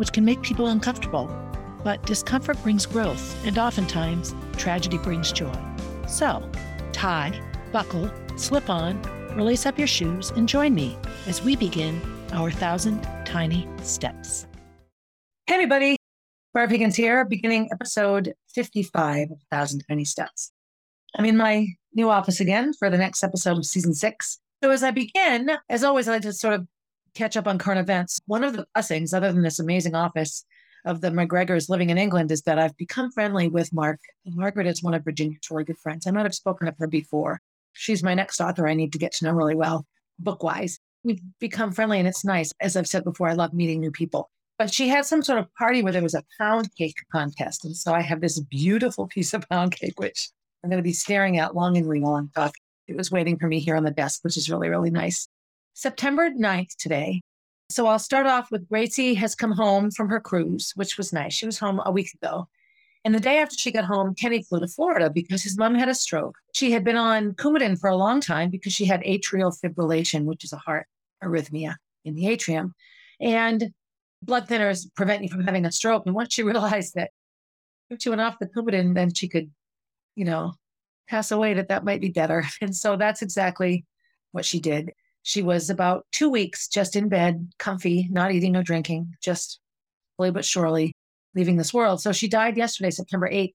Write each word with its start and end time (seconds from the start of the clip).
which 0.00 0.14
can 0.14 0.24
make 0.24 0.40
people 0.40 0.68
uncomfortable. 0.68 1.30
But 1.84 2.02
discomfort 2.06 2.60
brings 2.62 2.86
growth, 2.86 3.36
and 3.44 3.58
oftentimes, 3.58 4.34
tragedy 4.56 4.96
brings 4.96 5.30
joy. 5.30 5.52
So, 6.08 6.42
tie, 6.92 7.38
buckle, 7.70 8.10
slip 8.36 8.70
on, 8.70 9.00
release 9.36 9.66
up 9.66 9.78
your 9.78 9.86
shoes, 9.86 10.30
and 10.30 10.48
join 10.48 10.74
me 10.74 10.96
as 11.26 11.42
we 11.42 11.54
begin 11.54 12.00
our 12.32 12.50
thousand 12.50 13.06
tiny 13.26 13.68
steps. 13.82 14.46
Hey, 15.46 15.56
everybody. 15.56 15.96
Barb 16.54 16.70
Higgins 16.70 16.96
here, 16.96 17.26
beginning 17.26 17.68
episode 17.70 18.32
55 18.54 19.32
of 19.32 19.38
Thousand 19.50 19.84
Tiny 19.86 20.06
Steps. 20.06 20.50
I'm 21.14 21.26
in 21.26 21.36
my 21.36 21.66
new 21.94 22.08
office 22.08 22.40
again 22.40 22.72
for 22.72 22.88
the 22.88 22.96
next 22.96 23.22
episode 23.22 23.58
of 23.58 23.66
season 23.66 23.92
six. 23.92 24.38
So, 24.64 24.70
as 24.70 24.82
I 24.82 24.92
begin, 24.92 25.50
as 25.68 25.84
always, 25.84 26.08
I 26.08 26.12
like 26.12 26.22
to 26.22 26.32
sort 26.32 26.54
of 26.54 26.66
catch 27.14 27.36
up 27.36 27.46
on 27.46 27.58
current 27.58 27.80
events. 27.80 28.20
One 28.26 28.44
of 28.44 28.54
the 28.56 28.66
blessings, 28.74 29.12
other 29.12 29.32
than 29.32 29.42
this 29.42 29.58
amazing 29.58 29.94
office 29.94 30.44
of 30.84 31.00
the 31.00 31.08
McGregors 31.10 31.68
living 31.68 31.90
in 31.90 31.98
England, 31.98 32.30
is 32.30 32.42
that 32.42 32.58
I've 32.58 32.76
become 32.76 33.10
friendly 33.10 33.48
with 33.48 33.72
Mark. 33.72 34.00
Margaret 34.26 34.66
is 34.66 34.82
one 34.82 34.94
of 34.94 35.04
Virginia's 35.04 35.50
really 35.50 35.64
good 35.64 35.78
friends. 35.78 36.06
I 36.06 36.10
might 36.10 36.24
have 36.24 36.34
spoken 36.34 36.68
of 36.68 36.76
her 36.78 36.86
before. 36.86 37.40
She's 37.72 38.02
my 38.02 38.14
next 38.14 38.40
author 38.40 38.66
I 38.66 38.74
need 38.74 38.92
to 38.92 38.98
get 38.98 39.12
to 39.12 39.24
know 39.24 39.32
really 39.32 39.54
well, 39.54 39.86
book 40.18 40.42
wise. 40.42 40.78
We've 41.04 41.20
become 41.38 41.72
friendly 41.72 41.98
and 41.98 42.08
it's 42.08 42.24
nice. 42.24 42.52
As 42.60 42.76
I've 42.76 42.86
said 42.86 43.04
before, 43.04 43.28
I 43.28 43.34
love 43.34 43.54
meeting 43.54 43.80
new 43.80 43.90
people. 43.90 44.30
But 44.58 44.72
she 44.72 44.88
had 44.88 45.06
some 45.06 45.22
sort 45.22 45.38
of 45.38 45.54
party 45.54 45.82
where 45.82 45.92
there 45.92 46.02
was 46.02 46.14
a 46.14 46.24
pound 46.38 46.74
cake 46.76 46.96
contest. 47.10 47.64
And 47.64 47.74
so 47.74 47.94
I 47.94 48.02
have 48.02 48.20
this 48.20 48.38
beautiful 48.38 49.06
piece 49.06 49.32
of 49.32 49.48
pound 49.48 49.74
cake, 49.74 49.98
which 49.98 50.28
I'm 50.62 50.68
going 50.68 50.82
to 50.82 50.86
be 50.86 50.92
staring 50.92 51.38
at 51.38 51.54
longingly 51.54 52.00
while 52.00 52.16
I'm 52.16 52.30
talking. 52.34 52.60
It 52.86 52.96
was 52.96 53.10
waiting 53.10 53.38
for 53.38 53.46
me 53.46 53.60
here 53.60 53.76
on 53.76 53.84
the 53.84 53.90
desk, 53.90 54.20
which 54.22 54.36
is 54.36 54.50
really, 54.50 54.68
really 54.68 54.90
nice. 54.90 55.28
September 55.74 56.30
9th 56.30 56.76
today. 56.76 57.20
So 57.70 57.86
I'll 57.86 57.98
start 57.98 58.26
off 58.26 58.50
with 58.50 58.68
Gracie 58.68 59.14
has 59.14 59.34
come 59.34 59.52
home 59.52 59.90
from 59.90 60.08
her 60.08 60.20
cruise, 60.20 60.72
which 60.74 60.98
was 60.98 61.12
nice. 61.12 61.32
She 61.32 61.46
was 61.46 61.58
home 61.58 61.80
a 61.84 61.92
week 61.92 62.12
ago. 62.14 62.48
And 63.04 63.14
the 63.14 63.20
day 63.20 63.38
after 63.38 63.56
she 63.56 63.70
got 63.70 63.84
home, 63.84 64.14
Kenny 64.14 64.42
flew 64.42 64.60
to 64.60 64.68
Florida 64.68 65.08
because 65.08 65.42
his 65.42 65.56
mom 65.56 65.74
had 65.74 65.88
a 65.88 65.94
stroke. 65.94 66.36
She 66.52 66.72
had 66.72 66.84
been 66.84 66.96
on 66.96 67.32
Coumadin 67.32 67.78
for 67.78 67.88
a 67.88 67.96
long 67.96 68.20
time 68.20 68.50
because 68.50 68.72
she 68.72 68.84
had 68.84 69.02
atrial 69.02 69.56
fibrillation, 69.58 70.24
which 70.24 70.44
is 70.44 70.52
a 70.52 70.58
heart 70.58 70.86
arrhythmia 71.22 71.76
in 72.04 72.14
the 72.14 72.28
atrium. 72.28 72.74
And 73.20 73.72
blood 74.22 74.48
thinners 74.48 74.86
prevent 74.94 75.22
you 75.22 75.28
from 75.28 75.44
having 75.44 75.64
a 75.64 75.72
stroke. 75.72 76.04
And 76.06 76.14
once 76.14 76.34
she 76.34 76.42
realized 76.44 76.94
that 76.94 77.10
if 77.88 78.02
she 78.02 78.08
went 78.10 78.20
off 78.20 78.38
the 78.38 78.46
Coumadin, 78.46 78.94
then 78.94 79.14
she 79.14 79.28
could, 79.28 79.50
you 80.14 80.24
know, 80.24 80.52
pass 81.08 81.30
away, 81.30 81.54
that 81.54 81.68
that 81.68 81.84
might 81.84 82.00
be 82.00 82.10
better. 82.10 82.44
And 82.60 82.74
so 82.74 82.96
that's 82.96 83.22
exactly 83.22 83.84
what 84.32 84.44
she 84.44 84.60
did. 84.60 84.92
She 85.22 85.42
was 85.42 85.70
about 85.70 86.06
two 86.12 86.30
weeks 86.30 86.68
just 86.68 86.96
in 86.96 87.08
bed, 87.08 87.50
comfy, 87.58 88.08
not 88.10 88.32
eating 88.32 88.56
or 88.56 88.62
drinking, 88.62 89.14
just 89.22 89.60
slowly 90.16 90.30
but 90.30 90.44
surely 90.44 90.92
leaving 91.34 91.56
this 91.56 91.74
world. 91.74 92.00
So 92.00 92.12
she 92.12 92.28
died 92.28 92.56
yesterday, 92.56 92.90
September 92.90 93.28
8th. 93.28 93.52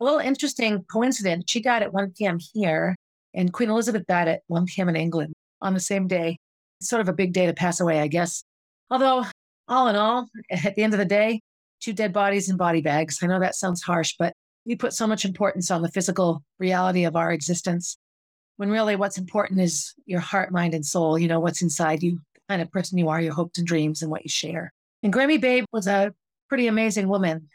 A 0.00 0.04
little 0.04 0.20
interesting 0.20 0.84
coincidence. 0.84 1.44
She 1.48 1.60
died 1.60 1.82
at 1.82 1.92
1 1.92 2.14
p.m. 2.16 2.38
here, 2.54 2.96
and 3.34 3.52
Queen 3.52 3.68
Elizabeth 3.68 4.06
died 4.06 4.28
at 4.28 4.40
1 4.46 4.66
p.m. 4.66 4.88
in 4.88 4.96
England 4.96 5.34
on 5.60 5.74
the 5.74 5.80
same 5.80 6.06
day. 6.06 6.38
Sort 6.80 7.00
of 7.00 7.08
a 7.08 7.12
big 7.12 7.34
day 7.34 7.46
to 7.46 7.52
pass 7.52 7.80
away, 7.80 8.00
I 8.00 8.06
guess. 8.06 8.42
Although, 8.90 9.26
all 9.68 9.88
in 9.88 9.96
all, 9.96 10.28
at 10.50 10.74
the 10.74 10.82
end 10.82 10.94
of 10.94 10.98
the 10.98 11.04
day, 11.04 11.40
two 11.80 11.92
dead 11.92 12.12
bodies 12.12 12.48
in 12.48 12.56
body 12.56 12.80
bags. 12.80 13.18
I 13.22 13.26
know 13.26 13.40
that 13.40 13.54
sounds 13.54 13.82
harsh, 13.82 14.14
but 14.18 14.32
we 14.64 14.76
put 14.76 14.94
so 14.94 15.06
much 15.06 15.24
importance 15.24 15.70
on 15.70 15.82
the 15.82 15.90
physical 15.90 16.42
reality 16.58 17.04
of 17.04 17.16
our 17.16 17.32
existence 17.32 17.98
when 18.60 18.70
really 18.70 18.94
what's 18.94 19.16
important 19.16 19.58
is 19.58 19.94
your 20.04 20.20
heart, 20.20 20.52
mind, 20.52 20.74
and 20.74 20.84
soul, 20.84 21.18
you 21.18 21.26
know, 21.26 21.40
what's 21.40 21.62
inside 21.62 22.02
you, 22.02 22.20
the 22.34 22.40
kind 22.46 22.60
of 22.60 22.70
person 22.70 22.98
you 22.98 23.08
are, 23.08 23.18
your 23.18 23.32
hopes 23.32 23.56
and 23.56 23.66
dreams, 23.66 24.02
and 24.02 24.10
what 24.10 24.22
you 24.22 24.28
share. 24.28 24.70
And 25.02 25.10
Grammy 25.10 25.40
Babe 25.40 25.64
was 25.72 25.86
a 25.86 26.12
pretty 26.50 26.66
amazing 26.66 27.08
woman. 27.08 27.48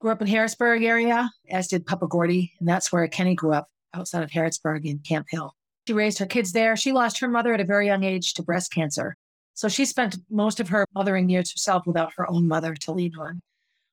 Grew 0.00 0.12
up 0.12 0.22
in 0.22 0.26
Harrisburg 0.26 0.82
area, 0.82 1.30
as 1.50 1.68
did 1.68 1.84
Papa 1.84 2.06
Gordy, 2.06 2.54
and 2.58 2.66
that's 2.66 2.90
where 2.90 3.06
Kenny 3.06 3.34
grew 3.34 3.52
up 3.52 3.68
outside 3.92 4.22
of 4.22 4.30
Harrisburg 4.30 4.86
in 4.86 4.98
Camp 5.00 5.26
Hill. 5.28 5.54
She 5.86 5.92
raised 5.92 6.18
her 6.20 6.26
kids 6.26 6.52
there. 6.52 6.74
She 6.74 6.90
lost 6.90 7.20
her 7.20 7.28
mother 7.28 7.52
at 7.52 7.60
a 7.60 7.64
very 7.64 7.84
young 7.84 8.04
age 8.04 8.32
to 8.32 8.42
breast 8.42 8.72
cancer. 8.72 9.14
So 9.52 9.68
she 9.68 9.84
spent 9.84 10.16
most 10.30 10.58
of 10.58 10.70
her 10.70 10.86
mothering 10.94 11.28
years 11.28 11.52
herself 11.52 11.86
without 11.86 12.14
her 12.16 12.30
own 12.30 12.48
mother 12.48 12.74
to 12.74 12.92
lean 12.92 13.12
on, 13.18 13.42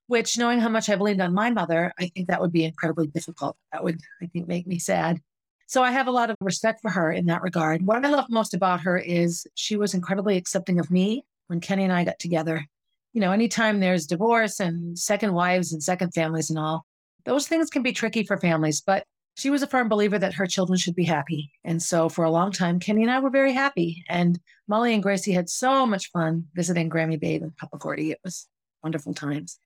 which, 0.06 0.38
knowing 0.38 0.60
how 0.60 0.70
much 0.70 0.88
I've 0.88 1.02
leaned 1.02 1.20
on 1.20 1.34
my 1.34 1.50
mother, 1.50 1.92
I 1.98 2.06
think 2.06 2.28
that 2.28 2.40
would 2.40 2.52
be 2.52 2.64
incredibly 2.64 3.08
difficult. 3.08 3.54
That 3.70 3.84
would, 3.84 4.00
I 4.22 4.28
think, 4.28 4.48
make 4.48 4.66
me 4.66 4.78
sad. 4.78 5.20
So 5.66 5.82
I 5.82 5.90
have 5.90 6.06
a 6.06 6.12
lot 6.12 6.30
of 6.30 6.36
respect 6.40 6.80
for 6.82 6.90
her 6.90 7.10
in 7.10 7.26
that 7.26 7.42
regard. 7.42 7.86
What 7.86 8.04
I 8.04 8.10
love 8.10 8.26
most 8.28 8.54
about 8.54 8.80
her 8.82 8.98
is 8.98 9.46
she 9.54 9.76
was 9.76 9.94
incredibly 9.94 10.36
accepting 10.36 10.78
of 10.78 10.90
me 10.90 11.24
when 11.46 11.60
Kenny 11.60 11.84
and 11.84 11.92
I 11.92 12.04
got 12.04 12.18
together. 12.18 12.66
You 13.12 13.20
know, 13.20 13.32
anytime 13.32 13.80
there's 13.80 14.06
divorce 14.06 14.60
and 14.60 14.98
second 14.98 15.32
wives 15.34 15.72
and 15.72 15.82
second 15.82 16.12
families 16.12 16.50
and 16.50 16.58
all, 16.58 16.84
those 17.24 17.48
things 17.48 17.70
can 17.70 17.82
be 17.82 17.92
tricky 17.92 18.24
for 18.24 18.38
families, 18.38 18.80
but 18.80 19.04
she 19.36 19.50
was 19.50 19.62
a 19.62 19.66
firm 19.66 19.88
believer 19.88 20.18
that 20.18 20.34
her 20.34 20.46
children 20.46 20.78
should 20.78 20.94
be 20.94 21.04
happy. 21.04 21.50
And 21.64 21.82
so 21.82 22.08
for 22.08 22.24
a 22.24 22.30
long 22.30 22.52
time, 22.52 22.78
Kenny 22.78 23.02
and 23.02 23.10
I 23.10 23.18
were 23.20 23.30
very 23.30 23.52
happy. 23.52 24.04
And 24.08 24.38
Molly 24.68 24.94
and 24.94 25.02
Gracie 25.02 25.32
had 25.32 25.48
so 25.48 25.86
much 25.86 26.10
fun 26.10 26.46
visiting 26.54 26.88
Grammy 26.88 27.18
Babe 27.18 27.42
and 27.42 27.56
Papa 27.56 27.78
Gordy. 27.78 28.12
It 28.12 28.20
was 28.22 28.46
wonderful 28.82 29.14
times. 29.14 29.58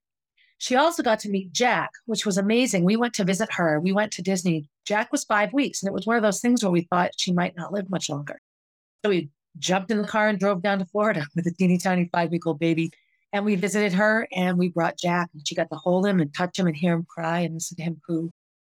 She 0.59 0.75
also 0.75 1.01
got 1.01 1.19
to 1.21 1.29
meet 1.29 1.53
Jack, 1.53 1.89
which 2.05 2.25
was 2.25 2.37
amazing. 2.37 2.83
We 2.83 2.97
went 2.97 3.13
to 3.15 3.23
visit 3.23 3.49
her. 3.53 3.79
We 3.79 3.93
went 3.93 4.11
to 4.13 4.21
Disney. 4.21 4.69
Jack 4.85 5.09
was 5.11 5.23
five 5.23 5.53
weeks, 5.53 5.81
and 5.81 5.87
it 5.87 5.93
was 5.93 6.05
one 6.05 6.17
of 6.17 6.21
those 6.21 6.41
things 6.41 6.61
where 6.61 6.71
we 6.71 6.81
thought 6.81 7.11
she 7.17 7.31
might 7.31 7.55
not 7.55 7.71
live 7.71 7.89
much 7.89 8.09
longer. 8.09 8.39
So 9.03 9.09
we 9.09 9.29
jumped 9.57 9.89
in 9.89 10.01
the 10.01 10.07
car 10.07 10.27
and 10.27 10.37
drove 10.37 10.61
down 10.61 10.79
to 10.79 10.85
Florida 10.85 11.25
with 11.35 11.47
a 11.47 11.51
teeny 11.51 11.77
tiny 11.77 12.09
five 12.11 12.29
week 12.29 12.45
old 12.45 12.59
baby. 12.59 12.91
And 13.31 13.45
we 13.45 13.55
visited 13.55 13.93
her 13.93 14.27
and 14.33 14.57
we 14.57 14.69
brought 14.69 14.97
Jack 14.97 15.29
and 15.33 15.47
she 15.47 15.55
got 15.55 15.69
to 15.69 15.77
hold 15.77 16.05
him 16.05 16.19
and 16.19 16.33
touch 16.33 16.57
him 16.57 16.67
and 16.67 16.75
hear 16.75 16.93
him 16.93 17.05
cry 17.07 17.39
and 17.39 17.53
listen 17.53 17.77
to 17.77 17.83
him 17.83 18.01
poo. 18.05 18.31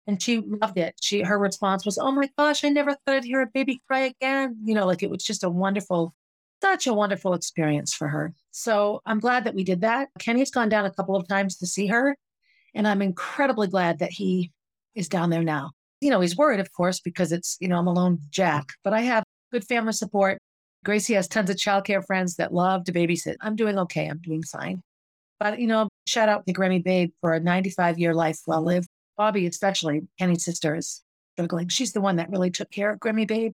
And 0.06 0.20
she 0.20 0.40
loved 0.40 0.76
it. 0.76 0.96
She 1.00 1.22
her 1.22 1.38
response 1.38 1.86
was, 1.86 1.98
Oh 1.98 2.10
my 2.10 2.28
gosh, 2.36 2.64
I 2.64 2.68
never 2.68 2.90
thought 2.92 3.14
I'd 3.14 3.24
hear 3.24 3.40
a 3.42 3.46
baby 3.46 3.80
cry 3.86 4.00
again. 4.00 4.56
You 4.64 4.74
know, 4.74 4.86
like 4.86 5.02
it 5.02 5.10
was 5.10 5.24
just 5.24 5.44
a 5.44 5.50
wonderful 5.50 6.14
such 6.62 6.86
a 6.86 6.94
wonderful 6.94 7.34
experience 7.34 7.94
for 7.94 8.08
her. 8.08 8.34
So 8.50 9.00
I'm 9.06 9.20
glad 9.20 9.44
that 9.44 9.54
we 9.54 9.64
did 9.64 9.80
that. 9.82 10.08
Kenny's 10.18 10.50
gone 10.50 10.68
down 10.68 10.84
a 10.84 10.90
couple 10.90 11.16
of 11.16 11.28
times 11.28 11.56
to 11.56 11.66
see 11.66 11.86
her, 11.88 12.16
and 12.74 12.86
I'm 12.86 13.02
incredibly 13.02 13.68
glad 13.68 13.98
that 14.00 14.10
he 14.10 14.52
is 14.94 15.08
down 15.08 15.30
there 15.30 15.42
now. 15.42 15.72
You 16.00 16.10
know, 16.10 16.20
he's 16.20 16.36
worried, 16.36 16.60
of 16.60 16.72
course, 16.72 17.00
because 17.00 17.32
it's, 17.32 17.56
you 17.60 17.68
know, 17.68 17.78
I'm 17.78 17.86
alone 17.86 18.18
Jack, 18.30 18.68
but 18.84 18.92
I 18.92 19.00
have 19.02 19.24
good 19.52 19.64
family 19.64 19.92
support. 19.92 20.38
Gracie 20.84 21.14
has 21.14 21.28
tons 21.28 21.50
of 21.50 21.56
childcare 21.56 22.04
friends 22.04 22.36
that 22.36 22.54
love 22.54 22.84
to 22.84 22.92
babysit. 22.92 23.36
I'm 23.42 23.56
doing 23.56 23.78
okay. 23.78 24.06
I'm 24.06 24.18
doing 24.18 24.42
fine. 24.42 24.82
But, 25.38 25.58
you 25.58 25.66
know, 25.66 25.88
shout 26.06 26.28
out 26.28 26.46
to 26.46 26.52
Grammy 26.52 26.82
Babe 26.82 27.10
for 27.20 27.34
a 27.34 27.40
95 27.40 27.98
year 27.98 28.14
life 28.14 28.40
well 28.46 28.62
lived. 28.62 28.88
Bobby, 29.16 29.46
especially, 29.46 30.02
Kenny's 30.18 30.44
sister, 30.44 30.74
is 30.74 31.02
struggling. 31.34 31.68
She's 31.68 31.92
the 31.92 32.00
one 32.00 32.16
that 32.16 32.30
really 32.30 32.50
took 32.50 32.70
care 32.70 32.90
of 32.90 33.00
Grammy 33.00 33.26
Babe. 33.26 33.52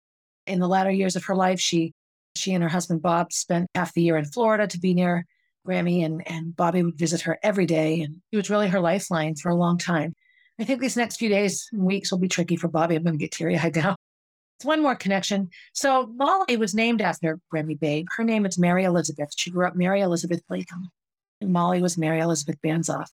In 0.47 0.61
the 0.61 0.69
latter 0.69 0.91
years 0.91 1.17
of 1.17 1.25
her 1.25 1.35
life, 1.35 1.59
she 1.59 1.93
she 2.37 2.53
and 2.53 2.63
her 2.63 2.69
husband 2.69 3.03
Bob 3.03 3.33
spent 3.33 3.69
half 3.75 3.93
the 3.95 4.03
year 4.03 4.17
in 4.17 4.25
Florida 4.25 4.67
to 4.67 4.79
be 4.79 4.95
near 4.95 5.27
Grammy, 5.67 6.05
and, 6.05 6.23
and 6.27 6.55
Bobby 6.55 6.83
would 6.83 6.99
visit 6.99 7.23
her 7.23 7.39
every 7.43 7.67
day. 7.67 8.03
And 8.03 8.21
he 8.31 8.37
was 8.37 8.51
really 8.51 8.69
her 8.69 8.81
lifeline 8.81 9.35
for 9.37 9.51
a 9.51 9.55
long 9.55 9.79
time. 9.79 10.15
I 10.59 10.65
think 10.65 10.81
these 10.81 10.97
next 10.97 11.17
few 11.17 11.29
days 11.29 11.69
and 11.73 11.83
weeks 11.83 12.11
will 12.11 12.19
be 12.19 12.29
tricky 12.29 12.57
for 12.57 12.69
Bobby. 12.69 12.95
I'm 12.95 13.03
going 13.03 13.15
to 13.15 13.19
get 13.19 13.33
teary 13.33 13.59
eyed 13.59 13.77
now. 13.77 13.97
It's 14.59 14.65
one 14.65 14.83
more 14.83 14.95
connection. 14.95 15.51
So 15.73 16.07
Molly 16.15 16.57
was 16.57 16.75
named 16.75 17.03
after 17.03 17.41
Grammy 17.53 17.79
Babe. 17.79 18.07
Her 18.17 18.23
name 18.23 18.47
is 18.47 18.59
Mary 18.59 18.85
Elizabeth. 18.85 19.31
She 19.37 19.51
grew 19.51 19.67
up 19.67 19.75
Mary 19.75 20.01
Elizabeth 20.01 20.43
Latham. 20.49 20.91
And 21.41 21.53
Molly 21.53 21.83
was 21.83 21.99
Mary 21.99 22.21
Elizabeth 22.21 22.57
Banzoff. 22.65 23.09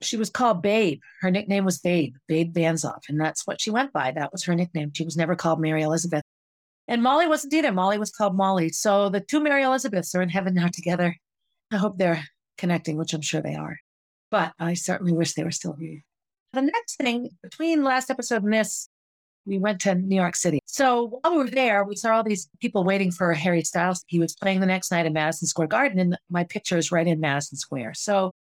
She 0.00 0.16
was 0.16 0.30
called 0.30 0.62
Babe. 0.62 1.00
Her 1.22 1.30
nickname 1.30 1.64
was 1.64 1.78
Babe, 1.78 2.14
Babe 2.28 2.54
Banzoff. 2.54 3.08
And 3.08 3.20
that's 3.20 3.46
what 3.46 3.60
she 3.60 3.70
went 3.70 3.92
by. 3.92 4.12
That 4.12 4.30
was 4.30 4.44
her 4.44 4.54
nickname. 4.54 4.92
She 4.94 5.04
was 5.04 5.16
never 5.16 5.34
called 5.34 5.60
Mary 5.60 5.82
Elizabeth. 5.82 6.22
And 6.88 7.02
Molly 7.02 7.26
wasn't 7.26 7.54
either. 7.54 7.72
Molly 7.72 7.98
was 7.98 8.10
called 8.10 8.36
Molly. 8.36 8.68
So 8.70 9.08
the 9.08 9.20
two 9.20 9.40
Mary 9.40 9.62
Elizabeths 9.62 10.14
are 10.14 10.22
in 10.22 10.28
heaven 10.28 10.54
now 10.54 10.68
together. 10.68 11.16
I 11.72 11.76
hope 11.76 11.98
they're 11.98 12.24
connecting, 12.58 12.96
which 12.96 13.12
I'm 13.12 13.22
sure 13.22 13.42
they 13.42 13.54
are. 13.54 13.78
But 14.30 14.52
I 14.58 14.74
certainly 14.74 15.12
wish 15.12 15.34
they 15.34 15.44
were 15.44 15.50
still 15.50 15.74
here. 15.74 16.02
The 16.52 16.62
next 16.62 16.96
thing, 16.96 17.30
between 17.42 17.84
last 17.84 18.10
episode 18.10 18.44
and 18.44 18.52
this, 18.52 18.88
we 19.46 19.58
went 19.58 19.80
to 19.82 19.94
New 19.94 20.16
York 20.16 20.36
City. 20.36 20.58
So 20.66 21.20
while 21.22 21.36
we 21.36 21.44
were 21.44 21.50
there, 21.50 21.84
we 21.84 21.96
saw 21.96 22.16
all 22.16 22.24
these 22.24 22.48
people 22.60 22.84
waiting 22.84 23.12
for 23.12 23.32
Harry 23.32 23.62
Styles. 23.62 24.02
He 24.08 24.18
was 24.18 24.34
playing 24.34 24.60
the 24.60 24.66
next 24.66 24.90
night 24.90 25.06
in 25.06 25.12
Madison 25.12 25.46
Square 25.46 25.68
Garden, 25.68 25.98
and 25.98 26.18
my 26.28 26.44
picture 26.44 26.76
is 26.76 26.90
right 26.90 27.06
in 27.06 27.20
Madison 27.20 27.56
Square. 27.56 27.94
So 27.94 28.32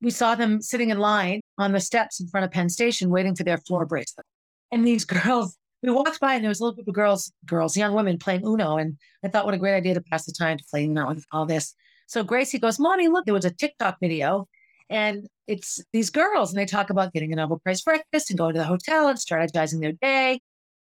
we 0.00 0.10
saw 0.10 0.34
them 0.34 0.62
sitting 0.62 0.90
in 0.90 0.98
line 0.98 1.40
on 1.58 1.72
the 1.72 1.80
steps 1.80 2.20
in 2.20 2.28
front 2.28 2.44
of 2.44 2.52
Penn 2.52 2.68
Station 2.68 3.10
waiting 3.10 3.34
for 3.34 3.42
their 3.42 3.58
floor 3.58 3.84
bracelet. 3.84 4.26
And 4.70 4.86
these 4.86 5.04
girls, 5.04 5.56
we 5.84 5.92
walked 5.92 6.20
by 6.20 6.34
and 6.34 6.42
there 6.42 6.48
was 6.48 6.60
a 6.60 6.64
little 6.64 6.76
group 6.76 6.88
of 6.88 6.94
girls, 6.94 7.30
girls, 7.44 7.76
young 7.76 7.92
women 7.92 8.18
playing 8.18 8.46
Uno. 8.46 8.78
And 8.78 8.96
I 9.22 9.28
thought, 9.28 9.44
what 9.44 9.54
a 9.54 9.58
great 9.58 9.74
idea 9.74 9.94
to 9.94 10.00
pass 10.00 10.24
the 10.24 10.32
time 10.32 10.56
to 10.56 10.64
play 10.70 10.84
Uno 10.84 11.08
and 11.08 11.22
all 11.30 11.44
this. 11.44 11.74
So 12.06 12.22
Gracie 12.22 12.58
goes, 12.58 12.78
Mommy, 12.78 13.08
look, 13.08 13.26
there 13.26 13.34
was 13.34 13.44
a 13.44 13.50
TikTok 13.50 13.98
video 14.00 14.48
and 14.88 15.26
it's 15.46 15.82
these 15.92 16.10
girls 16.10 16.50
and 16.50 16.58
they 16.58 16.66
talk 16.66 16.90
about 16.90 17.12
getting 17.12 17.32
a 17.32 17.36
Nobel 17.36 17.58
Prize 17.58 17.82
breakfast 17.82 18.30
and 18.30 18.38
going 18.38 18.54
to 18.54 18.60
the 18.60 18.66
hotel 18.66 19.08
and 19.08 19.18
strategizing 19.18 19.80
their 19.80 19.92
day. 19.92 20.40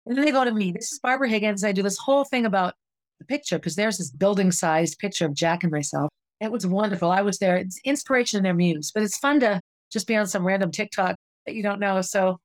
And 0.07 0.17
then 0.17 0.25
they 0.25 0.33
go 0.33 0.45
to 0.45 0.53
me. 0.53 0.73
This 0.73 0.93
is 0.93 0.99
Barbara 1.01 1.29
Higgins. 1.29 1.63
I 1.63 1.73
do 1.73 1.83
this 1.83 1.99
whole 1.99 2.25
thing 2.25 2.47
about 2.47 2.75
the 3.19 3.25
picture 3.25 3.59
because 3.59 3.77
there's 3.77 3.99
this 3.99 4.11
building 4.11 4.51
sized 4.51 4.99
picture 4.99 5.27
of 5.27 5.35
Jack 5.35 5.63
and 5.63 5.73
myself. 5.73 6.09
It 6.41 6.51
was 6.51 6.67
wonderful. 6.67 7.11
I 7.11 7.23
was 7.23 7.39
there. 7.39 7.57
It's 7.57 7.81
inspiration 7.85 8.39
in 8.39 8.45
their 8.45 8.55
muse, 8.55 8.91
but 8.93 9.03
it's 9.03 9.19
fun 9.19 9.41
to 9.41 9.61
just 9.93 10.07
be 10.07 10.17
on 10.17 10.27
some 10.27 10.47
random 10.47 10.71
TikTok 10.71 11.17
that 11.47 11.55
you 11.55 11.63
don't 11.63 11.81
know. 11.81 12.01
So, 12.01 12.39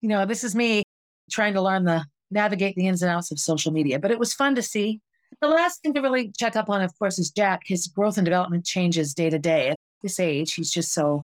you 0.00 0.08
know, 0.08 0.26
this 0.26 0.42
is 0.42 0.54
me 0.54 0.82
trying 1.30 1.54
to 1.54 1.62
learn 1.62 1.84
the 1.84 2.04
navigate 2.30 2.76
the 2.76 2.86
ins 2.86 3.02
and 3.02 3.10
outs 3.10 3.30
of 3.30 3.38
social 3.38 3.72
media, 3.72 3.98
but 3.98 4.10
it 4.10 4.18
was 4.18 4.34
fun 4.34 4.54
to 4.54 4.62
see. 4.62 5.00
The 5.40 5.48
last 5.48 5.82
thing 5.82 5.94
to 5.94 6.00
really 6.00 6.32
check 6.36 6.56
up 6.56 6.68
on, 6.68 6.82
of 6.82 6.96
course, 6.98 7.18
is 7.18 7.30
Jack. 7.30 7.62
His 7.66 7.86
growth 7.86 8.18
and 8.18 8.24
development 8.24 8.64
changes 8.64 9.14
day 9.14 9.30
to 9.30 9.38
day. 9.38 9.70
At 9.70 9.76
this 10.02 10.18
age, 10.18 10.54
he's 10.54 10.70
just 10.70 10.92
so, 10.92 11.22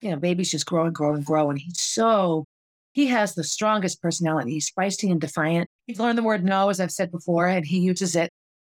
you 0.00 0.10
know, 0.10 0.16
babies 0.16 0.50
just 0.50 0.66
grow 0.66 0.86
and 0.86 0.94
grow 0.94 1.14
and 1.14 1.24
grow. 1.24 1.50
And 1.50 1.58
He's 1.58 1.80
so, 1.80 2.44
he 2.92 3.06
has 3.08 3.34
the 3.34 3.44
strongest 3.44 4.00
personality. 4.00 4.52
He's 4.52 4.70
feisty 4.70 5.10
and 5.10 5.20
defiant. 5.20 5.68
He's 5.86 6.00
learned 6.00 6.18
the 6.18 6.22
word 6.22 6.44
no, 6.44 6.68
as 6.68 6.80
I've 6.80 6.92
said 6.92 7.10
before, 7.10 7.48
and 7.48 7.66
he 7.66 7.80
uses 7.80 8.16
it. 8.16 8.30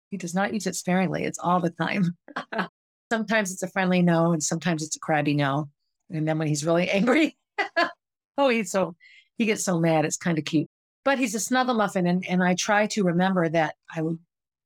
He 0.09 0.17
does 0.17 0.35
not 0.35 0.53
use 0.53 0.67
it 0.67 0.75
sparingly. 0.75 1.23
It's 1.23 1.39
all 1.39 1.59
the 1.59 1.71
time. 1.71 2.15
sometimes 3.11 3.51
it's 3.51 3.63
a 3.63 3.67
friendly 3.67 4.01
no, 4.01 4.33
and 4.33 4.43
sometimes 4.43 4.83
it's 4.83 4.95
a 4.95 4.99
crabby 4.99 5.33
no. 5.33 5.69
And 6.09 6.27
then 6.27 6.37
when 6.37 6.47
he's 6.47 6.65
really 6.65 6.89
angry, 6.89 7.37
oh, 8.37 8.49
he's 8.49 8.71
so, 8.71 8.95
he 9.44 9.48
gets 9.48 9.66
so 9.66 9.80
mad. 9.80 10.06
It's 10.06 10.18
kind 10.18 10.38
of 10.38 10.45
cute. 10.45 10.69
But 11.06 11.19
he's 11.19 11.36
a 11.36 11.40
snuggle 11.40 11.75
muffin. 11.75 12.07
And, 12.07 12.25
and 12.28 12.44
I 12.44 12.56
try 12.56 12.88
to 12.88 13.04
remember 13.04 13.50
that 13.50 13.75
I 13.94 14.01
would 14.01 14.18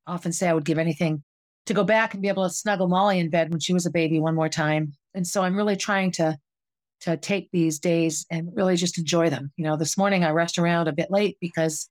often 0.05 0.31
say 0.31 0.47
I 0.47 0.53
would 0.53 0.65
give 0.65 0.77
anything 0.77 1.23
to 1.65 1.73
go 1.73 1.83
back 1.83 2.13
and 2.13 2.21
be 2.21 2.29
able 2.29 2.43
to 2.43 2.53
snuggle 2.53 2.87
Molly 2.87 3.19
in 3.19 3.29
bed 3.29 3.49
when 3.49 3.59
she 3.59 3.73
was 3.73 3.85
a 3.85 3.91
baby 3.91 4.19
one 4.19 4.35
more 4.35 4.49
time. 4.49 4.93
And 5.13 5.27
so 5.27 5.41
I'm 5.41 5.57
really 5.57 5.75
trying 5.75 6.11
to 6.13 6.37
to 7.01 7.15
take 7.15 7.49
these 7.51 7.77
days 7.77 8.25
and 8.31 8.49
really 8.55 8.75
just 8.75 8.97
enjoy 8.97 9.29
them. 9.29 9.51
You 9.55 9.65
know, 9.65 9.77
this 9.77 9.97
morning 9.97 10.23
I 10.23 10.31
rushed 10.31 10.57
around 10.57 10.87
a 10.87 10.93
bit 10.93 11.11
late 11.11 11.37
because 11.39 11.89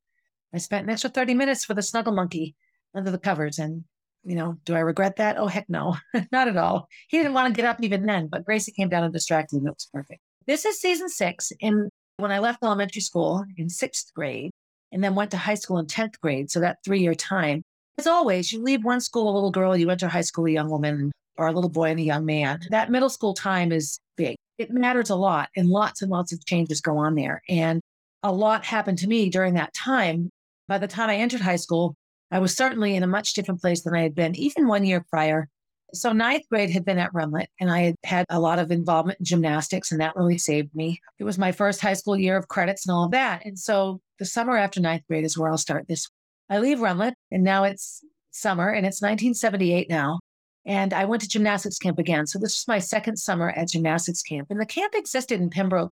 I 0.53 0.59
spent 0.59 0.85
an 0.85 0.91
extra 0.91 1.11
30 1.11 1.35
minutes 1.35 1.69
with 1.69 1.79
a 1.79 1.83
snuggle 1.83 2.13
monkey 2.13 2.57
under 2.93 3.13
the 3.13 3.19
covers. 3.19 3.61
And, 3.61 3.85
you 4.25 4.35
know, 4.35 4.57
do 4.65 4.75
I 4.75 4.81
regret 4.81 5.17
that? 5.17 5.39
Oh, 5.39 5.47
heck 5.47 5.69
no, 5.69 5.97
not 6.33 6.49
at 6.49 6.57
all. 6.57 6.89
He 7.07 7.19
didn't 7.19 7.35
want 7.35 7.55
to 7.55 7.57
get 7.57 7.69
up 7.69 7.81
even 7.83 8.05
then, 8.05 8.27
but 8.27 8.45
Gracie 8.45 8.73
came 8.73 8.89
down 8.89 9.05
and 9.05 9.13
distracted 9.13 9.59
him. 9.59 9.69
It 9.69 9.75
was 9.75 9.89
perfect. 9.93 10.21
This 10.47 10.65
is 10.65 10.81
season 10.81 11.09
six. 11.09 11.53
And 11.63 11.91
when 12.19 12.33
I 12.33 12.39
left 12.39 12.63
elementary 12.63 13.03
school 13.03 13.45
in 13.57 13.69
sixth 13.69 14.13
grade 14.15 14.51
and 14.93 15.03
then 15.03 15.15
went 15.15 15.31
to 15.33 15.37
high 15.37 15.55
school 15.55 15.79
in 15.79 15.87
10th 15.87 16.19
grade, 16.21 16.51
so 16.51 16.61
that 16.61 16.79
three 16.85 17.01
year 17.01 17.15
time, 17.15 17.63
as 17.99 18.07
always, 18.07 18.53
you 18.53 18.63
leave 18.63 18.85
one 18.85 19.01
school 19.01 19.31
a 19.31 19.35
little 19.35 19.51
girl, 19.51 19.77
you 19.77 19.91
enter 19.91 20.09
high 20.09 20.21
school 20.23 20.47
a 20.47 20.51
young 20.51 20.71
woman, 20.71 21.13
or 21.37 21.49
a 21.49 21.53
little 21.53 21.71
boy 21.71 21.91
and 21.91 22.01
a 22.01 22.05
young 22.05 22.25
man. 22.25 22.61
That 22.71 22.91
middle 22.91 23.11
school 23.11 23.35
time 23.35 23.73
is 23.73 23.99
big. 24.17 24.37
It 24.59 24.71
matters 24.71 25.11
a 25.11 25.17
lot, 25.17 25.51
and 25.57 25.69
lots 25.69 26.03
and 26.03 26.11
lots 26.11 26.33
of 26.33 26.45
changes 26.47 26.81
go 26.81 26.97
on 26.97 27.15
there. 27.15 27.43
And 27.49 27.81
a 28.23 28.33
lot 28.33 28.65
happened 28.65 28.99
to 28.99 29.09
me 29.09 29.29
during 29.29 29.55
that 29.55 29.75
time. 29.75 30.31
By 30.69 30.79
the 30.79 30.89
time 30.89 31.11
I 31.11 31.17
entered 31.17 31.41
high 31.43 31.57
school, 31.57 31.95
I 32.31 32.39
was 32.39 32.57
certainly 32.57 32.97
in 32.97 33.03
a 33.03 33.07
much 33.07 33.35
different 33.35 33.61
place 33.61 33.83
than 33.83 33.95
I 33.95 34.03
had 34.03 34.15
been 34.15 34.35
even 34.37 34.67
one 34.67 34.85
year 34.85 35.05
prior. 35.11 35.49
So, 35.95 36.13
ninth 36.13 36.45
grade 36.51 36.71
had 36.71 36.85
been 36.85 36.99
at 36.99 37.13
Rundlett, 37.13 37.47
and 37.61 37.71
I 37.71 37.81
had 37.81 37.95
had 38.05 38.27
a 38.29 38.41
lot 38.41 38.59
of 38.59 38.71
involvement 38.71 39.21
in 39.21 39.25
gymnastics, 39.25 39.93
and 39.93 40.01
that 40.01 40.17
really 40.17 40.39
saved 40.39 40.75
me. 40.75 41.01
It 41.19 41.25
was 41.25 41.39
my 41.39 41.53
first 41.53 41.81
high 41.81 41.95
school 41.95 42.17
year 42.19 42.37
of 42.37 42.49
credits 42.49 42.87
and 42.87 42.95
all 42.95 43.05
of 43.05 43.13
that. 43.13 43.47
And 43.47 43.59
so, 43.59 44.01
the 44.19 44.25
summer 44.25 44.57
after 44.57 44.81
ninth 44.81 45.05
grade 45.09 45.25
is 45.25 45.39
where 45.39 45.51
I'll 45.51 45.59
start 45.59 45.87
this 45.89 46.09
I 46.49 46.59
leave 46.59 46.79
Rundlett 46.79 47.15
and 47.31 47.43
now 47.43 47.65
it's 47.65 48.05
summer 48.31 48.69
and 48.69 48.87
it's 48.87 49.03
1978 49.03 49.89
now. 49.89 50.21
And 50.65 50.93
I 50.93 51.05
went 51.05 51.23
to 51.23 51.29
gymnastics 51.29 51.79
camp 51.79 51.99
again. 51.99 52.27
So 52.27 52.39
this 52.39 52.57
was 52.57 52.69
my 52.69 52.79
second 52.79 53.17
summer 53.17 53.51
at 53.51 53.69
gymnastics 53.69 54.23
camp. 54.23 54.49
And 54.51 54.61
the 54.61 54.67
camp 54.67 54.95
existed 54.95 55.41
in 55.41 55.51
Pembroke 55.51 55.93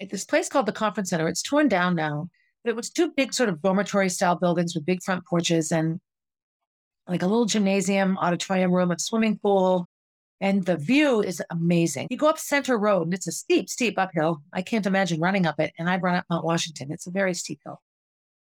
at 0.00 0.10
this 0.10 0.24
place 0.24 0.48
called 0.48 0.66
the 0.66 0.72
Conference 0.72 1.10
Center. 1.10 1.28
It's 1.28 1.42
torn 1.42 1.68
down 1.68 1.94
now, 1.94 2.28
but 2.62 2.70
it 2.70 2.76
was 2.76 2.90
two 2.90 3.12
big 3.16 3.34
sort 3.34 3.48
of 3.48 3.60
dormitory 3.60 4.08
style 4.08 4.36
buildings 4.36 4.74
with 4.74 4.86
big 4.86 5.02
front 5.02 5.24
porches 5.26 5.72
and 5.72 6.00
like 7.08 7.22
a 7.22 7.26
little 7.26 7.44
gymnasium, 7.44 8.18
auditorium 8.18 8.72
room, 8.72 8.90
a 8.90 8.98
swimming 8.98 9.38
pool. 9.38 9.86
And 10.40 10.64
the 10.64 10.76
view 10.76 11.22
is 11.22 11.42
amazing. 11.50 12.08
You 12.10 12.16
go 12.16 12.28
up 12.28 12.38
Center 12.38 12.76
Road 12.76 13.04
and 13.04 13.14
it's 13.14 13.26
a 13.26 13.32
steep, 13.32 13.68
steep 13.70 13.98
uphill. 13.98 14.42
I 14.52 14.62
can't 14.62 14.84
imagine 14.86 15.20
running 15.20 15.46
up 15.46 15.58
it. 15.60 15.72
And 15.78 15.88
I've 15.88 16.02
run 16.02 16.16
up 16.16 16.24
Mount 16.28 16.44
Washington. 16.44 16.90
It's 16.90 17.06
a 17.06 17.10
very 17.10 17.34
steep 17.34 17.60
hill. 17.64 17.80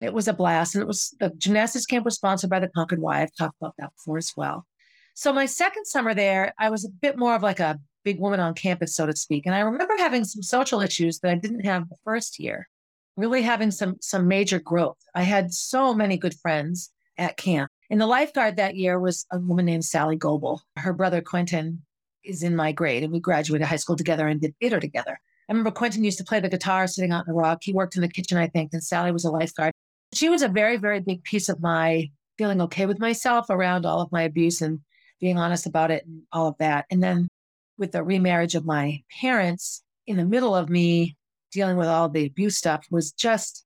It 0.01 0.13
was 0.13 0.27
a 0.27 0.33
blast. 0.33 0.75
And 0.75 0.81
it 0.81 0.87
was 0.87 1.15
the 1.19 1.31
gymnastics 1.37 1.85
camp 1.85 2.05
was 2.05 2.15
sponsored 2.15 2.49
by 2.49 2.59
the 2.59 2.67
Concord 2.67 2.99
Y. 2.99 3.21
I've 3.21 3.35
talked 3.35 3.55
about 3.61 3.75
that 3.77 3.91
before 3.95 4.17
as 4.17 4.33
well. 4.35 4.65
So 5.13 5.33
my 5.33 5.45
second 5.45 5.85
summer 5.85 6.13
there, 6.13 6.53
I 6.59 6.69
was 6.69 6.85
a 6.85 6.89
bit 6.89 7.17
more 7.17 7.35
of 7.35 7.43
like 7.43 7.59
a 7.59 7.79
big 8.03 8.19
woman 8.19 8.39
on 8.39 8.53
campus, 8.53 8.95
so 8.95 9.05
to 9.05 9.15
speak. 9.15 9.45
And 9.45 9.55
I 9.55 9.59
remember 9.59 9.95
having 9.97 10.23
some 10.23 10.41
social 10.41 10.81
issues 10.81 11.19
that 11.19 11.31
I 11.31 11.35
didn't 11.35 11.65
have 11.65 11.89
the 11.89 11.97
first 12.03 12.39
year, 12.39 12.69
really 13.17 13.41
having 13.41 13.71
some 13.71 13.97
some 13.99 14.27
major 14.27 14.59
growth. 14.59 14.97
I 15.13 15.23
had 15.23 15.53
so 15.53 15.93
many 15.93 16.17
good 16.17 16.35
friends 16.35 16.91
at 17.17 17.37
camp. 17.37 17.69
And 17.89 17.99
the 17.99 18.07
lifeguard 18.07 18.57
that 18.57 18.75
year 18.75 18.99
was 18.99 19.25
a 19.31 19.39
woman 19.39 19.65
named 19.65 19.85
Sally 19.85 20.15
Goebel. 20.15 20.61
Her 20.77 20.93
brother 20.93 21.21
Quentin 21.21 21.81
is 22.23 22.43
in 22.43 22.55
my 22.55 22.71
grade, 22.71 23.03
and 23.03 23.11
we 23.11 23.19
graduated 23.19 23.67
high 23.67 23.77
school 23.77 23.95
together 23.95 24.27
and 24.27 24.39
did 24.39 24.55
theater 24.59 24.79
together. 24.79 25.19
I 25.47 25.51
remember 25.51 25.71
Quentin 25.71 26.03
used 26.03 26.19
to 26.19 26.23
play 26.23 26.39
the 26.39 26.49
guitar 26.49 26.85
sitting 26.85 27.11
out 27.11 27.25
in 27.27 27.33
the 27.33 27.39
rock. 27.39 27.59
He 27.63 27.73
worked 27.73 27.95
in 27.95 28.01
the 28.01 28.07
kitchen, 28.07 28.37
I 28.37 28.47
think, 28.47 28.69
and 28.73 28.83
Sally 28.83 29.11
was 29.11 29.25
a 29.25 29.31
lifeguard 29.31 29.73
she 30.13 30.29
was 30.29 30.41
a 30.41 30.47
very, 30.47 30.77
very 30.77 30.99
big 30.99 31.23
piece 31.23 31.49
of 31.49 31.61
my 31.61 32.09
feeling 32.37 32.61
okay 32.61 32.85
with 32.85 32.99
myself 32.99 33.47
around 33.49 33.85
all 33.85 34.01
of 34.01 34.11
my 34.11 34.23
abuse 34.23 34.61
and 34.61 34.79
being 35.19 35.37
honest 35.37 35.65
about 35.65 35.91
it 35.91 36.05
and 36.05 36.23
all 36.31 36.47
of 36.47 36.57
that. 36.59 36.85
And 36.89 37.03
then 37.03 37.27
with 37.77 37.91
the 37.91 38.03
remarriage 38.03 38.55
of 38.55 38.65
my 38.65 39.03
parents 39.21 39.83
in 40.07 40.17
the 40.17 40.25
middle 40.25 40.55
of 40.55 40.69
me 40.69 41.15
dealing 41.51 41.77
with 41.77 41.87
all 41.87 42.09
the 42.09 42.25
abuse 42.25 42.57
stuff 42.57 42.85
was 42.89 43.11
just, 43.11 43.65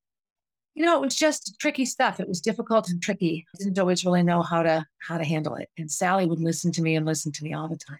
you 0.76 0.84
know, 0.84 0.96
it 0.98 1.02
was 1.02 1.16
just 1.16 1.60
tricky 1.60 1.86
stuff. 1.86 2.20
It 2.20 2.28
was 2.28 2.42
difficult 2.42 2.90
and 2.90 3.02
tricky. 3.02 3.46
I 3.56 3.64
didn't 3.64 3.80
always 3.80 4.06
really 4.06 4.24
know 4.24 4.42
how 4.42 4.64
to 4.64 4.86
how 5.00 5.18
to 5.18 5.24
handle 5.24 5.56
it. 5.56 5.70
And 5.78 5.92
Sally 5.92 6.26
would 6.26 6.40
listen 6.40 6.72
to 6.74 6.82
me 6.82 6.96
and 6.96 7.06
listen 7.06 7.32
to 7.32 7.44
me 7.44 7.54
all 7.54 7.68
the 7.68 7.78
time. 7.78 8.00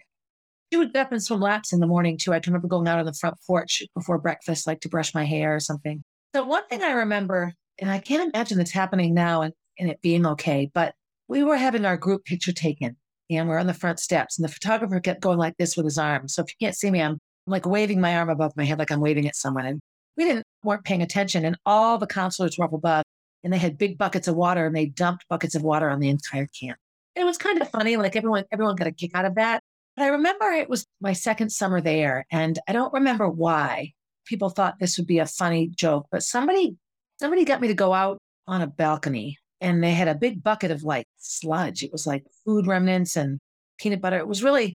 She 0.72 0.78
would 0.78 0.92
get 0.92 1.06
up 1.06 1.12
and 1.12 1.22
swim 1.22 1.40
laps 1.40 1.72
in 1.72 1.80
the 1.80 1.86
morning 1.86 2.18
too. 2.18 2.32
I 2.32 2.40
remember 2.44 2.66
going 2.66 2.88
out 2.88 2.98
on 2.98 3.06
the 3.06 3.12
front 3.12 3.36
porch 3.46 3.82
before 3.94 4.18
breakfast, 4.18 4.66
like 4.66 4.80
to 4.80 4.88
brush 4.88 5.14
my 5.14 5.24
hair 5.24 5.54
or 5.54 5.60
something. 5.60 6.02
So 6.34 6.44
one 6.44 6.66
thing 6.68 6.82
I 6.82 6.92
remember 6.92 7.52
and 7.78 7.90
I 7.90 7.98
can't 7.98 8.32
imagine 8.34 8.58
this 8.58 8.72
happening 8.72 9.14
now 9.14 9.42
and, 9.42 9.52
and 9.78 9.88
it 9.90 10.00
being 10.02 10.26
okay, 10.26 10.70
but 10.74 10.94
we 11.28 11.44
were 11.44 11.56
having 11.56 11.84
our 11.84 11.96
group 11.96 12.24
picture 12.24 12.52
taken 12.52 12.96
and 13.30 13.48
we're 13.48 13.58
on 13.58 13.66
the 13.66 13.74
front 13.74 14.00
steps 14.00 14.38
and 14.38 14.44
the 14.44 14.52
photographer 14.52 15.00
kept 15.00 15.20
going 15.20 15.38
like 15.38 15.56
this 15.58 15.76
with 15.76 15.86
his 15.86 15.98
arm. 15.98 16.28
So 16.28 16.42
if 16.42 16.48
you 16.48 16.66
can't 16.66 16.76
see 16.76 16.90
me, 16.90 17.00
I'm 17.00 17.18
like 17.46 17.66
waving 17.66 18.00
my 18.00 18.16
arm 18.16 18.30
above 18.30 18.56
my 18.56 18.64
head 18.64 18.78
like 18.78 18.90
I'm 18.90 19.00
waving 19.00 19.28
at 19.28 19.36
someone. 19.36 19.66
And 19.66 19.80
we 20.16 20.24
didn't 20.24 20.44
weren't 20.62 20.84
paying 20.84 21.02
attention. 21.02 21.44
And 21.44 21.56
all 21.66 21.98
the 21.98 22.06
counselors 22.06 22.58
were 22.58 22.66
above 22.66 23.04
and 23.42 23.52
they 23.52 23.58
had 23.58 23.78
big 23.78 23.98
buckets 23.98 24.28
of 24.28 24.36
water 24.36 24.66
and 24.66 24.74
they 24.74 24.86
dumped 24.86 25.28
buckets 25.28 25.54
of 25.54 25.62
water 25.62 25.90
on 25.90 26.00
the 26.00 26.08
entire 26.08 26.48
camp. 26.58 26.78
It 27.14 27.24
was 27.24 27.38
kind 27.38 27.60
of 27.60 27.70
funny. 27.70 27.96
Like 27.96 28.16
everyone, 28.16 28.44
everyone 28.50 28.76
got 28.76 28.86
a 28.86 28.92
kick 28.92 29.12
out 29.14 29.24
of 29.24 29.34
that. 29.36 29.60
But 29.96 30.04
I 30.04 30.08
remember 30.08 30.46
it 30.46 30.68
was 30.68 30.86
my 31.00 31.12
second 31.12 31.50
summer 31.50 31.80
there. 31.80 32.26
And 32.30 32.58
I 32.66 32.72
don't 32.72 32.92
remember 32.92 33.28
why 33.28 33.92
people 34.24 34.50
thought 34.50 34.78
this 34.80 34.96
would 34.98 35.06
be 35.06 35.18
a 35.18 35.26
funny 35.26 35.68
joke, 35.68 36.06
but 36.10 36.22
somebody 36.22 36.76
somebody 37.20 37.44
got 37.44 37.60
me 37.60 37.68
to 37.68 37.74
go 37.74 37.92
out 37.92 38.18
on 38.46 38.62
a 38.62 38.66
balcony 38.66 39.38
and 39.60 39.82
they 39.82 39.92
had 39.92 40.08
a 40.08 40.14
big 40.14 40.42
bucket 40.42 40.70
of 40.70 40.82
like 40.82 41.06
sludge. 41.18 41.82
It 41.82 41.92
was 41.92 42.06
like 42.06 42.24
food 42.44 42.66
remnants 42.66 43.16
and 43.16 43.38
peanut 43.78 44.00
butter. 44.00 44.18
It 44.18 44.28
was 44.28 44.42
really, 44.42 44.74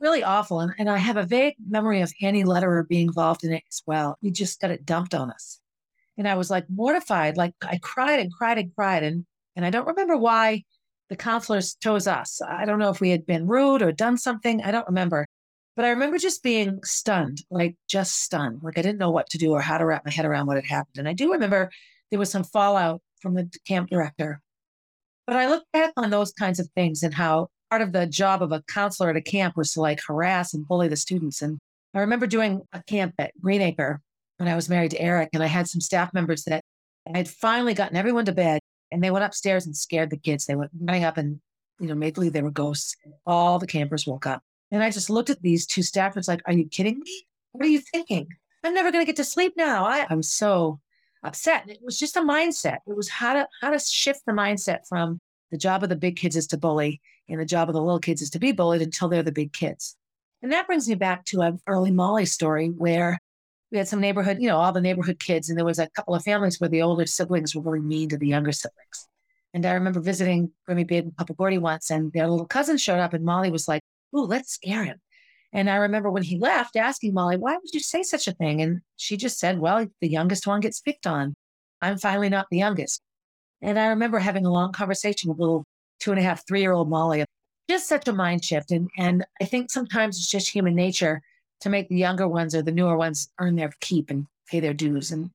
really 0.00 0.22
awful. 0.22 0.60
And, 0.60 0.72
and 0.78 0.90
I 0.90 0.98
have 0.98 1.16
a 1.16 1.24
vague 1.24 1.54
memory 1.68 2.00
of 2.00 2.12
Annie 2.22 2.44
Lederer 2.44 2.84
being 2.84 3.08
involved 3.08 3.44
in 3.44 3.52
it 3.52 3.62
as 3.70 3.82
well. 3.86 4.18
We 4.22 4.30
just 4.30 4.60
got 4.60 4.70
it 4.70 4.84
dumped 4.84 5.14
on 5.14 5.30
us. 5.30 5.60
And 6.18 6.28
I 6.28 6.34
was 6.34 6.50
like 6.50 6.64
mortified. 6.68 7.36
Like 7.36 7.54
I 7.62 7.78
cried 7.82 8.20
and 8.20 8.32
cried 8.32 8.58
and 8.58 8.74
cried. 8.74 9.02
And, 9.02 9.26
and 9.54 9.64
I 9.64 9.70
don't 9.70 9.86
remember 9.86 10.16
why 10.16 10.64
the 11.08 11.16
counselors 11.16 11.76
chose 11.76 12.06
us. 12.06 12.40
I 12.46 12.64
don't 12.64 12.78
know 12.78 12.90
if 12.90 13.00
we 13.00 13.10
had 13.10 13.26
been 13.26 13.46
rude 13.46 13.82
or 13.82 13.92
done 13.92 14.16
something. 14.16 14.62
I 14.62 14.70
don't 14.70 14.86
remember. 14.86 15.26
But 15.76 15.84
I 15.84 15.90
remember 15.90 16.16
just 16.16 16.42
being 16.42 16.80
stunned, 16.84 17.42
like 17.50 17.76
just 17.86 18.22
stunned. 18.22 18.60
Like 18.62 18.78
I 18.78 18.82
didn't 18.82 18.98
know 18.98 19.10
what 19.10 19.28
to 19.30 19.38
do 19.38 19.52
or 19.52 19.60
how 19.60 19.76
to 19.76 19.84
wrap 19.84 20.06
my 20.06 20.10
head 20.10 20.24
around 20.24 20.46
what 20.46 20.56
had 20.56 20.64
happened. 20.64 20.98
And 20.98 21.08
I 21.08 21.12
do 21.12 21.32
remember 21.32 21.70
there 22.10 22.18
was 22.18 22.30
some 22.30 22.44
fallout 22.44 23.02
from 23.20 23.34
the 23.34 23.50
camp 23.66 23.90
director. 23.90 24.40
But 25.26 25.36
I 25.36 25.48
look 25.48 25.64
back 25.72 25.92
on 25.96 26.08
those 26.08 26.32
kinds 26.32 26.60
of 26.60 26.68
things 26.74 27.02
and 27.02 27.12
how 27.12 27.48
part 27.76 27.86
of 27.86 27.92
the 27.92 28.06
job 28.06 28.42
of 28.42 28.52
a 28.52 28.62
counselor 28.62 29.10
at 29.10 29.16
a 29.16 29.20
camp 29.20 29.54
was 29.54 29.72
to 29.72 29.82
like 29.82 30.00
harass 30.06 30.54
and 30.54 30.66
bully 30.66 30.88
the 30.88 30.96
students. 30.96 31.42
And 31.42 31.58
I 31.92 32.00
remember 32.00 32.26
doing 32.26 32.62
a 32.72 32.82
camp 32.84 33.14
at 33.18 33.38
Greenacre 33.38 34.00
when 34.38 34.48
I 34.48 34.54
was 34.54 34.70
married 34.70 34.92
to 34.92 35.00
Eric, 35.00 35.28
and 35.34 35.42
I 35.42 35.46
had 35.46 35.68
some 35.68 35.82
staff 35.82 36.14
members 36.14 36.44
that 36.44 36.62
I 37.12 37.18
had 37.18 37.28
finally 37.28 37.74
gotten 37.74 37.96
everyone 37.98 38.24
to 38.24 38.32
bed, 38.32 38.60
and 38.90 39.04
they 39.04 39.10
went 39.10 39.26
upstairs 39.26 39.66
and 39.66 39.76
scared 39.76 40.08
the 40.08 40.16
kids. 40.16 40.46
They 40.46 40.56
went 40.56 40.70
running 40.80 41.04
up 41.04 41.18
and, 41.18 41.38
you 41.78 41.86
know, 41.86 41.94
made 41.94 42.14
believe 42.14 42.32
they 42.32 42.40
were 42.40 42.50
ghosts. 42.50 42.96
All 43.26 43.58
the 43.58 43.66
campers 43.66 44.06
woke 44.06 44.26
up. 44.26 44.42
And 44.70 44.82
I 44.82 44.90
just 44.90 45.10
looked 45.10 45.28
at 45.28 45.42
these 45.42 45.66
two 45.66 45.82
staffers 45.82 46.28
like, 46.28 46.40
are 46.46 46.54
you 46.54 46.66
kidding 46.66 46.98
me? 46.98 47.26
What 47.52 47.66
are 47.66 47.68
you 47.68 47.80
thinking? 47.80 48.26
I'm 48.64 48.72
never 48.72 48.90
going 48.90 49.02
to 49.02 49.06
get 49.06 49.16
to 49.16 49.24
sleep 49.24 49.52
now. 49.54 49.84
I, 49.84 50.06
I'm 50.08 50.22
so 50.22 50.80
upset. 51.22 51.68
It 51.68 51.80
was 51.82 51.98
just 51.98 52.16
a 52.16 52.22
mindset. 52.22 52.78
It 52.86 52.96
was 52.96 53.10
how 53.10 53.34
to 53.34 53.46
how 53.60 53.70
to 53.70 53.78
shift 53.78 54.22
the 54.26 54.32
mindset 54.32 54.88
from 54.88 55.20
the 55.50 55.58
job 55.58 55.82
of 55.82 55.88
the 55.88 55.96
big 55.96 56.16
kids 56.16 56.36
is 56.36 56.46
to 56.48 56.58
bully 56.58 57.00
and 57.28 57.40
the 57.40 57.44
job 57.44 57.68
of 57.68 57.74
the 57.74 57.82
little 57.82 58.00
kids 58.00 58.22
is 58.22 58.30
to 58.30 58.38
be 58.38 58.52
bullied 58.52 58.82
until 58.82 59.08
they're 59.08 59.22
the 59.22 59.32
big 59.32 59.52
kids. 59.52 59.96
And 60.42 60.52
that 60.52 60.66
brings 60.66 60.88
me 60.88 60.94
back 60.94 61.24
to 61.26 61.40
an 61.40 61.60
early 61.66 61.90
Molly 61.90 62.26
story 62.26 62.68
where 62.68 63.18
we 63.70 63.78
had 63.78 63.88
some 63.88 64.00
neighborhood, 64.00 64.38
you 64.40 64.48
know, 64.48 64.58
all 64.58 64.72
the 64.72 64.80
neighborhood 64.80 65.18
kids, 65.18 65.48
and 65.48 65.58
there 65.58 65.64
was 65.64 65.78
a 65.78 65.88
couple 65.90 66.14
of 66.14 66.22
families 66.22 66.60
where 66.60 66.70
the 66.70 66.82
older 66.82 67.06
siblings 67.06 67.54
were 67.54 67.62
very 67.62 67.80
mean 67.80 68.08
to 68.10 68.16
the 68.16 68.28
younger 68.28 68.52
siblings. 68.52 69.08
And 69.54 69.66
I 69.66 69.72
remember 69.72 70.00
visiting 70.00 70.52
Grammy 70.68 70.86
Babe 70.86 71.04
and 71.04 71.16
Papa 71.16 71.34
Gordy 71.34 71.58
once, 71.58 71.90
and 71.90 72.12
their 72.12 72.28
little 72.28 72.46
cousin 72.46 72.76
showed 72.76 73.00
up, 73.00 73.12
and 73.12 73.24
Molly 73.24 73.50
was 73.50 73.66
like, 73.66 73.82
Ooh, 74.14 74.24
let's 74.24 74.52
scare 74.52 74.84
him. 74.84 75.00
And 75.52 75.70
I 75.70 75.76
remember 75.76 76.10
when 76.10 76.22
he 76.22 76.38
left 76.38 76.76
asking 76.76 77.14
Molly, 77.14 77.36
why 77.36 77.54
would 77.54 77.72
you 77.72 77.80
say 77.80 78.02
such 78.02 78.28
a 78.28 78.32
thing? 78.32 78.60
And 78.60 78.80
she 78.96 79.16
just 79.16 79.38
said, 79.38 79.58
well, 79.58 79.86
the 80.00 80.08
youngest 80.08 80.46
one 80.46 80.60
gets 80.60 80.80
picked 80.80 81.06
on. 81.06 81.34
I'm 81.80 81.98
finally 81.98 82.28
not 82.28 82.46
the 82.50 82.58
youngest. 82.58 83.00
And 83.66 83.78
I 83.78 83.88
remember 83.88 84.18
having 84.18 84.46
a 84.46 84.52
long 84.52 84.72
conversation 84.72 85.28
with 85.28 85.38
little 85.38 85.64
two 86.00 86.12
and 86.12 86.20
a 86.20 86.22
half, 86.22 86.46
three 86.46 86.60
year 86.60 86.72
old 86.72 86.88
Molly. 86.88 87.24
Just 87.68 87.88
such 87.88 88.06
a 88.06 88.12
mind 88.12 88.44
shift. 88.44 88.70
And, 88.70 88.88
and 88.96 89.26
I 89.42 89.44
think 89.44 89.70
sometimes 89.70 90.16
it's 90.16 90.30
just 90.30 90.48
human 90.48 90.76
nature 90.76 91.20
to 91.60 91.68
make 91.68 91.88
the 91.88 91.96
younger 91.96 92.28
ones 92.28 92.54
or 92.54 92.62
the 92.62 92.70
newer 92.70 92.96
ones 92.96 93.28
earn 93.40 93.56
their 93.56 93.72
keep 93.80 94.08
and 94.08 94.26
pay 94.48 94.60
their 94.60 94.72
dues 94.72 95.10
and 95.10 95.30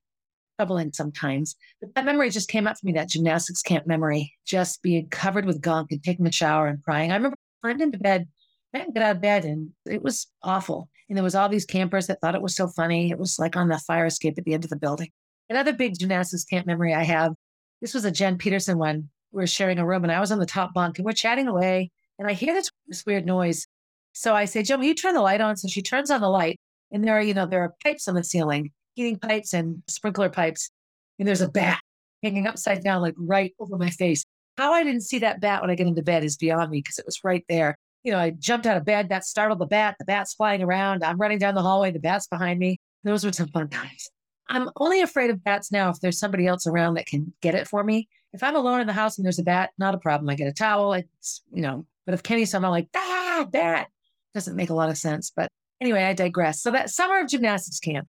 troubling 0.57 0.93
sometimes. 0.93 1.57
But 1.81 1.93
that 1.95 2.05
memory 2.05 2.29
just 2.29 2.47
came 2.50 2.67
up 2.67 2.79
for 2.79 2.85
me, 2.85 2.93
that 2.93 3.09
gymnastics 3.09 3.61
camp 3.61 3.85
memory, 3.85 4.33
just 4.45 4.81
being 4.81 5.09
covered 5.09 5.45
with 5.45 5.61
gunk 5.61 5.91
and 5.91 6.01
taking 6.01 6.25
a 6.25 6.31
shower 6.31 6.67
and 6.67 6.81
crying. 6.81 7.11
I 7.11 7.15
remember 7.15 7.35
climbed 7.61 7.81
into 7.81 7.97
bed 7.97 8.27
I 8.73 8.79
didn't 8.79 8.93
get 8.93 9.03
out 9.03 9.15
of 9.17 9.21
bed 9.21 9.45
and 9.45 9.71
it 9.85 10.01
was 10.01 10.27
awful. 10.43 10.89
And 11.09 11.17
there 11.17 11.23
was 11.23 11.35
all 11.35 11.50
these 11.50 11.65
campers 11.65 12.07
that 12.07 12.21
thought 12.21 12.35
it 12.35 12.41
was 12.41 12.55
so 12.55 12.67
funny. 12.67 13.11
It 13.11 13.19
was 13.19 13.38
like 13.38 13.57
on 13.57 13.67
the 13.67 13.77
fire 13.77 14.05
escape 14.05 14.38
at 14.38 14.45
the 14.45 14.53
end 14.53 14.63
of 14.63 14.69
the 14.69 14.77
building. 14.77 15.09
Another 15.50 15.73
big 15.73 16.00
gymnastics 16.00 16.45
camp 16.45 16.65
memory 16.65 16.93
I 16.93 17.03
have, 17.03 17.33
this 17.81 17.93
was 17.93 18.05
a 18.05 18.11
Jen 18.11 18.38
Peterson 18.38 18.77
one. 18.77 19.09
We 19.31 19.41
were 19.41 19.47
sharing 19.47 19.79
a 19.79 19.85
room 19.85 20.03
and 20.03 20.11
I 20.11 20.19
was 20.19 20.31
on 20.31 20.39
the 20.39 20.45
top 20.45 20.73
bunk 20.73 20.97
and 20.97 21.05
we're 21.05 21.13
chatting 21.13 21.47
away 21.47 21.91
and 22.19 22.27
I 22.27 22.33
hear 22.33 22.53
this, 22.53 22.69
this 22.88 23.05
weird 23.05 23.25
noise. 23.25 23.67
So 24.13 24.35
I 24.35 24.45
say, 24.45 24.61
Jen, 24.63 24.79
will 24.79 24.88
you 24.88 24.93
turn 24.93 25.15
the 25.15 25.21
light 25.21 25.41
on? 25.41 25.55
So 25.57 25.67
she 25.67 25.81
turns 25.81 26.11
on 26.11 26.21
the 26.21 26.29
light 26.29 26.59
and 26.91 27.03
there 27.03 27.17
are, 27.17 27.21
you 27.21 27.33
know, 27.33 27.45
there 27.45 27.61
are 27.61 27.73
pipes 27.83 28.07
on 28.07 28.15
the 28.15 28.23
ceiling, 28.23 28.71
heating 28.95 29.17
pipes 29.17 29.53
and 29.53 29.81
sprinkler 29.88 30.29
pipes. 30.29 30.69
And 31.17 31.27
there's 31.27 31.41
a 31.41 31.50
bat 31.50 31.79
hanging 32.23 32.47
upside 32.47 32.83
down, 32.83 33.01
like 33.01 33.15
right 33.17 33.53
over 33.59 33.77
my 33.77 33.89
face. 33.89 34.25
How 34.57 34.73
I 34.73 34.83
didn't 34.83 35.01
see 35.01 35.19
that 35.19 35.39
bat 35.39 35.61
when 35.61 35.69
I 35.69 35.75
get 35.75 35.88
into 35.88 36.03
bed 36.03 36.23
is 36.23 36.35
beyond 36.35 36.71
me 36.71 36.79
because 36.79 37.00
it 37.00 37.05
was 37.05 37.23
right 37.23 37.45
there 37.47 37.77
you 38.03 38.11
know, 38.11 38.17
I 38.17 38.31
jumped 38.31 38.65
out 38.65 38.77
of 38.77 38.85
bed, 38.85 39.09
that 39.09 39.25
startled 39.25 39.59
the 39.59 39.65
bat, 39.65 39.95
the 40.00 40.05
bat's 40.05 40.33
flying 40.33 40.63
around. 40.63 41.03
I'm 41.03 41.17
running 41.17 41.38
down 41.38 41.55
the 41.55 41.61
hallway, 41.61 41.91
the 41.91 42.00
bat's 42.00 42.27
behind 42.27 42.59
me. 42.59 42.79
Those 43.03 43.23
were 43.23 43.31
some 43.31 43.50
fun 43.50 43.69
times. 43.69 44.09
I'm 44.50 44.69
only 44.77 45.01
afraid 45.01 45.29
of 45.29 45.43
bats 45.43 45.71
now 45.71 45.89
if 45.89 46.00
there's 46.00 46.19
somebody 46.19 46.48
else 46.48 46.67
around 46.67 46.95
that 46.95 47.05
can 47.05 47.33
get 47.41 47.55
it 47.55 47.67
for 47.67 47.83
me. 47.83 48.10
If 48.33 48.43
I'm 48.43 48.55
alone 48.55 48.81
in 48.81 48.88
the 48.88 48.93
house 48.93 49.17
and 49.17 49.25
there's 49.25 49.39
a 49.39 49.43
bat, 49.43 49.71
not 49.77 49.95
a 49.95 50.00
problem. 50.00 50.29
I 50.29 50.36
get 50.36 50.48
a 50.48 50.53
towel, 50.53 50.93
it's, 50.93 51.41
you 51.53 51.62
know, 51.62 51.86
but 52.05 52.13
if 52.13 52.24
Kenny's 52.24 52.51
somehow 52.51 52.71
like, 52.71 52.88
ah, 52.95 53.48
bat, 53.50 53.88
doesn't 54.33 54.55
make 54.55 54.69
a 54.69 54.74
lot 54.74 54.89
of 54.89 54.98
sense. 54.98 55.31
But 55.36 55.50
anyway, 55.79 56.03
I 56.03 56.13
digress. 56.13 56.62
So 56.62 56.71
that 56.71 56.89
summer 56.89 57.19
of 57.19 57.27
gymnastics 57.27 57.79
camp, 57.79 58.07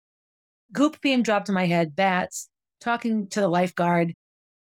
goop 0.72 1.00
being 1.02 1.24
dropped 1.24 1.50
in 1.50 1.56
my 1.56 1.66
head, 1.66 1.96
bats, 1.96 2.50
talking 2.80 3.28
to 3.28 3.42
the 3.42 3.48
lifeguard, 3.48 4.14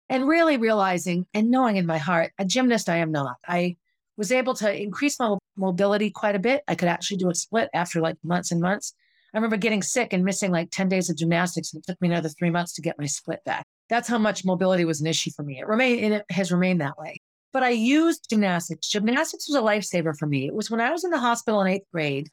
and 0.09 0.29
really 0.29 0.57
realizing 0.57 1.27
and 1.33 1.51
knowing 1.51 1.77
in 1.77 1.87
my 1.87 1.99
heart, 1.99 2.33
a 2.39 2.45
gymnast 2.45 2.89
I 2.89 2.99
am 2.99 3.13
not. 3.13 3.37
I 3.47 3.77
was 4.17 4.31
able 4.31 4.55
to 4.55 4.83
increase 4.83 5.19
my 5.19 5.37
mobility 5.57 6.11
quite 6.11 6.35
a 6.35 6.41
bit. 6.41 6.63
I 6.69 6.75
could 6.75 6.89
actually 6.89 7.17
do 7.17 7.31
a 7.31 7.35
split 7.35 7.71
after 7.73 8.01
like 8.01 8.17
months 8.23 8.53
and 8.53 8.61
months. 8.61 8.95
I 9.35 9.39
remember 9.39 9.57
getting 9.57 9.83
sick 9.83 10.13
and 10.13 10.25
missing 10.25 10.51
like 10.51 10.71
10 10.71 10.89
days 10.89 11.09
of 11.09 11.17
gymnastics. 11.17 11.73
And 11.73 11.83
it 11.83 11.87
took 11.87 12.01
me 12.01 12.09
another 12.09 12.29
three 12.29 12.51
months 12.51 12.75
to 12.75 12.83
get 12.83 12.99
my 12.99 13.07
split 13.07 13.43
back. 13.45 13.65
That's 13.89 14.09
how 14.09 14.19
much 14.19 14.45
mobility 14.45 14.85
was 14.85 15.01
an 15.01 15.07
issue 15.07 15.31
for 15.31 15.43
me. 15.43 15.59
It 15.59 15.67
remained 15.67 16.15
it 16.15 16.25
has 16.31 16.53
remained 16.53 16.81
that 16.81 16.99
way. 16.99 17.19
But 17.53 17.63
I 17.63 17.71
used 17.71 18.29
gymnastics. 18.31 18.89
Gymnastics 18.89 19.49
was 19.49 19.57
a 19.57 19.63
lifesaver 19.63 20.17
for 20.17 20.27
me. 20.27 20.47
It 20.47 20.55
was 20.55 20.71
when 20.71 20.81
I 20.81 20.91
was 20.91 21.05
in 21.05 21.11
the 21.11 21.19
hospital 21.19 21.61
in 21.61 21.69
eighth 21.69 21.87
grade 21.93 22.29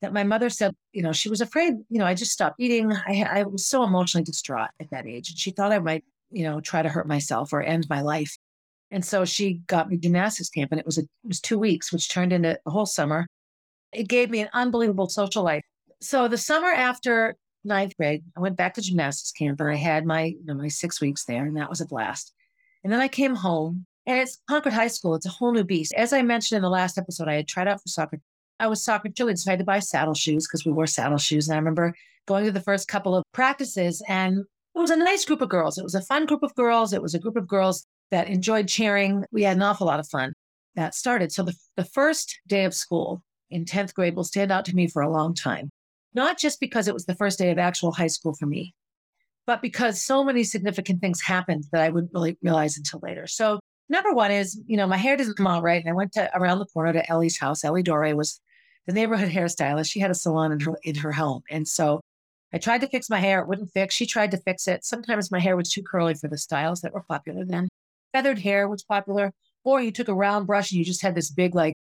that 0.00 0.12
my 0.12 0.24
mother 0.24 0.48
said, 0.48 0.74
you 0.92 1.02
know, 1.02 1.12
she 1.12 1.28
was 1.28 1.40
afraid, 1.40 1.74
you 1.88 1.98
know, 1.98 2.06
I 2.06 2.14
just 2.14 2.32
stopped 2.32 2.56
eating. 2.58 2.92
I, 2.92 3.26
I 3.30 3.42
was 3.42 3.66
so 3.66 3.82
emotionally 3.82 4.24
distraught 4.24 4.70
at 4.80 4.90
that 4.90 5.06
age. 5.06 5.30
And 5.30 5.38
she 5.38 5.50
thought 5.50 5.72
I 5.72 5.78
might, 5.78 6.04
you 6.30 6.44
know, 6.44 6.60
try 6.60 6.82
to 6.82 6.88
hurt 6.88 7.06
myself 7.06 7.52
or 7.52 7.62
end 7.62 7.86
my 7.90 8.00
life. 8.00 8.36
And 8.90 9.04
so 9.04 9.24
she 9.24 9.54
got 9.66 9.88
me 9.88 9.96
gymnastics 9.96 10.50
camp, 10.50 10.72
and 10.72 10.80
it 10.80 10.86
was 10.86 10.98
a, 10.98 11.02
it 11.02 11.08
was 11.24 11.40
two 11.40 11.58
weeks, 11.58 11.92
which 11.92 12.08
turned 12.08 12.32
into 12.32 12.58
a 12.66 12.70
whole 12.70 12.86
summer. 12.86 13.26
It 13.92 14.08
gave 14.08 14.30
me 14.30 14.40
an 14.40 14.48
unbelievable 14.52 15.08
social 15.08 15.44
life. 15.44 15.62
So 16.00 16.28
the 16.28 16.38
summer 16.38 16.68
after 16.68 17.36
ninth 17.64 17.96
grade, 17.96 18.24
I 18.36 18.40
went 18.40 18.56
back 18.56 18.74
to 18.74 18.80
gymnastics 18.80 19.32
camp, 19.32 19.60
and 19.60 19.70
I 19.70 19.76
had 19.76 20.06
my 20.06 20.24
you 20.24 20.44
know, 20.44 20.54
my 20.54 20.68
six 20.68 21.00
weeks 21.00 21.24
there, 21.24 21.44
and 21.44 21.56
that 21.56 21.68
was 21.68 21.80
a 21.80 21.86
blast. 21.86 22.32
And 22.82 22.92
then 22.92 23.00
I 23.00 23.08
came 23.08 23.34
home, 23.34 23.86
and 24.06 24.18
it's 24.18 24.38
Concord 24.48 24.72
High 24.72 24.88
School. 24.88 25.14
It's 25.14 25.26
a 25.26 25.30
whole 25.30 25.52
new 25.52 25.64
beast. 25.64 25.92
As 25.94 26.12
I 26.12 26.22
mentioned 26.22 26.56
in 26.56 26.62
the 26.62 26.70
last 26.70 26.96
episode, 26.96 27.28
I 27.28 27.34
had 27.34 27.48
tried 27.48 27.68
out 27.68 27.82
for 27.82 27.88
soccer. 27.88 28.20
I 28.58 28.66
was 28.66 28.82
soccer 28.82 29.08
cheerleader, 29.08 29.38
so 29.38 29.50
I 29.50 29.52
had 29.52 29.58
to 29.58 29.64
buy 29.64 29.78
saddle 29.78 30.14
shoes 30.14 30.46
because 30.46 30.64
we 30.64 30.72
wore 30.72 30.86
saddle 30.86 31.18
shoes. 31.18 31.48
And 31.48 31.54
I 31.54 31.58
remember 31.58 31.94
going 32.26 32.44
to 32.44 32.52
the 32.52 32.60
first 32.60 32.88
couple 32.88 33.14
of 33.14 33.24
practices, 33.32 34.02
and 34.08 34.38
it 34.74 34.78
was 34.78 34.90
a 34.90 34.96
nice 34.96 35.24
group 35.24 35.42
of 35.42 35.48
girls. 35.48 35.78
It 35.78 35.84
was 35.84 35.94
a 35.94 36.02
fun 36.02 36.26
group 36.26 36.42
of 36.42 36.54
girls. 36.54 36.92
It 36.92 37.02
was 37.02 37.14
a 37.14 37.18
group 37.18 37.36
of 37.36 37.46
girls 37.46 37.86
that 38.10 38.28
enjoyed 38.28 38.68
cheering. 38.68 39.24
We 39.32 39.42
had 39.42 39.56
an 39.56 39.62
awful 39.62 39.86
lot 39.86 40.00
of 40.00 40.08
fun. 40.08 40.32
That 40.76 40.94
started. 40.94 41.32
So 41.32 41.42
the, 41.42 41.54
the 41.76 41.84
first 41.84 42.38
day 42.46 42.64
of 42.64 42.74
school 42.74 43.22
in 43.50 43.64
10th 43.64 43.94
grade 43.94 44.14
will 44.14 44.24
stand 44.24 44.52
out 44.52 44.64
to 44.66 44.74
me 44.74 44.86
for 44.86 45.02
a 45.02 45.10
long 45.10 45.34
time, 45.34 45.70
not 46.14 46.38
just 46.38 46.60
because 46.60 46.88
it 46.88 46.94
was 46.94 47.06
the 47.06 47.14
first 47.14 47.38
day 47.38 47.50
of 47.50 47.58
actual 47.58 47.92
high 47.92 48.08
school 48.08 48.34
for 48.34 48.46
me, 48.46 48.74
but 49.46 49.62
because 49.62 50.02
so 50.02 50.24
many 50.24 50.44
significant 50.44 51.00
things 51.00 51.20
happened 51.20 51.64
that 51.72 51.82
I 51.82 51.88
wouldn't 51.88 52.12
really 52.14 52.36
realize 52.42 52.76
until 52.76 53.00
later. 53.02 53.26
So 53.26 53.60
number 53.88 54.12
one 54.12 54.30
is, 54.30 54.60
you 54.66 54.76
know, 54.76 54.86
my 54.86 54.96
hair 54.96 55.16
doesn't 55.16 55.36
come 55.36 55.46
out 55.46 55.62
right. 55.62 55.80
And 55.80 55.90
I 55.90 55.94
went 55.94 56.12
to 56.12 56.30
around 56.36 56.58
the 56.58 56.66
corner 56.66 56.92
to 56.92 57.10
Ellie's 57.10 57.38
house. 57.38 57.64
Ellie 57.64 57.82
Dore 57.82 58.14
was 58.14 58.40
the 58.86 58.92
neighborhood 58.92 59.30
hairstylist. 59.32 59.90
She 59.90 60.00
had 60.00 60.10
a 60.10 60.14
salon 60.14 60.52
in 60.52 60.60
her 60.60 60.78
in 60.82 60.96
her 60.96 61.12
home. 61.12 61.42
And 61.50 61.66
so 61.66 62.00
I 62.52 62.58
tried 62.58 62.80
to 62.80 62.88
fix 62.88 63.08
my 63.08 63.20
hair. 63.20 63.40
It 63.40 63.48
wouldn't 63.48 63.70
fix. 63.72 63.94
She 63.94 64.06
tried 64.06 64.32
to 64.32 64.38
fix 64.38 64.66
it. 64.68 64.84
Sometimes 64.84 65.30
my 65.30 65.38
hair 65.40 65.56
was 65.56 65.70
too 65.70 65.82
curly 65.82 66.14
for 66.14 66.28
the 66.28 66.38
styles 66.38 66.80
that 66.80 66.92
were 66.92 67.04
popular 67.08 67.44
then 67.44 67.68
feathered 68.12 68.38
hair 68.38 68.68
was 68.68 68.82
popular, 68.82 69.32
or 69.64 69.80
you 69.80 69.90
took 69.90 70.08
a 70.08 70.14
round 70.14 70.46
brush 70.46 70.70
and 70.70 70.78
you 70.78 70.84
just 70.84 71.02
had 71.02 71.14
this 71.14 71.30
big, 71.30 71.54
like, 71.54 71.74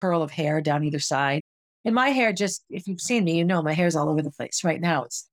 curl 0.00 0.22
of 0.22 0.30
hair 0.30 0.60
down 0.60 0.84
either 0.84 0.98
side. 0.98 1.40
And 1.88 1.94
my 1.94 2.10
hair 2.10 2.34
just, 2.34 2.66
if 2.68 2.86
you've 2.86 3.00
seen 3.00 3.24
me, 3.24 3.38
you 3.38 3.46
know 3.46 3.62
my 3.62 3.72
hair's 3.72 3.96
all 3.96 4.10
over 4.10 4.20
the 4.20 4.30
place. 4.30 4.62
Right 4.62 4.78
now 4.78 5.04
it's 5.04 5.26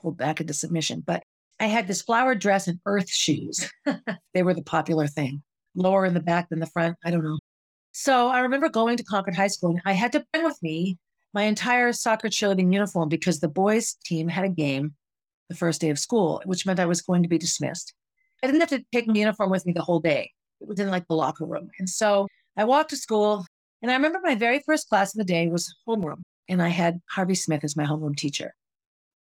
pulled 0.00 0.16
back 0.16 0.40
into 0.40 0.54
submission. 0.54 1.02
But 1.04 1.24
I 1.58 1.66
had 1.66 1.88
this 1.88 2.02
flowered 2.02 2.38
dress 2.38 2.68
and 2.68 2.78
earth 2.86 3.10
shoes. 3.10 3.68
they 4.32 4.44
were 4.44 4.54
the 4.54 4.62
popular 4.62 5.08
thing, 5.08 5.42
lower 5.74 6.06
in 6.06 6.14
the 6.14 6.20
back 6.20 6.50
than 6.50 6.60
the 6.60 6.66
front. 6.66 6.96
I 7.04 7.10
don't 7.10 7.24
know. 7.24 7.40
So 7.90 8.28
I 8.28 8.38
remember 8.38 8.68
going 8.68 8.96
to 8.96 9.02
Concord 9.02 9.34
High 9.34 9.48
School 9.48 9.70
and 9.70 9.82
I 9.84 9.92
had 9.94 10.12
to 10.12 10.24
bring 10.32 10.44
with 10.44 10.62
me 10.62 10.98
my 11.34 11.42
entire 11.42 11.92
soccer 11.92 12.28
cheerleading 12.28 12.72
uniform 12.72 13.08
because 13.08 13.40
the 13.40 13.48
boys' 13.48 13.96
team 14.04 14.28
had 14.28 14.44
a 14.44 14.48
game 14.48 14.94
the 15.48 15.56
first 15.56 15.80
day 15.80 15.90
of 15.90 15.98
school, 15.98 16.40
which 16.44 16.64
meant 16.64 16.78
I 16.78 16.86
was 16.86 17.02
going 17.02 17.24
to 17.24 17.28
be 17.28 17.38
dismissed. 17.38 17.92
I 18.40 18.46
didn't 18.46 18.60
have 18.60 18.70
to 18.70 18.84
take 18.92 19.08
my 19.08 19.14
uniform 19.14 19.50
with 19.50 19.66
me 19.66 19.72
the 19.72 19.82
whole 19.82 19.98
day. 19.98 20.30
It 20.60 20.68
was 20.68 20.78
in 20.78 20.90
like 20.90 21.08
the 21.08 21.16
locker 21.16 21.44
room. 21.44 21.70
And 21.80 21.90
so 21.90 22.28
I 22.56 22.66
walked 22.66 22.90
to 22.90 22.96
school 22.96 23.46
and 23.82 23.90
I 23.90 23.94
remember 23.94 24.20
my 24.22 24.34
very 24.34 24.60
first 24.60 24.88
class 24.88 25.14
of 25.14 25.18
the 25.18 25.24
day 25.24 25.48
was 25.48 25.74
homeroom. 25.86 26.22
And 26.48 26.62
I 26.62 26.68
had 26.68 27.00
Harvey 27.10 27.34
Smith 27.34 27.62
as 27.62 27.76
my 27.76 27.84
homeroom 27.84 28.16
teacher. 28.16 28.54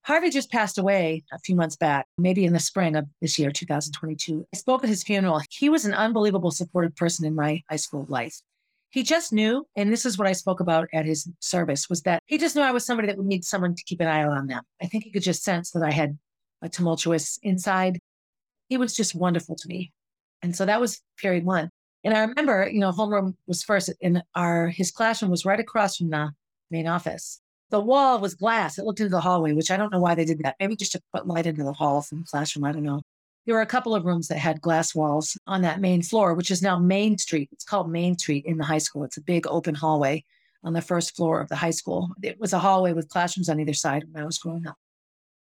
Harvey 0.03 0.31
just 0.31 0.53
passed 0.53 0.79
away 0.79 1.25
a 1.33 1.39
few 1.41 1.57
months 1.57 1.77
back, 1.77 2.07
maybe 2.17 2.45
in 2.45 2.53
the 2.53 2.61
spring 2.61 2.95
of 2.95 3.07
this 3.21 3.39
year, 3.39 3.51
2022. 3.51 4.47
I 4.55 4.57
spoke 4.57 4.85
at 4.85 4.89
his 4.89 5.03
funeral. 5.03 5.43
He 5.51 5.69
was 5.69 5.85
an 5.85 5.95
unbelievable 5.95 6.53
supportive 6.53 6.95
person 6.95 7.27
in 7.27 7.35
my 7.35 7.63
high 7.69 7.77
school 7.77 8.07
life. 8.09 8.41
He 8.91 9.03
just 9.03 9.33
knew, 9.33 9.67
and 9.77 9.93
this 9.93 10.07
is 10.07 10.17
what 10.17 10.29
I 10.29 10.33
spoke 10.33 10.61
about 10.61 10.89
at 10.95 11.05
his 11.05 11.29
service, 11.41 11.91
was 11.91 12.03
that 12.03 12.23
he 12.27 12.39
just 12.39 12.57
knew 12.57 12.63
I 12.63 12.71
was 12.71 12.87
somebody 12.87 13.09
that 13.09 13.19
would 13.19 13.27
need 13.27 13.45
someone 13.45 13.75
to 13.75 13.85
keep 13.85 14.01
an 14.01 14.07
eye 14.07 14.25
on 14.25 14.47
them. 14.47 14.63
I 14.81 14.87
think 14.87 15.05
he 15.05 15.11
could 15.11 15.23
just 15.23 15.43
sense 15.43 15.73
that 15.73 15.83
I 15.83 15.91
had 15.91 16.17
a 16.63 16.69
tumultuous 16.69 17.39
inside 17.43 17.99
he 18.69 18.77
was 18.77 18.95
just 18.95 19.15
wonderful 19.15 19.57
to 19.57 19.69
me. 19.69 19.93
And 20.43 20.55
so 20.55 20.67
that 20.67 20.81
was 20.81 21.01
period 21.17 21.45
one. 21.45 21.71
And 22.05 22.15
I 22.15 22.21
remember, 22.21 22.69
you 22.71 22.81
know, 22.81 22.93
homeroom 22.93 23.35
was 23.47 23.63
first 23.63 23.93
and 24.03 24.23
our 24.35 24.69
his 24.69 24.91
classroom 24.91 25.31
was 25.31 25.45
right 25.45 25.61
across 25.61 25.97
from 25.97 26.11
the 26.11 26.33
main 26.71 26.87
office. 26.87 27.41
The 27.71 27.81
wall 27.81 28.19
was 28.19 28.35
glass. 28.35 28.79
It 28.79 28.85
looked 28.85 29.01
into 29.01 29.11
the 29.11 29.21
hallway, 29.21 29.53
which 29.53 29.71
I 29.71 29.77
don't 29.77 29.93
know 29.93 30.01
why 30.01 30.15
they 30.15 30.25
did 30.25 30.39
that. 30.41 30.57
Maybe 30.59 30.77
just 30.77 30.93
to 30.93 31.03
put 31.13 31.27
light 31.27 31.47
into 31.47 31.65
the 31.65 31.73
hall 31.73 32.01
from 32.03 32.21
the 32.21 32.25
classroom. 32.25 32.65
I 32.65 32.73
don't 32.73 32.83
know. 32.83 33.03
There 33.45 33.55
were 33.55 33.63
a 33.63 33.67
couple 33.67 33.95
of 33.95 34.05
rooms 34.05 34.29
that 34.29 34.39
had 34.39 34.61
glass 34.61 34.95
walls 34.95 35.37
on 35.47 35.63
that 35.63 35.81
main 35.81 36.03
floor, 36.03 36.35
which 36.35 36.51
is 36.51 36.63
now 36.63 36.79
Main 36.79 37.19
Street. 37.19 37.49
It's 37.53 37.65
called 37.65 37.91
Main 37.91 38.17
Street 38.17 38.45
in 38.47 38.59
the 38.59 38.65
high 38.65 38.79
school. 38.79 39.05
It's 39.05 39.17
a 39.17 39.23
big 39.23 39.47
open 39.47 39.75
hallway 39.75 40.25
on 40.65 40.73
the 40.73 40.83
first 40.83 41.17
floor 41.17 41.41
of 41.41 41.49
the 41.49 41.57
high 41.57 41.71
school. 41.71 42.11
It 42.23 42.39
was 42.39 42.53
a 42.53 42.59
hallway 42.59 42.93
with 42.93 43.09
classrooms 43.09 43.49
on 43.49 43.61
either 43.61 43.75
side 43.75 44.05
when 44.11 44.23
I 44.23 44.27
was 44.27 44.39
growing 44.39 44.67
up. 44.67 44.77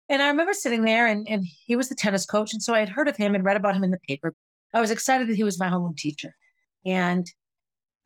And 0.08 0.22
I 0.22 0.28
remember 0.28 0.52
sitting 0.52 0.82
there 0.82 1.06
and, 1.06 1.26
and 1.28 1.44
he 1.44 1.74
was 1.74 1.88
the 1.88 1.94
tennis 1.94 2.26
coach. 2.26 2.52
And 2.52 2.62
so 2.62 2.74
I 2.74 2.80
had 2.80 2.88
heard 2.88 3.08
of 3.08 3.16
him 3.16 3.34
and 3.34 3.44
read 3.44 3.56
about 3.56 3.74
him 3.74 3.84
in 3.84 3.90
the 3.90 3.98
paper. 4.06 4.34
I 4.74 4.80
was 4.80 4.90
excited 4.90 5.28
that 5.28 5.36
he 5.36 5.44
was 5.44 5.58
my 5.58 5.68
homeroom 5.68 5.96
teacher. 5.96 6.34
And 6.84 7.30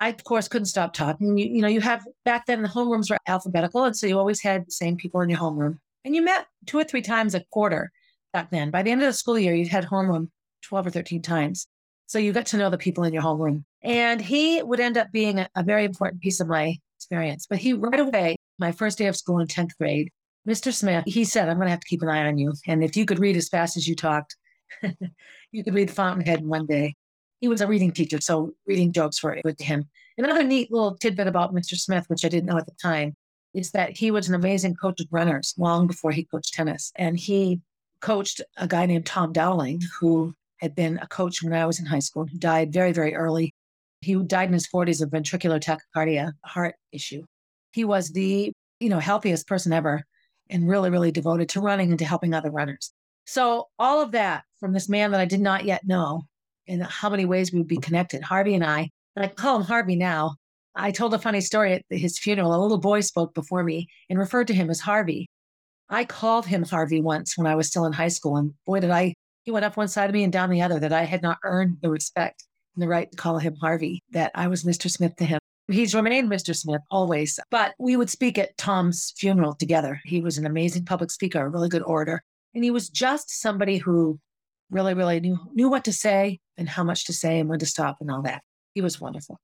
I, 0.01 0.09
of 0.09 0.25
course, 0.25 0.49
couldn't 0.49 0.67
stop 0.67 0.95
talking. 0.95 1.37
You, 1.37 1.47
you 1.47 1.63
know, 1.63 1.69
you 1.69 1.81
have 1.81 2.05
back 2.25 2.47
then 2.47 2.63
the 2.63 2.69
homerooms 2.69 3.11
were 3.11 3.19
alphabetical. 3.27 3.85
And 3.85 3.97
so 3.97 4.07
you 4.07 4.19
always 4.19 4.41
had 4.41 4.67
the 4.67 4.73
same 4.73 4.97
people 4.97 5.21
in 5.21 5.29
your 5.29 5.39
homeroom. 5.39 5.79
And 6.05 6.15
you 6.15 6.23
met 6.23 6.47
two 6.67 6.79
or 6.79 6.85
three 6.85 7.03
times 7.03 7.35
a 7.35 7.45
quarter 7.51 7.91
back 8.33 8.51
then. 8.51 8.71
By 8.71 8.83
the 8.83 8.91
end 8.91 9.03
of 9.03 9.07
the 9.07 9.13
school 9.13 9.39
year, 9.39 9.55
you 9.55 9.69
had 9.69 9.85
homeroom 9.85 10.29
12 10.63 10.87
or 10.87 10.91
13 10.91 11.21
times. 11.21 11.67
So 12.07 12.19
you 12.19 12.33
got 12.33 12.47
to 12.47 12.57
know 12.57 12.71
the 12.71 12.79
people 12.79 13.05
in 13.05 13.13
your 13.13 13.23
homeroom. 13.23 13.65
And 13.83 14.21
he 14.21 14.63
would 14.63 14.81
end 14.81 14.97
up 14.97 15.13
being 15.13 15.39
a, 15.39 15.49
a 15.55 15.63
very 15.63 15.85
important 15.85 16.23
piece 16.23 16.41
of 16.41 16.49
my 16.49 16.77
experience. 16.99 17.47
But 17.49 17.59
he 17.59 17.75
right 17.75 18.01
away, 18.01 18.37
my 18.59 18.73
first 18.73 18.99
day 18.99 19.07
of 19.07 19.17
school 19.17 19.39
in 19.39 19.47
10th 19.47 19.77
grade, 19.79 20.11
Mr. 20.49 20.73
Smith, 20.73 21.05
he 21.07 21.25
said, 21.25 21.49
I'm 21.49 21.57
going 21.57 21.67
to 21.67 21.71
have 21.71 21.81
to 21.81 21.89
keep 21.89 22.03
an 22.03 22.09
eye 22.09 22.27
on 22.27 22.39
you. 22.39 22.55
And 22.67 22.83
if 22.83 22.97
you 22.97 23.05
could 23.05 23.19
read 23.19 23.37
as 23.37 23.49
fast 23.49 23.77
as 23.77 23.87
you 23.87 23.95
talked, 23.95 24.37
you 25.53 25.65
could 25.65 25.75
read 25.75 25.91
Fountainhead 25.91 26.41
in 26.41 26.49
one 26.49 26.67
day. 26.67 26.95
He 27.41 27.49
was 27.49 27.61
a 27.61 27.67
reading 27.67 27.93
teacher, 27.93 28.21
so 28.21 28.53
reading 28.67 28.93
jokes 28.93 29.23
were 29.23 29.41
good 29.43 29.59
to 29.59 29.65
him. 29.65 29.89
Another 30.19 30.43
neat 30.43 30.71
little 30.71 30.97
tidbit 30.97 31.27
about 31.27 31.55
Mr. 31.55 31.75
Smith, 31.75 32.05
which 32.09 32.25
I 32.25 32.29
didn't 32.29 32.47
know 32.47 32.59
at 32.59 32.67
the 32.67 32.75
time, 32.83 33.17
is 33.55 33.71
that 33.73 33.97
he 33.97 34.11
was 34.11 34.29
an 34.29 34.35
amazing 34.35 34.75
coach 34.75 35.01
of 35.01 35.07
runners 35.11 35.55
long 35.57 35.87
before 35.87 36.13
he 36.13 36.25
coached 36.25 36.53
tennis. 36.53 36.93
And 36.97 37.19
he 37.19 37.61
coached 38.01 38.41
a 38.57 38.69
guy 38.69 38.87
named 38.87 39.07
Tom 39.07 39.33
Dowling, 39.33 39.81
who 39.99 40.35
had 40.59 40.75
been 40.75 40.99
a 40.99 41.07
coach 41.07 41.43
when 41.43 41.55
I 41.55 41.67
was 41.67 41.81
in 41.81 41.87
high 41.87 42.01
school, 42.01 42.27
who 42.27 42.39
died 42.39 42.73
very, 42.73 42.93
very 42.93 43.15
early. 43.15 43.55
He 44.03 44.15
died 44.15 44.49
in 44.49 44.55
his 44.55 44.69
40s 44.69 45.03
of 45.03 45.11
ventricular 45.11 45.61
tachycardia, 45.61 46.33
heart 46.45 46.75
issue. 46.93 47.25
He 47.73 47.85
was 47.85 48.11
the, 48.11 48.53
you 48.79 48.89
know, 48.89 48.99
healthiest 48.99 49.47
person 49.47 49.73
ever 49.73 50.05
and 50.51 50.69
really, 50.69 50.91
really 50.91 51.13
devoted 51.13 51.49
to 51.51 51.61
running 51.61 51.91
and 51.91 51.99
to 51.99 52.05
helping 52.05 52.35
other 52.35 52.51
runners. 52.51 52.93
So 53.31 53.69
all 53.79 54.03
of 54.03 54.11
that 54.11 54.43
from 54.59 54.73
this 54.73 54.89
man 54.89 55.13
that 55.13 55.21
I 55.21 55.25
did 55.25 55.41
not 55.41 55.65
yet 55.65 55.87
know 55.87 56.23
and 56.67 56.83
how 56.83 57.09
many 57.09 57.27
ways 57.27 57.53
we 57.53 57.61
would 57.61 57.69
be 57.69 57.77
connected, 57.77 58.25
Harvey 58.25 58.57
and 58.57 58.65
I, 58.65 58.91
and 59.15 59.25
I 59.25 59.29
call 59.29 59.59
him 59.59 59.63
Harvey 59.63 59.95
now. 59.95 60.35
I 60.75 60.91
told 60.91 61.15
a 61.15 61.19
funny 61.21 61.41
story 61.41 61.75
at 61.75 61.85
his 61.91 62.19
funeral. 62.19 62.53
A 62.53 62.59
little 62.61 62.81
boy 62.81 63.03
spoke 63.03 63.33
before 63.33 63.63
me 63.63 63.87
and 64.09 64.19
referred 64.19 64.49
to 64.49 64.53
him 64.53 64.69
as 64.69 64.81
Harvey. 64.81 65.29
I 65.89 66.07
called 66.07 66.45
him 66.45 66.65
Harvey 66.65 67.01
once 67.01 67.39
when 67.39 67.47
I 67.47 67.55
was 67.55 67.69
still 67.69 67.87
in 67.87 67.93
high 67.93 68.09
school. 68.09 68.37
And 68.37 68.55
boy, 68.67 68.81
did 68.81 68.91
I, 68.91 69.15
he 69.45 69.53
went 69.53 69.65
up 69.65 69.77
one 69.77 69.87
side 69.87 70.11
of 70.11 70.15
me 70.15 70.25
and 70.25 70.33
down 70.33 70.51
the 70.51 70.63
other 70.63 70.81
that 70.81 70.93
I 70.93 71.05
had 71.05 71.23
not 71.23 71.39
earned 71.45 71.77
the 71.83 71.91
respect 71.91 72.43
and 72.75 72.83
the 72.83 72.89
right 72.89 73.09
to 73.13 73.17
call 73.17 73.39
him 73.39 73.55
Harvey, 73.55 74.03
that 74.11 74.33
I 74.35 74.49
was 74.49 74.65
Mr. 74.65 74.91
Smith 74.91 75.15
to 75.19 75.25
him. 75.25 75.39
He's 75.69 75.95
remained 75.95 76.29
Mr. 76.29 76.53
Smith 76.53 76.83
always, 76.91 77.39
but 77.49 77.75
we 77.79 77.97
would 77.97 78.11
speak 78.11 78.39
at 78.39 78.59
Tom's 78.59 79.15
funeral 79.17 79.55
together. 79.55 80.01
He 80.05 80.21
was 80.21 80.37
an 80.37 80.47
amazing 80.47 80.85
public 80.85 81.13
speaker, 81.13 81.39
a 81.41 81.49
really 81.49 81.69
good 81.69 81.83
orator. 81.83 82.25
And 82.55 82.65
he 82.65 82.71
was 82.71 82.89
just 82.89 83.41
somebody 83.41 83.79
who 83.79 84.19
really, 84.71 84.95
really 84.95 85.21
knew, 85.21 85.39
knew 85.53 85.69
what 85.69 85.85
to 85.85 85.93
say 85.93 86.41
and 86.57 86.69
how 86.69 86.85
much 86.85 87.05
to 87.07 87.13
say 87.13 87.39
and 87.39 87.49
when 87.49 87.59
to 87.59 87.67
stop 87.67 87.99
and 88.01 88.11
all 88.11 88.23
that. 88.23 88.43
He 88.75 88.81
was 88.81 89.01
wonderful. 89.01 89.41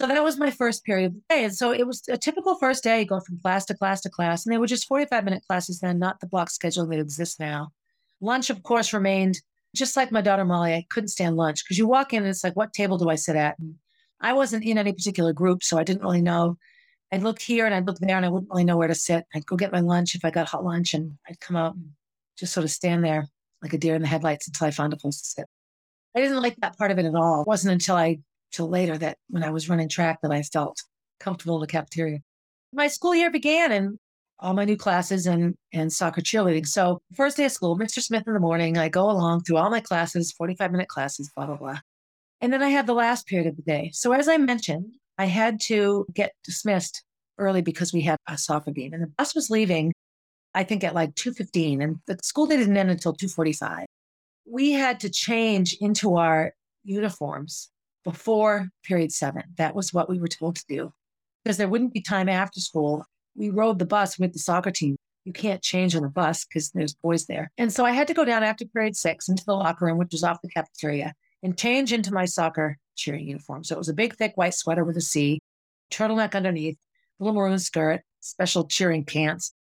So 0.00 0.08
that 0.08 0.24
was 0.24 0.38
my 0.38 0.50
first 0.50 0.84
period 0.84 1.06
of 1.06 1.14
the 1.14 1.22
day. 1.28 1.44
And 1.44 1.54
so 1.54 1.72
it 1.72 1.86
was 1.86 2.02
a 2.08 2.18
typical 2.18 2.56
first 2.56 2.82
day, 2.82 3.00
you 3.00 3.06
go 3.06 3.20
from 3.20 3.38
class 3.40 3.64
to 3.66 3.74
class 3.74 4.00
to 4.02 4.10
class. 4.10 4.44
And 4.44 4.52
they 4.52 4.58
were 4.58 4.66
just 4.66 4.88
45 4.88 5.24
minute 5.24 5.44
classes 5.46 5.80
then, 5.80 5.98
not 5.98 6.20
the 6.20 6.26
block 6.26 6.50
schedule 6.50 6.86
that 6.86 6.98
exists 6.98 7.38
now. 7.38 7.70
Lunch, 8.20 8.50
of 8.50 8.62
course, 8.62 8.92
remained 8.92 9.40
just 9.74 9.96
like 9.96 10.10
my 10.10 10.20
daughter 10.20 10.44
Molly. 10.44 10.74
I 10.74 10.86
couldn't 10.90 11.08
stand 11.08 11.36
lunch 11.36 11.64
because 11.64 11.78
you 11.78 11.86
walk 11.86 12.12
in 12.12 12.22
and 12.22 12.30
it's 12.30 12.44
like, 12.44 12.56
what 12.56 12.72
table 12.72 12.98
do 12.98 13.08
I 13.08 13.14
sit 13.14 13.36
at? 13.36 13.58
And 13.58 13.76
I 14.20 14.32
wasn't 14.32 14.64
in 14.64 14.78
any 14.78 14.92
particular 14.92 15.32
group, 15.32 15.62
so 15.62 15.78
I 15.78 15.84
didn't 15.84 16.02
really 16.02 16.22
know. 16.22 16.56
I'd 17.12 17.22
look 17.22 17.40
here 17.40 17.66
and 17.66 17.74
I'd 17.74 17.86
look 17.86 17.98
there 17.98 18.16
and 18.16 18.26
I 18.26 18.28
wouldn't 18.28 18.50
really 18.50 18.64
know 18.64 18.76
where 18.76 18.88
to 18.88 18.94
sit. 18.94 19.24
I'd 19.34 19.46
go 19.46 19.56
get 19.56 19.72
my 19.72 19.80
lunch 19.80 20.14
if 20.14 20.24
I 20.24 20.30
got 20.30 20.48
hot 20.48 20.64
lunch 20.64 20.94
and 20.94 21.18
I'd 21.28 21.40
come 21.40 21.56
out 21.56 21.74
and 21.74 21.90
just 22.38 22.52
sort 22.52 22.64
of 22.64 22.70
stand 22.70 23.04
there 23.04 23.26
like 23.62 23.72
a 23.72 23.78
deer 23.78 23.94
in 23.94 24.02
the 24.02 24.08
headlights 24.08 24.46
until 24.46 24.66
I 24.66 24.70
found 24.70 24.92
a 24.92 24.96
place 24.96 25.20
to 25.20 25.26
sit. 25.26 25.46
I 26.14 26.20
didn't 26.20 26.42
like 26.42 26.56
that 26.56 26.78
part 26.78 26.90
of 26.90 26.98
it 26.98 27.06
at 27.06 27.14
all. 27.14 27.42
It 27.42 27.46
wasn't 27.46 27.72
until 27.72 27.96
I 27.96 28.18
till 28.52 28.68
later 28.68 28.96
that 28.98 29.18
when 29.28 29.42
I 29.42 29.50
was 29.50 29.68
running 29.68 29.88
track 29.88 30.20
that 30.22 30.30
I 30.30 30.42
felt 30.42 30.80
comfortable 31.18 31.56
in 31.56 31.60
the 31.62 31.66
cafeteria. 31.66 32.18
My 32.72 32.86
school 32.88 33.14
year 33.14 33.30
began 33.30 33.72
and 33.72 33.98
all 34.38 34.54
my 34.54 34.64
new 34.64 34.76
classes 34.76 35.26
and 35.26 35.54
and 35.72 35.92
soccer 35.92 36.20
cheerleading. 36.20 36.66
So 36.66 37.00
first 37.14 37.36
day 37.36 37.46
of 37.46 37.52
school, 37.52 37.78
Mr. 37.78 38.00
Smith 38.00 38.24
in 38.26 38.34
the 38.34 38.40
morning, 38.40 38.78
I 38.78 38.88
go 38.88 39.10
along 39.10 39.42
through 39.42 39.56
all 39.56 39.70
my 39.70 39.80
classes, 39.80 40.32
45 40.32 40.70
minute 40.70 40.88
classes, 40.88 41.30
blah, 41.34 41.46
blah, 41.46 41.56
blah. 41.56 41.78
And 42.40 42.52
then 42.52 42.62
I 42.62 42.68
had 42.68 42.86
the 42.86 42.94
last 42.94 43.26
period 43.26 43.48
of 43.48 43.56
the 43.56 43.62
day. 43.62 43.90
So 43.94 44.12
as 44.12 44.28
I 44.28 44.36
mentioned, 44.36 44.94
I 45.18 45.26
had 45.26 45.60
to 45.62 46.06
get 46.12 46.32
dismissed 46.44 47.02
early 47.38 47.62
because 47.62 47.92
we 47.92 48.02
had 48.02 48.18
a. 48.28 48.36
And 48.48 49.02
the 49.02 49.12
bus 49.16 49.34
was 49.34 49.50
leaving, 49.50 49.92
I 50.54 50.64
think 50.64 50.84
at 50.84 50.94
like 50.94 51.14
2.15 51.14 51.82
and 51.82 52.00
the 52.06 52.18
school 52.22 52.46
day 52.46 52.56
didn't 52.56 52.76
end 52.76 52.90
until 52.90 53.14
2.45. 53.14 53.84
We 54.46 54.72
had 54.72 55.00
to 55.00 55.10
change 55.10 55.76
into 55.80 56.16
our 56.16 56.52
uniforms 56.84 57.70
before 58.04 58.68
period 58.82 59.12
seven. 59.12 59.42
That 59.56 59.74
was 59.74 59.92
what 59.92 60.08
we 60.08 60.18
were 60.18 60.28
told 60.28 60.56
to 60.56 60.64
do 60.68 60.92
because 61.42 61.56
there 61.56 61.68
wouldn't 61.68 61.94
be 61.94 62.00
time 62.00 62.28
after 62.28 62.60
school. 62.60 63.04
We 63.34 63.50
rode 63.50 63.78
the 63.78 63.86
bus 63.86 64.18
with 64.18 64.32
the 64.32 64.38
soccer 64.38 64.70
team. 64.70 64.96
You 65.24 65.32
can't 65.32 65.62
change 65.62 65.96
on 65.96 66.02
the 66.02 66.08
bus 66.08 66.44
because 66.44 66.70
there's 66.70 66.94
boys 66.94 67.26
there. 67.26 67.50
And 67.56 67.72
so 67.72 67.84
I 67.84 67.92
had 67.92 68.06
to 68.08 68.14
go 68.14 68.26
down 68.26 68.42
after 68.42 68.66
period 68.66 68.94
six 68.94 69.28
into 69.28 69.44
the 69.44 69.54
locker 69.54 69.86
room, 69.86 69.96
which 69.96 70.12
was 70.12 70.22
off 70.22 70.42
the 70.42 70.50
cafeteria, 70.50 71.14
and 71.42 71.56
change 71.56 71.92
into 71.92 72.12
my 72.12 72.26
soccer 72.26 72.76
cheering 72.94 73.26
uniform. 73.26 73.64
So 73.64 73.74
it 73.74 73.78
was 73.78 73.88
a 73.88 73.94
big, 73.94 74.16
thick 74.16 74.32
white 74.36 74.54
sweater 74.54 74.84
with 74.84 74.98
a 74.98 75.00
C, 75.00 75.40
turtleneck 75.90 76.34
underneath, 76.34 76.78
little 77.18 77.34
maroon 77.34 77.58
skirt, 77.58 78.02
special 78.20 78.64
cheering 78.64 79.04
pants, 79.04 79.54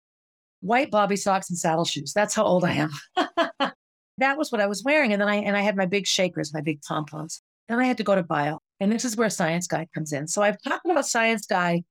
white 0.62 0.90
bobby 0.90 1.16
socks, 1.16 1.50
and 1.50 1.58
saddle 1.58 1.84
shoes. 1.84 2.12
That's 2.14 2.34
how 2.34 2.44
old 2.44 2.64
I 2.64 2.72
am. 2.72 2.90
that 4.18 4.38
was 4.38 4.50
what 4.50 4.60
I 4.60 4.66
was 4.66 4.82
wearing. 4.82 5.12
And 5.12 5.20
then 5.20 5.28
I 5.28 5.36
and 5.36 5.56
I 5.56 5.60
had 5.60 5.76
my 5.76 5.86
big 5.86 6.06
shakers, 6.06 6.54
my 6.54 6.60
big 6.60 6.80
pom 6.82 7.04
poms. 7.04 7.42
Then 7.68 7.78
I 7.78 7.84
had 7.84 7.98
to 7.98 8.04
go 8.04 8.14
to 8.14 8.22
bio. 8.22 8.58
And 8.80 8.90
this 8.90 9.04
is 9.04 9.16
where 9.16 9.30
Science 9.30 9.66
Guy 9.66 9.86
comes 9.94 10.12
in. 10.12 10.26
So 10.26 10.42
I've 10.42 10.60
talked 10.62 10.84
about 10.84 11.06
Science 11.06 11.46
Guy, 11.46 11.82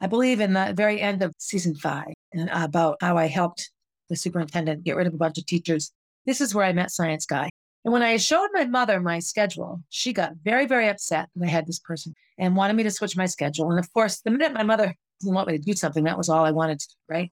I 0.00 0.06
believe, 0.06 0.40
in 0.40 0.52
the 0.52 0.72
very 0.76 1.00
end 1.00 1.22
of 1.22 1.32
season 1.38 1.74
five, 1.74 2.12
and 2.32 2.48
about 2.50 2.98
how 3.00 3.16
I 3.16 3.26
helped 3.26 3.70
the 4.08 4.16
superintendent 4.16 4.84
get 4.84 4.96
rid 4.96 5.06
of 5.06 5.14
a 5.14 5.18
bunch 5.18 5.38
of 5.38 5.46
teachers. 5.46 5.92
This 6.26 6.40
is 6.40 6.54
where 6.54 6.64
I 6.64 6.72
met 6.72 6.90
Science 6.90 7.26
Guy. 7.26 7.48
And 7.84 7.92
when 7.92 8.02
I 8.02 8.16
showed 8.16 8.48
my 8.52 8.66
mother 8.66 9.00
my 9.00 9.18
schedule, 9.18 9.82
she 9.88 10.12
got 10.12 10.32
very, 10.42 10.66
very 10.66 10.88
upset 10.88 11.28
that 11.34 11.44
I 11.46 11.48
had 11.48 11.66
this 11.66 11.78
person 11.78 12.14
and 12.36 12.56
wanted 12.56 12.76
me 12.76 12.82
to 12.82 12.90
switch 12.90 13.16
my 13.16 13.26
schedule. 13.26 13.70
And 13.70 13.78
of 13.78 13.92
course, 13.92 14.20
the 14.20 14.30
minute 14.30 14.52
my 14.52 14.62
mother 14.62 14.94
didn't 15.20 15.34
want 15.34 15.48
me 15.48 15.58
to 15.58 15.64
do 15.64 15.72
something, 15.72 16.04
that 16.04 16.18
was 16.18 16.28
all 16.28 16.44
I 16.44 16.50
wanted 16.50 16.80
to 16.80 16.88
do, 16.88 16.94
right? 17.08 17.32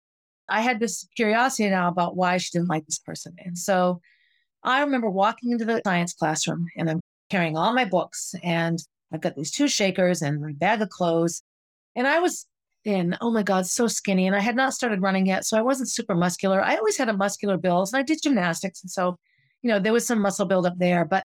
I 0.51 0.61
had 0.61 0.81
this 0.81 1.07
curiosity 1.17 1.71
now 1.71 1.89
about 1.89 2.17
why 2.17 2.37
she 2.37 2.51
didn't 2.53 2.69
like 2.69 2.85
this 2.87 2.99
person. 2.99 3.35
And 3.39 3.57
so 3.57 4.01
I 4.63 4.81
remember 4.81 5.09
walking 5.09 5.53
into 5.53 5.65
the 5.65 5.81
science 5.87 6.13
classroom 6.13 6.67
and 6.77 6.91
I'm 6.91 7.01
carrying 7.31 7.57
all 7.57 7.73
my 7.73 7.85
books 7.85 8.35
and 8.43 8.79
I've 9.13 9.21
got 9.21 9.37
these 9.37 9.51
two 9.51 9.69
shakers 9.69 10.23
and 10.23 10.43
my 10.43 10.53
bag 10.53 10.83
of 10.83 10.91
clothes. 10.91 11.43
And 11.97 12.07
I 12.07 12.19
was 12.19 12.47
in, 12.85 13.17
oh 13.21 13.31
my 13.31 13.43
God, 13.43 13.67
so 13.67 13.87
skinny. 13.87 14.27
And 14.27 14.37
I 14.37 14.41
had 14.41 14.57
not 14.57 14.75
started 14.75 15.03
running 15.03 15.27
yet. 15.27 15.45
So 15.45 15.57
I 15.57 15.63
wasn't 15.63 15.89
super 15.89 16.15
muscular. 16.15 16.63
I 16.63 16.77
always 16.77 16.97
had 16.97 17.09
a 17.09 17.17
muscular 17.17 17.57
build 17.57 17.89
and 17.93 17.99
I 17.99 18.03
did 18.03 18.23
gymnastics. 18.23 18.83
And 18.83 18.91
so, 18.91 19.19
you 19.63 19.71
know, 19.71 19.79
there 19.79 19.93
was 19.93 20.07
some 20.07 20.21
muscle 20.21 20.47
buildup 20.47 20.79
there, 20.79 21.05
but 21.05 21.25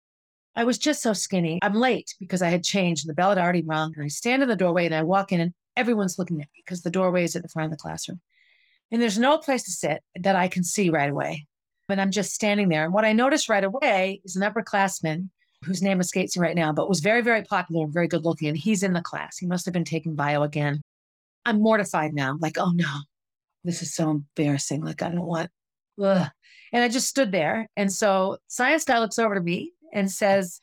I 0.55 0.63
was 0.63 0.77
just 0.77 1.01
so 1.01 1.13
skinny. 1.13 1.59
I'm 1.61 1.75
late 1.75 2.13
because 2.19 2.41
I 2.41 2.49
had 2.49 2.63
changed 2.63 3.05
and 3.05 3.09
the 3.09 3.15
bell 3.15 3.29
had 3.29 3.37
already 3.37 3.63
rung. 3.63 3.93
And 3.95 4.03
I 4.03 4.09
stand 4.09 4.43
in 4.43 4.49
the 4.49 4.55
doorway 4.55 4.85
and 4.85 4.95
I 4.95 5.03
walk 5.03 5.31
in 5.31 5.39
and 5.39 5.53
everyone's 5.77 6.19
looking 6.19 6.41
at 6.41 6.47
me 6.53 6.63
because 6.65 6.81
the 6.81 6.91
doorway 6.91 7.23
is 7.23 7.35
at 7.35 7.43
the 7.43 7.49
front 7.49 7.71
of 7.71 7.77
the 7.77 7.81
classroom. 7.81 8.19
And 8.91 9.01
there's 9.01 9.17
no 9.17 9.37
place 9.37 9.63
to 9.63 9.71
sit 9.71 10.03
that 10.19 10.35
I 10.35 10.47
can 10.47 10.63
see 10.63 10.89
right 10.89 11.09
away. 11.09 11.47
But 11.87 11.99
I'm 11.99 12.11
just 12.11 12.33
standing 12.33 12.69
there. 12.69 12.85
And 12.85 12.93
what 12.93 13.05
I 13.05 13.13
noticed 13.13 13.49
right 13.49 13.63
away 13.63 14.21
is 14.23 14.35
an 14.35 14.43
upperclassman 14.43 15.29
whose 15.63 15.81
name 15.81 15.99
escapes 15.99 16.35
me 16.35 16.41
right 16.41 16.55
now, 16.55 16.73
but 16.73 16.89
was 16.89 16.99
very, 17.01 17.21
very 17.21 17.43
popular 17.43 17.85
and 17.85 17.93
very 17.93 18.07
good 18.07 18.25
looking. 18.25 18.49
And 18.49 18.57
he's 18.57 18.83
in 18.83 18.93
the 18.93 19.01
class. 19.01 19.37
He 19.37 19.45
must 19.45 19.65
have 19.65 19.73
been 19.73 19.85
taking 19.85 20.15
bio 20.15 20.43
again. 20.43 20.81
I'm 21.45 21.61
mortified 21.61 22.13
now. 22.13 22.37
Like, 22.39 22.57
oh 22.57 22.71
no, 22.71 22.91
this 23.63 23.81
is 23.81 23.93
so 23.93 24.09
embarrassing. 24.09 24.83
Like, 24.83 25.01
I 25.01 25.09
don't 25.09 25.25
want, 25.25 25.49
ugh. 26.01 26.29
And 26.73 26.83
I 26.83 26.87
just 26.87 27.07
stood 27.07 27.31
there. 27.31 27.67
And 27.75 27.91
so 27.91 28.37
science 28.47 28.85
guy 28.85 28.99
looks 28.99 29.19
over 29.19 29.35
to 29.35 29.41
me 29.41 29.73
and 29.93 30.09
says, 30.09 30.61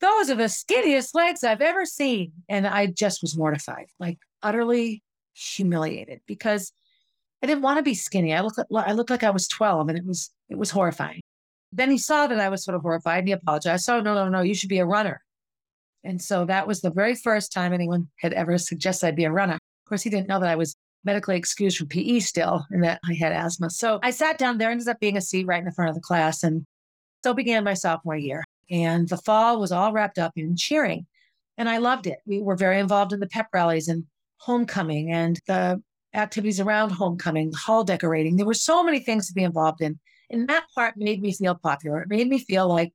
those 0.00 0.30
are 0.30 0.34
the 0.34 0.44
skinniest 0.44 1.14
legs 1.14 1.44
I've 1.44 1.60
ever 1.60 1.84
seen. 1.84 2.32
And 2.48 2.66
I 2.66 2.86
just 2.86 3.22
was 3.22 3.36
mortified, 3.36 3.86
like 4.00 4.18
utterly 4.42 5.02
humiliated 5.34 6.20
because 6.26 6.72
I 7.42 7.46
didn't 7.46 7.62
want 7.62 7.78
to 7.78 7.82
be 7.82 7.94
skinny. 7.94 8.32
I 8.34 8.40
looked, 8.40 8.58
I 8.74 8.92
looked 8.92 9.10
like 9.10 9.24
I 9.24 9.30
was 9.30 9.48
12 9.48 9.88
and 9.88 9.98
it 9.98 10.06
was, 10.06 10.30
it 10.48 10.56
was 10.56 10.70
horrifying. 10.70 11.20
Then 11.72 11.90
he 11.90 11.98
saw 11.98 12.26
that 12.26 12.38
I 12.38 12.48
was 12.48 12.64
sort 12.64 12.76
of 12.76 12.82
horrified 12.82 13.20
and 13.20 13.28
he 13.28 13.32
apologized. 13.32 13.84
So, 13.84 13.96
oh, 13.96 14.00
no, 14.00 14.14
no, 14.14 14.28
no, 14.28 14.42
you 14.42 14.54
should 14.54 14.68
be 14.68 14.78
a 14.78 14.86
runner. 14.86 15.22
And 16.04 16.20
so 16.20 16.44
that 16.44 16.66
was 16.66 16.80
the 16.80 16.90
very 16.90 17.14
first 17.14 17.52
time 17.52 17.72
anyone 17.72 18.08
had 18.20 18.32
ever 18.32 18.58
suggested 18.58 19.06
I'd 19.06 19.16
be 19.16 19.24
a 19.24 19.32
runner. 19.32 19.54
Of 19.54 19.88
course, 19.88 20.02
he 20.02 20.10
didn't 20.10 20.28
know 20.28 20.40
that 20.40 20.48
I 20.48 20.56
was 20.56 20.76
medically 21.04 21.36
excused 21.36 21.78
from 21.78 21.88
PE 21.88 22.20
still 22.20 22.64
and 22.70 22.84
that 22.84 23.00
I 23.08 23.14
had 23.14 23.32
asthma. 23.32 23.70
So 23.70 23.98
I 24.02 24.10
sat 24.10 24.38
down 24.38 24.58
there, 24.58 24.70
ended 24.70 24.88
up 24.88 25.00
being 25.00 25.16
a 25.16 25.20
seat 25.20 25.46
right 25.46 25.58
in 25.58 25.64
the 25.64 25.72
front 25.72 25.88
of 25.88 25.94
the 25.94 26.00
class. 26.00 26.42
And 26.42 26.64
so 27.24 27.34
began 27.34 27.64
my 27.64 27.74
sophomore 27.74 28.16
year. 28.16 28.44
And 28.70 29.08
the 29.08 29.16
fall 29.16 29.60
was 29.60 29.72
all 29.72 29.92
wrapped 29.92 30.18
up 30.18 30.32
in 30.36 30.56
cheering. 30.56 31.06
And 31.58 31.68
I 31.68 31.78
loved 31.78 32.06
it. 32.06 32.18
We 32.24 32.40
were 32.40 32.56
very 32.56 32.78
involved 32.78 33.12
in 33.12 33.20
the 33.20 33.26
pep 33.26 33.48
rallies 33.52 33.88
and 33.88 34.04
homecoming 34.38 35.12
and 35.12 35.40
the 35.46 35.82
activities 36.14 36.60
around 36.60 36.90
homecoming, 36.90 37.52
hall 37.52 37.84
decorating. 37.84 38.36
There 38.36 38.46
were 38.46 38.54
so 38.54 38.82
many 38.82 39.00
things 39.00 39.26
to 39.28 39.34
be 39.34 39.44
involved 39.44 39.80
in. 39.80 39.98
And 40.30 40.48
that 40.48 40.66
part 40.74 40.94
made 40.96 41.20
me 41.20 41.32
feel 41.32 41.54
popular. 41.54 42.02
It 42.02 42.08
made 42.08 42.28
me 42.28 42.38
feel 42.38 42.68
like 42.68 42.92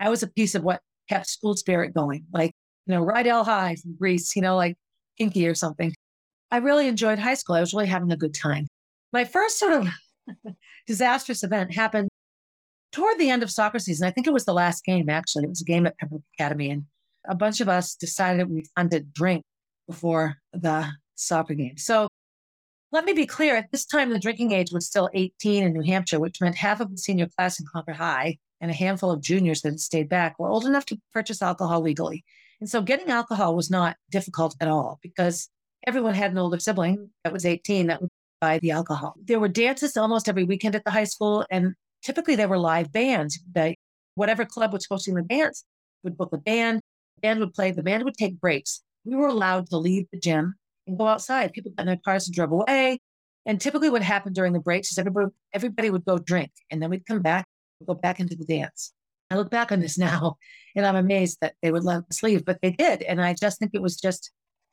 I 0.00 0.10
was 0.10 0.22
a 0.22 0.28
piece 0.28 0.54
of 0.54 0.62
what 0.62 0.80
kept 1.08 1.26
school 1.28 1.56
spirit 1.56 1.94
going. 1.94 2.24
Like 2.32 2.52
you 2.86 2.94
know, 2.94 3.04
Rydell 3.04 3.44
High 3.44 3.76
from 3.76 3.96
Grease, 3.96 4.34
you 4.36 4.42
know, 4.42 4.56
like 4.56 4.76
Kinky 5.18 5.46
or 5.46 5.54
something. 5.54 5.94
I 6.50 6.58
really 6.58 6.86
enjoyed 6.86 7.18
high 7.18 7.34
school. 7.34 7.56
I 7.56 7.60
was 7.60 7.72
really 7.72 7.86
having 7.86 8.12
a 8.12 8.16
good 8.16 8.34
time. 8.34 8.68
My 9.12 9.24
first 9.24 9.58
sort 9.58 9.72
of 9.72 9.88
disastrous 10.86 11.42
event 11.42 11.74
happened 11.74 12.08
toward 12.92 13.18
the 13.18 13.30
end 13.30 13.42
of 13.42 13.50
soccer 13.50 13.78
season. 13.78 14.06
I 14.06 14.10
think 14.10 14.26
it 14.26 14.32
was 14.32 14.44
the 14.44 14.52
last 14.52 14.84
game, 14.84 15.08
actually. 15.08 15.44
It 15.44 15.50
was 15.50 15.62
a 15.62 15.64
game 15.64 15.86
at 15.86 15.98
Pembroke 15.98 16.22
Academy. 16.38 16.70
And 16.70 16.84
a 17.26 17.34
bunch 17.34 17.60
of 17.60 17.68
us 17.68 17.94
decided 17.94 18.48
we 18.48 18.64
wanted 18.76 18.90
to 18.90 19.00
drink 19.00 19.42
before 19.88 20.36
the 20.52 20.88
soccer 21.14 21.54
game. 21.54 21.76
So 21.76 22.08
let 22.94 23.04
me 23.04 23.12
be 23.12 23.26
clear 23.26 23.56
at 23.56 23.72
this 23.72 23.84
time, 23.84 24.10
the 24.10 24.20
drinking 24.20 24.52
age 24.52 24.70
was 24.70 24.86
still 24.86 25.10
18 25.14 25.64
in 25.64 25.72
New 25.72 25.82
Hampshire, 25.82 26.20
which 26.20 26.40
meant 26.40 26.54
half 26.54 26.78
of 26.78 26.92
the 26.92 26.96
senior 26.96 27.26
class 27.36 27.58
in 27.58 27.66
Concord 27.66 27.96
High 27.96 28.38
and 28.60 28.70
a 28.70 28.74
handful 28.74 29.10
of 29.10 29.20
juniors 29.20 29.62
that 29.62 29.70
had 29.70 29.80
stayed 29.80 30.08
back 30.08 30.38
were 30.38 30.48
old 30.48 30.64
enough 30.64 30.86
to 30.86 31.00
purchase 31.12 31.42
alcohol 31.42 31.80
legally. 31.80 32.24
And 32.60 32.70
so 32.70 32.80
getting 32.80 33.10
alcohol 33.10 33.56
was 33.56 33.68
not 33.68 33.96
difficult 34.12 34.54
at 34.60 34.68
all 34.68 35.00
because 35.02 35.48
everyone 35.88 36.14
had 36.14 36.30
an 36.30 36.38
older 36.38 36.60
sibling 36.60 37.10
that 37.24 37.32
was 37.32 37.44
18 37.44 37.88
that 37.88 38.00
would 38.00 38.10
buy 38.40 38.60
the 38.60 38.70
alcohol. 38.70 39.16
There 39.24 39.40
were 39.40 39.48
dances 39.48 39.96
almost 39.96 40.28
every 40.28 40.44
weekend 40.44 40.76
at 40.76 40.84
the 40.84 40.92
high 40.92 41.02
school, 41.02 41.44
and 41.50 41.74
typically 42.04 42.36
there 42.36 42.48
were 42.48 42.58
live 42.58 42.92
bands. 42.92 43.40
That 43.54 43.74
whatever 44.14 44.44
club 44.44 44.72
was 44.72 44.86
hosting 44.88 45.14
the 45.14 45.22
dance 45.22 45.64
would 46.04 46.16
book 46.16 46.32
a 46.32 46.38
band, 46.38 46.80
the 47.16 47.22
band 47.22 47.40
would 47.40 47.54
play, 47.54 47.72
the 47.72 47.82
band 47.82 48.04
would 48.04 48.14
take 48.14 48.40
breaks. 48.40 48.82
We 49.04 49.16
were 49.16 49.26
allowed 49.26 49.68
to 49.70 49.78
leave 49.78 50.06
the 50.12 50.20
gym 50.20 50.54
go 50.92 51.06
outside. 51.06 51.52
People 51.52 51.72
got 51.72 51.82
in 51.82 51.86
their 51.86 51.96
cars 51.96 52.26
and 52.26 52.34
drove 52.34 52.52
away. 52.52 53.00
And 53.46 53.60
typically 53.60 53.90
what 53.90 54.02
happened 54.02 54.34
during 54.34 54.52
the 54.52 54.60
breaks 54.60 54.90
is 54.90 54.98
everybody, 54.98 55.28
everybody 55.52 55.90
would 55.90 56.04
go 56.04 56.18
drink 56.18 56.50
and 56.70 56.82
then 56.82 56.90
we'd 56.90 57.06
come 57.06 57.20
back, 57.20 57.46
we'd 57.78 57.86
go 57.86 57.94
back 57.94 58.20
into 58.20 58.34
the 58.34 58.44
dance. 58.44 58.92
I 59.30 59.36
look 59.36 59.50
back 59.50 59.72
on 59.72 59.80
this 59.80 59.98
now 60.10 60.36
and 60.74 60.86
I'm 60.86 60.96
amazed 60.96 61.38
that 61.40 61.54
they 61.62 61.70
would 61.70 61.84
let 61.84 62.04
us 62.10 62.22
leave, 62.22 62.44
but 62.44 62.58
they 62.62 62.70
did. 62.70 63.02
And 63.02 63.20
I 63.20 63.34
just 63.34 63.58
think 63.58 63.72
it 63.74 63.82
was 63.82 63.96
just, 63.96 64.30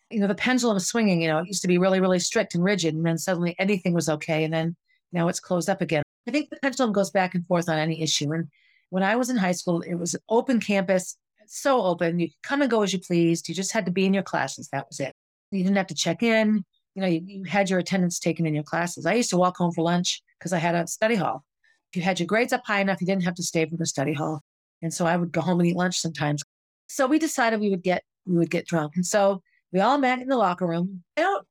you 0.09 0.19
know, 0.19 0.27
the 0.27 0.35
pendulum 0.35 0.79
swinging, 0.79 1.21
you 1.21 1.27
know, 1.27 1.39
it 1.39 1.47
used 1.47 1.61
to 1.61 1.67
be 1.67 1.77
really, 1.77 1.99
really 1.99 2.19
strict 2.19 2.55
and 2.55 2.63
rigid. 2.63 2.93
And 2.93 3.05
then 3.05 3.17
suddenly 3.17 3.55
anything 3.59 3.93
was 3.93 4.09
okay. 4.09 4.43
And 4.43 4.53
then 4.53 4.75
now 5.11 5.27
it's 5.27 5.39
closed 5.39 5.69
up 5.69 5.81
again. 5.81 6.03
I 6.27 6.31
think 6.31 6.49
the 6.49 6.57
pendulum 6.61 6.93
goes 6.93 7.09
back 7.09 7.33
and 7.35 7.45
forth 7.47 7.67
on 7.67 7.77
any 7.77 8.01
issue. 8.01 8.31
And 8.31 8.47
when 8.89 9.03
I 9.03 9.15
was 9.15 9.29
in 9.29 9.37
high 9.37 9.53
school, 9.53 9.81
it 9.81 9.95
was 9.95 10.13
an 10.13 10.21
open 10.29 10.59
campus, 10.59 11.17
so 11.47 11.81
open. 11.81 12.19
You 12.19 12.27
could 12.27 12.41
come 12.43 12.61
and 12.61 12.71
go 12.71 12.83
as 12.83 12.93
you 12.93 12.99
pleased. 12.99 13.49
You 13.49 13.55
just 13.55 13.71
had 13.71 13.85
to 13.85 13.91
be 13.91 14.05
in 14.05 14.13
your 14.13 14.23
classes. 14.23 14.69
That 14.71 14.87
was 14.87 14.99
it. 14.99 15.13
You 15.51 15.63
didn't 15.63 15.77
have 15.77 15.87
to 15.87 15.95
check 15.95 16.23
in. 16.23 16.63
You 16.95 17.01
know, 17.01 17.07
you, 17.07 17.21
you 17.25 17.43
had 17.43 17.69
your 17.69 17.79
attendance 17.79 18.19
taken 18.19 18.45
in 18.45 18.53
your 18.53 18.63
classes. 18.63 19.05
I 19.05 19.13
used 19.13 19.29
to 19.31 19.37
walk 19.37 19.57
home 19.57 19.71
for 19.71 19.81
lunch 19.81 20.21
because 20.39 20.53
I 20.53 20.57
had 20.57 20.75
a 20.75 20.87
study 20.87 21.15
hall. 21.15 21.43
If 21.91 21.97
you 21.97 22.01
had 22.03 22.19
your 22.19 22.27
grades 22.27 22.53
up 22.53 22.63
high 22.65 22.79
enough, 22.79 23.01
you 23.01 23.07
didn't 23.07 23.23
have 23.23 23.35
to 23.35 23.43
stay 23.43 23.65
for 23.65 23.77
the 23.77 23.85
study 23.85 24.13
hall. 24.13 24.41
And 24.81 24.93
so 24.93 25.05
I 25.05 25.17
would 25.17 25.31
go 25.31 25.41
home 25.41 25.59
and 25.59 25.69
eat 25.69 25.75
lunch 25.75 25.97
sometimes. 25.97 26.43
So 26.87 27.07
we 27.07 27.19
decided 27.19 27.59
we 27.59 27.69
would 27.69 27.83
get 27.83 28.03
we 28.25 28.37
would 28.37 28.49
get 28.49 28.67
drunk. 28.67 28.93
And 28.95 29.05
so 29.05 29.41
we 29.71 29.79
all 29.79 29.97
met 29.97 30.21
in 30.21 30.27
the 30.27 30.37
locker 30.37 30.67
room. 30.67 31.03
I 31.17 31.21
don't 31.21 31.45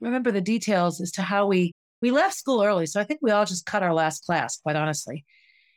remember 0.00 0.30
the 0.30 0.40
details 0.40 1.00
as 1.00 1.12
to 1.12 1.22
how 1.22 1.46
we 1.46 1.72
we 2.00 2.10
left 2.10 2.34
school 2.34 2.62
early. 2.62 2.86
So 2.86 3.00
I 3.00 3.04
think 3.04 3.20
we 3.22 3.30
all 3.30 3.44
just 3.44 3.66
cut 3.66 3.82
our 3.82 3.94
last 3.94 4.24
class, 4.26 4.58
quite 4.58 4.76
honestly. 4.76 5.24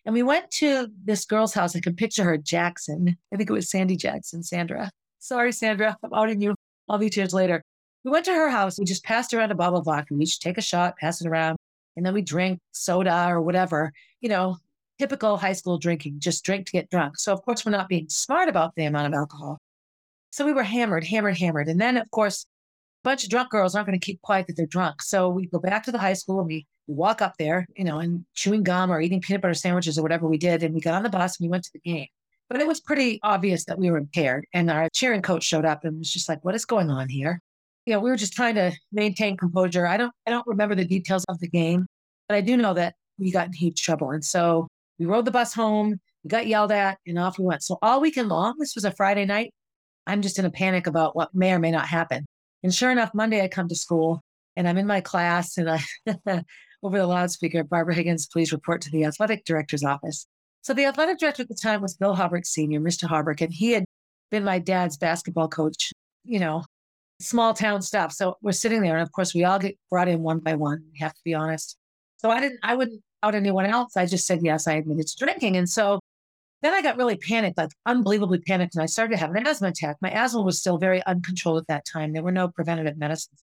And 0.06 0.14
we 0.14 0.24
went 0.24 0.52
to 0.52 0.88
this 1.04 1.26
girl's 1.26 1.54
house. 1.54 1.76
I 1.76 1.80
can 1.80 1.96
picture 1.96 2.24
her, 2.24 2.38
Jackson. 2.38 3.18
I 3.34 3.38
think 3.38 3.50
it 3.50 3.54
was 3.54 3.70
Sandy 3.70 3.96
Jackson, 3.96 4.44
Sandra. 4.44 4.92
Sorry, 5.20 5.52
Sandra, 5.52 5.98
I'm 6.04 6.14
outing 6.14 6.42
you 6.42 6.56
all 6.88 6.98
these 6.98 7.18
years 7.18 7.34
later. 7.34 7.62
We 8.04 8.12
went 8.12 8.26
to 8.26 8.34
her 8.34 8.50
house. 8.50 8.78
We 8.78 8.86
just 8.86 9.04
passed 9.04 9.34
around 9.34 9.52
a 9.52 9.56
bottle 9.56 9.80
of 9.80 9.86
vodka. 9.86 10.14
We 10.14 10.24
each 10.24 10.40
take 10.40 10.58
a 10.58 10.62
shot, 10.62 10.98
pass 10.98 11.22
it 11.22 11.28
around, 11.28 11.58
and 11.96 12.06
then 12.06 12.14
we 12.14 12.22
drink 12.22 12.60
soda 12.72 13.28
or 13.30 13.42
whatever. 13.42 13.92
You 14.22 14.30
know, 14.30 14.58
typical 15.00 15.38
high 15.38 15.54
school 15.54 15.78
drinking, 15.78 16.20
just 16.20 16.44
drink 16.44 16.66
to 16.68 16.72
get 16.72 16.90
drunk. 16.90 17.18
So, 17.18 17.34
of 17.34 17.42
course, 17.44 17.66
we're 17.66 17.72
not 17.72 17.90
being 17.90 18.08
smart 18.10 18.50
about 18.50 18.76
the 18.76 18.86
amount 18.86 19.08
of 19.08 19.14
alcohol. 19.14 19.60
So 20.32 20.46
we 20.46 20.54
were 20.54 20.64
hammered, 20.64 21.06
hammered, 21.06 21.38
hammered. 21.38 21.68
And 21.68 21.80
then, 21.80 21.98
of 21.98 22.10
course, 22.12 22.46
a 23.04 23.08
bunch 23.08 23.24
of 23.24 23.30
drunk 23.30 23.50
girls 23.50 23.76
aren't 23.76 23.88
going 23.88 24.00
to 24.00 24.06
keep 24.06 24.22
quiet 24.22 24.48
that 24.48 24.58
they're 24.58 24.66
drunk. 24.66 25.02
So 25.02 25.30
we 25.30 25.48
go 25.48 25.60
back 25.60 25.84
to 25.86 25.92
the 25.92 25.98
high 25.98 26.14
school 26.14 26.40
and 26.40 26.48
we, 26.48 26.66
we 26.88 26.94
walk 26.94 27.22
up 27.22 27.36
there, 27.38 27.66
you 27.76 27.84
know, 27.84 28.00
and 28.00 28.26
chewing 28.34 28.64
gum 28.64 28.92
or 28.92 29.00
eating 29.00 29.22
peanut 29.22 29.42
butter 29.42 29.54
sandwiches 29.54 29.98
or 29.98 30.02
whatever 30.02 30.28
we 30.28 30.38
did. 30.38 30.64
And 30.64 30.76
we 30.76 30.82
got 30.82 30.94
on 30.94 31.04
the 31.04 31.10
bus 31.10 31.40
and 31.40 31.48
we 31.48 31.52
went 31.52 31.64
to 31.66 31.72
the 31.74 31.80
game. 31.80 32.08
But 32.50 32.62
it 32.62 32.68
was 32.68 32.80
pretty 32.80 33.20
obvious 33.24 33.66
that 33.66 33.80
we 33.80 33.90
were 33.90 33.98
impaired. 33.98 34.46
And 34.54 34.70
our 34.70 34.88
cheering 34.94 35.22
coach 35.22 35.44
showed 35.44 35.66
up 35.66 35.84
and 35.84 35.98
was 35.98 36.12
just 36.12 36.30
like, 36.30 36.44
what 36.46 36.56
is 36.56 36.66
going 36.66 36.90
on 36.92 37.10
here? 37.10 37.40
You 37.86 37.94
know, 37.94 38.00
we 38.00 38.10
were 38.10 38.18
just 38.18 38.34
trying 38.34 38.56
to 38.56 38.72
maintain 38.92 39.38
composure. 39.38 39.86
I 39.86 39.98
don't 39.98 40.12
I 40.26 40.32
don't 40.32 40.46
remember 40.48 40.76
the 40.76 40.86
details 40.86 41.24
of 41.30 41.40
the 41.40 41.48
game, 41.48 41.86
but 42.28 42.36
I 42.36 42.42
do 42.42 42.58
know 42.58 42.74
that 42.74 42.96
we 43.18 43.32
got 43.32 43.48
in 43.48 43.54
huge 43.54 43.82
trouble. 43.82 44.12
And 44.12 44.24
so 44.24 44.68
we 45.00 45.06
rode 45.06 45.26
the 45.26 45.32
bus 45.32 45.54
home, 45.54 46.00
we 46.24 46.30
got 46.30 46.48
yelled 46.48 46.72
at, 46.72 46.98
and 47.06 47.20
off 47.20 47.38
we 47.38 47.46
went. 47.46 47.64
So 47.64 47.78
all 47.82 48.02
weekend 48.02 48.30
long, 48.30 48.56
this 48.60 48.76
was 48.76 48.86
a 48.86 48.92
Friday 48.92 49.26
night. 49.26 49.54
I'm 50.08 50.22
just 50.22 50.40
in 50.40 50.46
a 50.46 50.52
panic 50.52 50.88
about 50.88 51.16
what 51.16 51.34
may 51.34 51.54
or 51.54 51.60
may 51.60 51.72
not 51.72 51.88
happen. 51.88 52.26
And 52.64 52.74
sure 52.74 52.92
enough, 52.92 53.12
Monday 53.14 53.44
I 53.44 53.48
come 53.48 53.68
to 53.68 53.76
school 53.76 54.22
and 54.56 54.68
I'm 54.68 54.78
in 54.78 54.88
my 54.88 55.02
class 55.02 55.58
and 55.58 55.70
I 55.70 55.84
over 56.84 56.98
the 56.98 57.08
loudspeaker, 57.08 57.64
Barbara 57.64 57.96
Higgins, 57.96 58.28
please 58.28 58.52
report 58.52 58.82
to 58.82 58.92
the 58.92 59.06
athletic 59.06 59.46
director's 59.46 59.84
office. 59.84 60.28
So 60.66 60.74
the 60.74 60.86
athletic 60.86 61.20
director 61.20 61.44
at 61.44 61.48
the 61.48 61.54
time 61.54 61.84
was 61.84 61.96
Bill 61.96 62.16
Harbrick 62.16 62.48
Sr., 62.48 62.80
Mr. 62.80 63.08
Harbrick, 63.08 63.40
and 63.40 63.54
he 63.54 63.74
had 63.74 63.86
been 64.32 64.44
my 64.44 64.58
dad's 64.58 64.98
basketball 64.98 65.48
coach, 65.48 65.92
you 66.24 66.40
know, 66.40 66.66
small 67.22 67.54
town 67.54 67.84
stuff. 67.84 68.12
So 68.12 68.38
we're 68.42 68.52
sitting 68.52 68.82
there, 68.82 68.96
and 68.96 69.04
of 69.04 69.12
course, 69.12 69.36
we 69.36 69.44
all 69.44 69.60
get 69.60 69.78
brought 69.92 70.08
in 70.08 70.24
one 70.24 70.40
by 70.40 70.56
one. 70.56 70.84
We 70.92 70.98
have 71.02 71.14
to 71.14 71.22
be 71.24 71.36
honest. 71.36 71.78
So 72.18 72.32
I 72.32 72.40
didn't, 72.40 72.62
I 72.64 72.74
wouldn't 72.74 73.00
out 73.22 73.36
anyone 73.36 73.68
else. 73.68 73.96
I 73.96 74.08
just 74.08 74.26
said, 74.26 74.40
yes, 74.42 74.68
I 74.68 74.74
admitted 74.74 75.06
to 75.06 75.24
drinking. 75.24 75.56
And 75.56 75.70
so 75.70 76.00
then 76.64 76.74
I 76.74 76.82
got 76.82 76.98
really 76.98 77.18
panicked, 77.18 77.60
like 77.60 77.70
unbelievably 77.86 78.40
panicked. 78.40 78.74
And 78.74 78.82
I 78.82 78.88
started 78.88 79.12
to 79.12 79.20
have 79.20 79.30
an 79.36 79.46
asthma 79.46 79.68
attack. 79.68 79.98
My 80.02 80.10
asthma 80.10 80.42
was 80.42 80.58
still 80.58 80.80
very 80.80 81.06
uncontrolled 81.06 81.60
at 81.60 81.68
that 81.68 81.86
time. 81.86 82.12
There 82.12 82.24
were 82.24 82.32
no 82.32 82.48
preventative 82.48 82.98
medicines. 82.98 83.44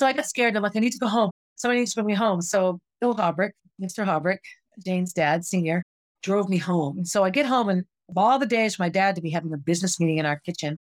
So 0.00 0.06
I 0.06 0.12
got 0.12 0.26
scared. 0.26 0.56
I'm 0.56 0.64
like, 0.64 0.74
I 0.74 0.80
need 0.80 0.94
to 0.94 0.98
go 0.98 1.06
home. 1.06 1.30
Somebody 1.54 1.78
needs 1.78 1.92
to 1.92 2.02
bring 2.02 2.08
me 2.08 2.14
home. 2.14 2.42
So 2.42 2.80
Bill 3.00 3.14
Harbrick, 3.14 3.52
Mr. 3.80 4.04
Harbrick, 4.04 4.38
Jane's 4.84 5.12
dad, 5.12 5.44
senior, 5.44 5.84
drove 6.22 6.48
me 6.48 6.58
home. 6.58 6.98
And 6.98 7.08
so 7.08 7.24
I 7.24 7.30
get 7.30 7.46
home 7.46 7.68
and 7.68 7.84
of 8.08 8.18
all 8.18 8.38
the 8.38 8.46
days 8.46 8.76
for 8.76 8.82
my 8.82 8.88
dad 8.88 9.16
to 9.16 9.20
be 9.20 9.30
having 9.30 9.52
a 9.52 9.58
business 9.58 9.98
meeting 9.98 10.18
in 10.18 10.26
our 10.26 10.38
kitchen, 10.40 10.76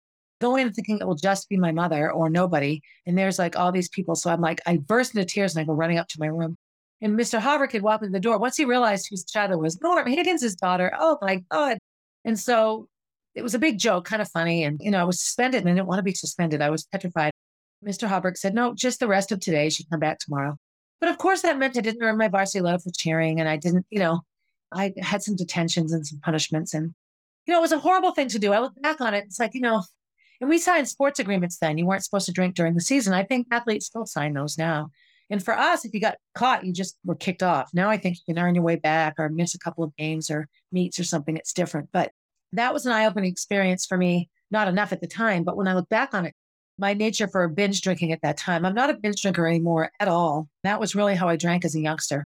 going 0.41 0.67
and 0.67 0.75
thinking 0.75 0.99
it 0.99 1.07
will 1.07 1.15
just 1.15 1.49
be 1.49 1.57
my 1.57 1.73
mother 1.73 2.11
or 2.11 2.31
nobody. 2.31 2.81
And 3.07 3.17
there's 3.17 3.39
like 3.39 3.57
all 3.57 3.73
these 3.73 3.89
people. 3.89 4.15
So 4.15 4.31
I'm 4.31 4.41
like, 4.41 4.61
I 4.67 4.79
burst 4.79 5.15
into 5.15 5.27
tears 5.27 5.55
and 5.55 5.63
I 5.63 5.67
go 5.67 5.75
running 5.75 5.99
up 5.99 6.09
to 6.09 6.21
my 6.21 6.27
room. 6.27 6.57
And 7.03 7.19
Mr. 7.19 7.41
Harbrick 7.41 7.73
had 7.73 7.83
walked 7.83 8.05
in 8.05 8.13
the 8.13 8.21
door. 8.21 8.39
Once 8.39 8.57
he 8.57 8.65
realized 8.65 9.07
whose 9.09 9.25
child 9.25 9.51
it 9.51 9.59
was, 9.59 9.81
Norm 9.81 10.07
Higgins' 10.07 10.55
daughter. 10.55 10.93
Oh 10.99 11.19
my 11.23 11.43
God. 11.51 11.79
And 12.25 12.39
so 12.39 12.89
it 13.35 13.43
was 13.43 13.55
a 13.55 13.59
big 13.59 13.79
joke, 13.79 14.05
kind 14.05 14.21
of 14.21 14.29
funny. 14.29 14.65
And, 14.65 14.81
you 14.83 14.91
know, 14.91 15.01
I 15.01 15.05
was 15.05 15.21
suspended 15.21 15.61
and 15.61 15.71
I 15.71 15.75
didn't 15.75 15.89
want 15.89 15.99
to 15.99 16.03
be 16.05 16.15
suspended. 16.15 16.61
I 16.61 16.71
was 16.71 16.85
petrified. 16.85 17.33
Mr. 17.85 18.09
Harbrick 18.09 18.37
said, 18.37 18.55
no, 18.55 18.75
just 18.75 19.01
the 19.01 19.09
rest 19.09 19.33
of 19.33 19.41
today. 19.41 19.71
She'd 19.71 19.89
come 19.91 20.01
back 20.01 20.19
tomorrow. 20.19 20.57
But 21.01 21.09
of 21.09 21.17
course, 21.17 21.41
that 21.43 21.59
meant 21.59 21.79
I 21.79 21.81
didn't 21.81 22.03
earn 22.03 22.19
my 22.19 22.29
varsity 22.29 22.61
letter 22.61 22.79
for 22.79 22.91
cheering. 22.95 23.41
And 23.41 23.49
I 23.49 23.57
didn't, 23.57 23.87
you 23.89 23.99
know, 23.99 24.21
I 24.73 24.93
had 24.99 25.23
some 25.23 25.37
detentions 25.37 25.93
and 25.93 26.07
some 26.07 26.21
punishments. 26.21 26.75
And, 26.75 26.95
you 27.47 27.53
know, 27.53 27.59
it 27.59 27.63
was 27.63 27.73
a 27.73 27.79
horrible 27.79 28.13
thing 28.13 28.29
to 28.29 28.39
do. 28.39 28.53
I 28.53 28.61
look 28.61 28.81
back 28.81 29.01
on 29.01 29.15
it. 29.15 29.25
It's 29.27 29.41
like, 29.41 29.55
you 29.55 29.61
know, 29.61 29.83
and 30.41 30.49
we 30.49 30.59
signed 30.59 30.89
sports 30.89 31.19
agreements 31.19 31.59
then. 31.59 31.79
You 31.79 31.87
weren't 31.87 32.05
supposed 32.05 32.27
to 32.27 32.33
drink 32.33 32.55
during 32.55 32.75
the 32.75 32.81
season. 32.81 33.13
I 33.13 33.25
think 33.25 33.47
athletes 33.51 33.87
still 33.87 34.07
sign 34.07 34.33
those 34.33 34.57
now. 34.57 34.91
And 35.29 35.45
for 35.45 35.57
us, 35.57 35.85
if 35.85 35.95
you 35.95 36.01
got 36.01 36.17
caught, 36.35 36.65
you 36.65 36.73
just 36.73 36.97
were 37.05 37.15
kicked 37.15 37.43
off. 37.43 37.71
Now 37.73 37.89
I 37.89 37.97
think 37.97 38.17
you 38.17 38.35
can 38.35 38.43
earn 38.43 38.55
your 38.55 38.65
way 38.65 38.77
back 38.77 39.15
or 39.19 39.29
miss 39.29 39.55
a 39.55 39.59
couple 39.59 39.85
of 39.85 39.95
games 39.97 40.31
or 40.31 40.49
meets 40.73 40.99
or 40.99 41.05
something. 41.05 41.37
It's 41.37 41.53
different. 41.53 41.89
But 41.93 42.11
that 42.53 42.73
was 42.73 42.85
an 42.85 42.93
eye 42.93 43.07
opening 43.07 43.31
experience 43.31 43.87
for 43.87 43.97
me. 43.97 44.29
Not 44.51 44.67
enough 44.67 44.93
at 44.93 45.01
the 45.01 45.07
time. 45.07 45.45
But 45.45 45.57
when 45.57 45.69
I 45.69 45.75
look 45.75 45.89
back 45.89 46.15
on 46.15 46.27
it, 46.27 46.35
my 46.79 46.95
nature 46.95 47.29
for 47.29 47.47
binge 47.47 47.83
drinking 47.83 48.11
at 48.11 48.23
that 48.23 48.39
time, 48.39 48.65
I'm 48.65 48.75
not 48.75 48.91
a 48.91 48.95
binge 48.95 49.23
drinker 49.23 49.47
anymore 49.47 49.93
at 50.01 50.09
all. 50.09 50.49
That 50.65 50.81
was 50.81 50.97
really 50.97 51.15
how 51.15 51.29
I 51.29 51.37
drank 51.37 51.65
as 51.65 51.77
a 51.77 51.81
youngster. 51.81 52.25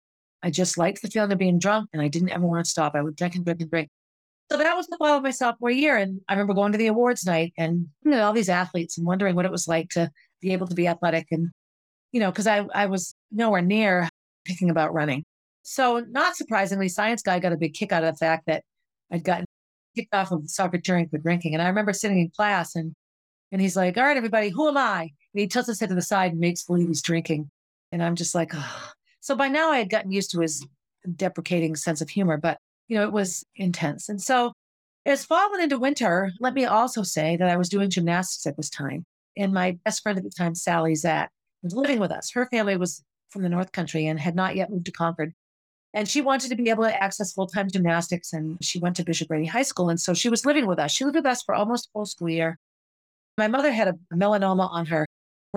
I 0.42 0.50
just 0.50 0.78
liked 0.78 1.02
the 1.02 1.08
feeling 1.08 1.32
of 1.32 1.38
being 1.38 1.58
drunk 1.58 1.90
and 1.92 2.00
I 2.00 2.08
didn't 2.08 2.30
ever 2.30 2.46
want 2.46 2.64
to 2.64 2.70
stop. 2.70 2.94
I 2.94 3.02
would 3.02 3.16
drink 3.16 3.34
and 3.34 3.44
drink 3.44 3.60
and 3.60 3.70
drink. 3.70 3.88
So 4.50 4.56
that 4.56 4.76
was 4.76 4.86
the 4.86 4.96
fall 4.96 5.16
of 5.16 5.22
my 5.22 5.30
sophomore 5.30 5.70
year. 5.70 5.96
And 5.96 6.20
I 6.28 6.32
remember 6.32 6.54
going 6.54 6.72
to 6.72 6.78
the 6.78 6.86
awards 6.86 7.26
night 7.26 7.52
and 7.58 7.88
you 8.04 8.12
know, 8.12 8.22
all 8.22 8.32
these 8.32 8.48
athletes 8.48 8.96
and 8.96 9.06
wondering 9.06 9.34
what 9.34 9.44
it 9.44 9.50
was 9.50 9.68
like 9.68 9.90
to 9.90 10.10
be 10.40 10.52
able 10.52 10.66
to 10.68 10.74
be 10.74 10.86
athletic 10.86 11.26
and 11.30 11.50
you 12.12 12.20
know, 12.20 12.30
because 12.30 12.46
I, 12.46 12.66
I 12.74 12.86
was 12.86 13.14
nowhere 13.30 13.60
near 13.60 14.08
thinking 14.46 14.70
about 14.70 14.94
running. 14.94 15.24
So, 15.62 16.02
not 16.08 16.36
surprisingly, 16.36 16.88
Science 16.88 17.22
Guy 17.22 17.38
got 17.38 17.52
a 17.52 17.56
big 17.58 17.74
kick 17.74 17.92
out 17.92 18.02
of 18.02 18.14
the 18.14 18.18
fact 18.18 18.44
that 18.46 18.64
I'd 19.12 19.24
gotten 19.24 19.44
kicked 19.94 20.14
off 20.14 20.32
of 20.32 20.42
the 20.42 20.48
soccer 20.48 20.78
cheering 20.78 21.08
for 21.08 21.18
drinking. 21.18 21.52
And 21.52 21.62
I 21.62 21.68
remember 21.68 21.92
sitting 21.92 22.18
in 22.18 22.30
class 22.30 22.74
and 22.74 22.94
and 23.52 23.60
he's 23.60 23.76
like, 23.76 23.96
All 23.96 24.04
right, 24.04 24.16
everybody, 24.16 24.48
who 24.48 24.68
am 24.68 24.78
I? 24.78 25.02
And 25.02 25.40
he 25.40 25.46
tilts 25.46 25.68
his 25.68 25.80
head 25.80 25.90
to 25.90 25.94
the 25.94 26.02
side 26.02 26.32
and 26.32 26.40
makes 26.40 26.62
believe 26.62 26.88
he's 26.88 27.02
drinking. 27.02 27.50
And 27.92 28.02
I'm 28.02 28.14
just 28.14 28.34
like, 28.34 28.52
oh. 28.54 28.90
So 29.20 29.34
by 29.34 29.48
now 29.48 29.70
I 29.70 29.78
had 29.78 29.90
gotten 29.90 30.10
used 30.10 30.30
to 30.32 30.40
his 30.40 30.66
deprecating 31.16 31.76
sense 31.76 32.00
of 32.00 32.08
humor, 32.08 32.36
but 32.36 32.58
you 32.88 32.96
know, 32.96 33.04
it 33.04 33.12
was 33.12 33.44
intense. 33.56 34.08
And 34.08 34.20
so 34.20 34.52
as 35.06 35.24
fall 35.24 35.50
went 35.50 35.62
into 35.62 35.78
winter, 35.78 36.32
let 36.40 36.54
me 36.54 36.64
also 36.64 37.02
say 37.02 37.36
that 37.36 37.48
I 37.48 37.56
was 37.56 37.68
doing 37.68 37.90
gymnastics 37.90 38.46
at 38.46 38.56
this 38.56 38.70
time. 38.70 39.04
And 39.36 39.52
my 39.52 39.78
best 39.84 40.02
friend 40.02 40.18
at 40.18 40.24
the 40.24 40.30
time, 40.30 40.54
Sally 40.54 40.94
Zack, 40.94 41.30
was 41.62 41.74
living 41.74 41.98
with 42.00 42.10
us. 42.10 42.30
Her 42.32 42.46
family 42.46 42.76
was 42.76 43.02
from 43.30 43.42
the 43.42 43.48
North 43.48 43.72
Country 43.72 44.06
and 44.06 44.18
had 44.18 44.34
not 44.34 44.56
yet 44.56 44.70
moved 44.70 44.86
to 44.86 44.92
Concord. 44.92 45.32
And 45.94 46.08
she 46.08 46.20
wanted 46.20 46.50
to 46.50 46.56
be 46.56 46.70
able 46.70 46.84
to 46.84 47.02
access 47.02 47.32
full 47.32 47.46
time 47.46 47.70
gymnastics. 47.70 48.32
And 48.32 48.58
she 48.62 48.78
went 48.78 48.96
to 48.96 49.04
Bishop 49.04 49.28
Brady 49.28 49.46
High 49.46 49.62
School. 49.62 49.88
And 49.88 50.00
so 50.00 50.12
she 50.12 50.28
was 50.28 50.44
living 50.44 50.66
with 50.66 50.78
us. 50.78 50.92
She 50.92 51.04
lived 51.04 51.16
with 51.16 51.26
us 51.26 51.42
for 51.42 51.54
almost 51.54 51.86
a 51.86 51.90
full 51.92 52.06
school 52.06 52.28
year. 52.28 52.58
My 53.38 53.48
mother 53.48 53.70
had 53.70 53.88
a 53.88 53.94
melanoma 54.14 54.68
on 54.70 54.86
her 54.86 55.06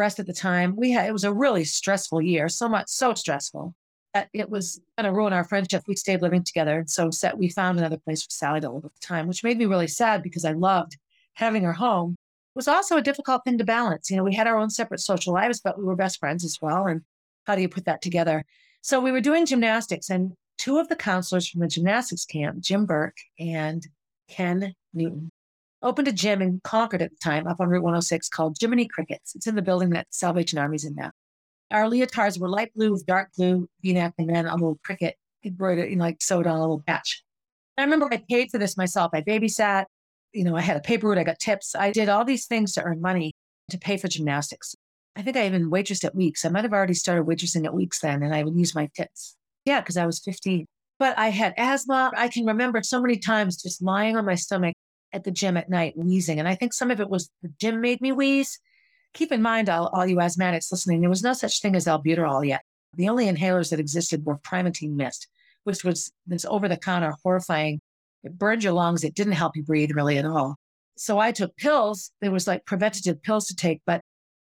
breast 0.01 0.17
at 0.17 0.25
the 0.25 0.33
time. 0.33 0.75
We 0.75 0.89
had, 0.89 1.07
it 1.07 1.13
was 1.13 1.23
a 1.23 1.31
really 1.31 1.63
stressful 1.63 2.23
year, 2.23 2.49
so 2.49 2.67
much, 2.67 2.87
so 2.87 3.13
stressful 3.13 3.75
that 4.15 4.29
it 4.33 4.49
was 4.49 4.81
going 4.97 5.05
to 5.05 5.15
ruin 5.15 5.31
our 5.31 5.43
friendship. 5.43 5.83
We 5.87 5.95
stayed 5.95 6.23
living 6.23 6.43
together. 6.43 6.79
And 6.79 6.89
so 6.89 7.11
set, 7.11 7.37
we 7.37 7.49
found 7.49 7.77
another 7.77 7.99
place 7.99 8.23
for 8.23 8.31
Sally 8.31 8.61
to 8.61 8.71
live 8.71 8.85
at 8.85 8.95
the 8.95 9.05
time, 9.05 9.27
which 9.27 9.43
made 9.43 9.59
me 9.59 9.67
really 9.67 9.87
sad 9.87 10.23
because 10.23 10.43
I 10.43 10.53
loved 10.53 10.97
having 11.35 11.61
her 11.61 11.73
home. 11.73 12.15
It 12.19 12.55
was 12.55 12.67
also 12.67 12.97
a 12.97 13.01
difficult 13.03 13.43
thing 13.43 13.59
to 13.59 13.63
balance. 13.63 14.09
You 14.09 14.17
know, 14.17 14.23
we 14.23 14.33
had 14.33 14.47
our 14.47 14.57
own 14.57 14.71
separate 14.71 15.01
social 15.01 15.35
lives, 15.35 15.61
but 15.63 15.77
we 15.77 15.83
were 15.83 15.95
best 15.95 16.17
friends 16.17 16.43
as 16.43 16.57
well. 16.59 16.87
And 16.87 17.01
how 17.45 17.55
do 17.55 17.61
you 17.61 17.69
put 17.69 17.85
that 17.85 18.01
together? 18.01 18.43
So 18.81 18.99
we 18.99 19.11
were 19.11 19.21
doing 19.21 19.45
gymnastics, 19.45 20.09
and 20.09 20.31
two 20.57 20.79
of 20.79 20.87
the 20.89 20.95
counselors 20.95 21.47
from 21.47 21.61
the 21.61 21.67
gymnastics 21.67 22.25
camp, 22.25 22.59
Jim 22.59 22.87
Burke 22.87 23.17
and 23.37 23.85
Ken 24.27 24.73
Newton, 24.95 25.29
opened 25.81 26.07
a 26.07 26.11
gym 26.11 26.41
in 26.41 26.61
Concord 26.63 27.01
at 27.01 27.09
the 27.11 27.17
time 27.17 27.47
up 27.47 27.59
on 27.59 27.69
Route 27.69 27.83
106 27.83 28.29
called 28.29 28.57
Jiminy 28.59 28.87
Crickets. 28.87 29.35
It's 29.35 29.47
in 29.47 29.55
the 29.55 29.61
building 29.61 29.89
that 29.91 30.07
Salvation 30.11 30.59
Army's 30.59 30.85
in 30.85 30.95
now. 30.95 31.11
Our 31.71 31.85
leotards 31.85 32.39
were 32.39 32.49
light 32.49 32.73
blue 32.75 32.91
with 32.91 33.05
dark 33.05 33.29
blue 33.37 33.67
v-neck 33.81 34.13
and 34.17 34.29
then 34.29 34.45
a 34.45 34.53
little 34.53 34.79
cricket 34.83 35.15
embroidered, 35.43 35.89
you 35.89 35.97
like 35.97 36.21
sewed 36.21 36.47
on 36.47 36.57
a 36.57 36.61
little 36.61 36.83
patch. 36.85 37.23
I 37.77 37.83
remember 37.83 38.09
I 38.11 38.23
paid 38.29 38.51
for 38.51 38.57
this 38.57 38.77
myself. 38.77 39.11
I 39.13 39.21
babysat, 39.21 39.85
you 40.33 40.43
know, 40.43 40.55
I 40.55 40.61
had 40.61 40.77
a 40.77 40.81
paper 40.81 41.07
route, 41.07 41.17
I 41.17 41.23
got 41.23 41.39
tips. 41.39 41.73
I 41.73 41.91
did 41.91 42.09
all 42.09 42.25
these 42.25 42.45
things 42.45 42.73
to 42.73 42.83
earn 42.83 43.01
money 43.01 43.31
to 43.69 43.77
pay 43.77 43.97
for 43.97 44.07
gymnastics. 44.07 44.75
I 45.15 45.23
think 45.23 45.35
I 45.35 45.45
even 45.45 45.71
waitressed 45.71 46.05
at 46.05 46.15
Weeks. 46.15 46.45
I 46.45 46.49
might 46.49 46.63
have 46.63 46.73
already 46.73 46.93
started 46.93 47.25
waitressing 47.25 47.65
at 47.65 47.73
Weeks 47.73 47.99
then, 47.99 48.23
and 48.23 48.33
I 48.33 48.43
would 48.43 48.55
use 48.55 48.75
my 48.75 48.89
tips. 48.95 49.35
Yeah, 49.65 49.81
because 49.81 49.97
I 49.97 50.05
was 50.05 50.19
15. 50.19 50.65
But 50.99 51.17
I 51.17 51.29
had 51.29 51.53
asthma. 51.57 52.11
I 52.15 52.27
can 52.27 52.45
remember 52.45 52.81
so 52.83 53.01
many 53.01 53.17
times 53.17 53.61
just 53.61 53.81
lying 53.81 54.15
on 54.15 54.25
my 54.25 54.35
stomach 54.35 54.75
at 55.13 55.23
the 55.23 55.31
gym 55.31 55.57
at 55.57 55.69
night, 55.69 55.97
wheezing. 55.97 56.39
And 56.39 56.47
I 56.47 56.55
think 56.55 56.73
some 56.73 56.91
of 56.91 56.99
it 56.99 57.09
was 57.09 57.29
the 57.41 57.51
gym 57.59 57.81
made 57.81 58.01
me 58.01 58.11
wheeze. 58.11 58.59
Keep 59.13 59.31
in 59.31 59.41
mind, 59.41 59.69
all, 59.69 59.87
all 59.87 60.05
you 60.05 60.17
asthmatics 60.17 60.71
listening, 60.71 61.01
there 61.01 61.09
was 61.09 61.23
no 61.23 61.33
such 61.33 61.61
thing 61.61 61.75
as 61.75 61.85
albuterol 61.85 62.45
yet. 62.47 62.61
The 62.95 63.09
only 63.09 63.25
inhalers 63.25 63.69
that 63.69 63.79
existed 63.79 64.25
were 64.25 64.37
Primatene 64.37 64.95
Mist, 64.95 65.27
which 65.63 65.83
was 65.83 66.11
this 66.25 66.45
over 66.45 66.67
the 66.67 66.77
counter, 66.77 67.13
horrifying. 67.23 67.81
It 68.23 68.37
burned 68.37 68.63
your 68.63 68.73
lungs. 68.73 69.03
It 69.03 69.15
didn't 69.15 69.33
help 69.33 69.55
you 69.55 69.63
breathe 69.63 69.91
really 69.93 70.17
at 70.17 70.25
all. 70.25 70.55
So 70.97 71.19
I 71.19 71.31
took 71.31 71.55
pills. 71.57 72.11
There 72.21 72.31
was 72.31 72.47
like 72.47 72.65
preventative 72.65 73.21
pills 73.23 73.47
to 73.47 73.55
take, 73.55 73.81
but 73.85 74.01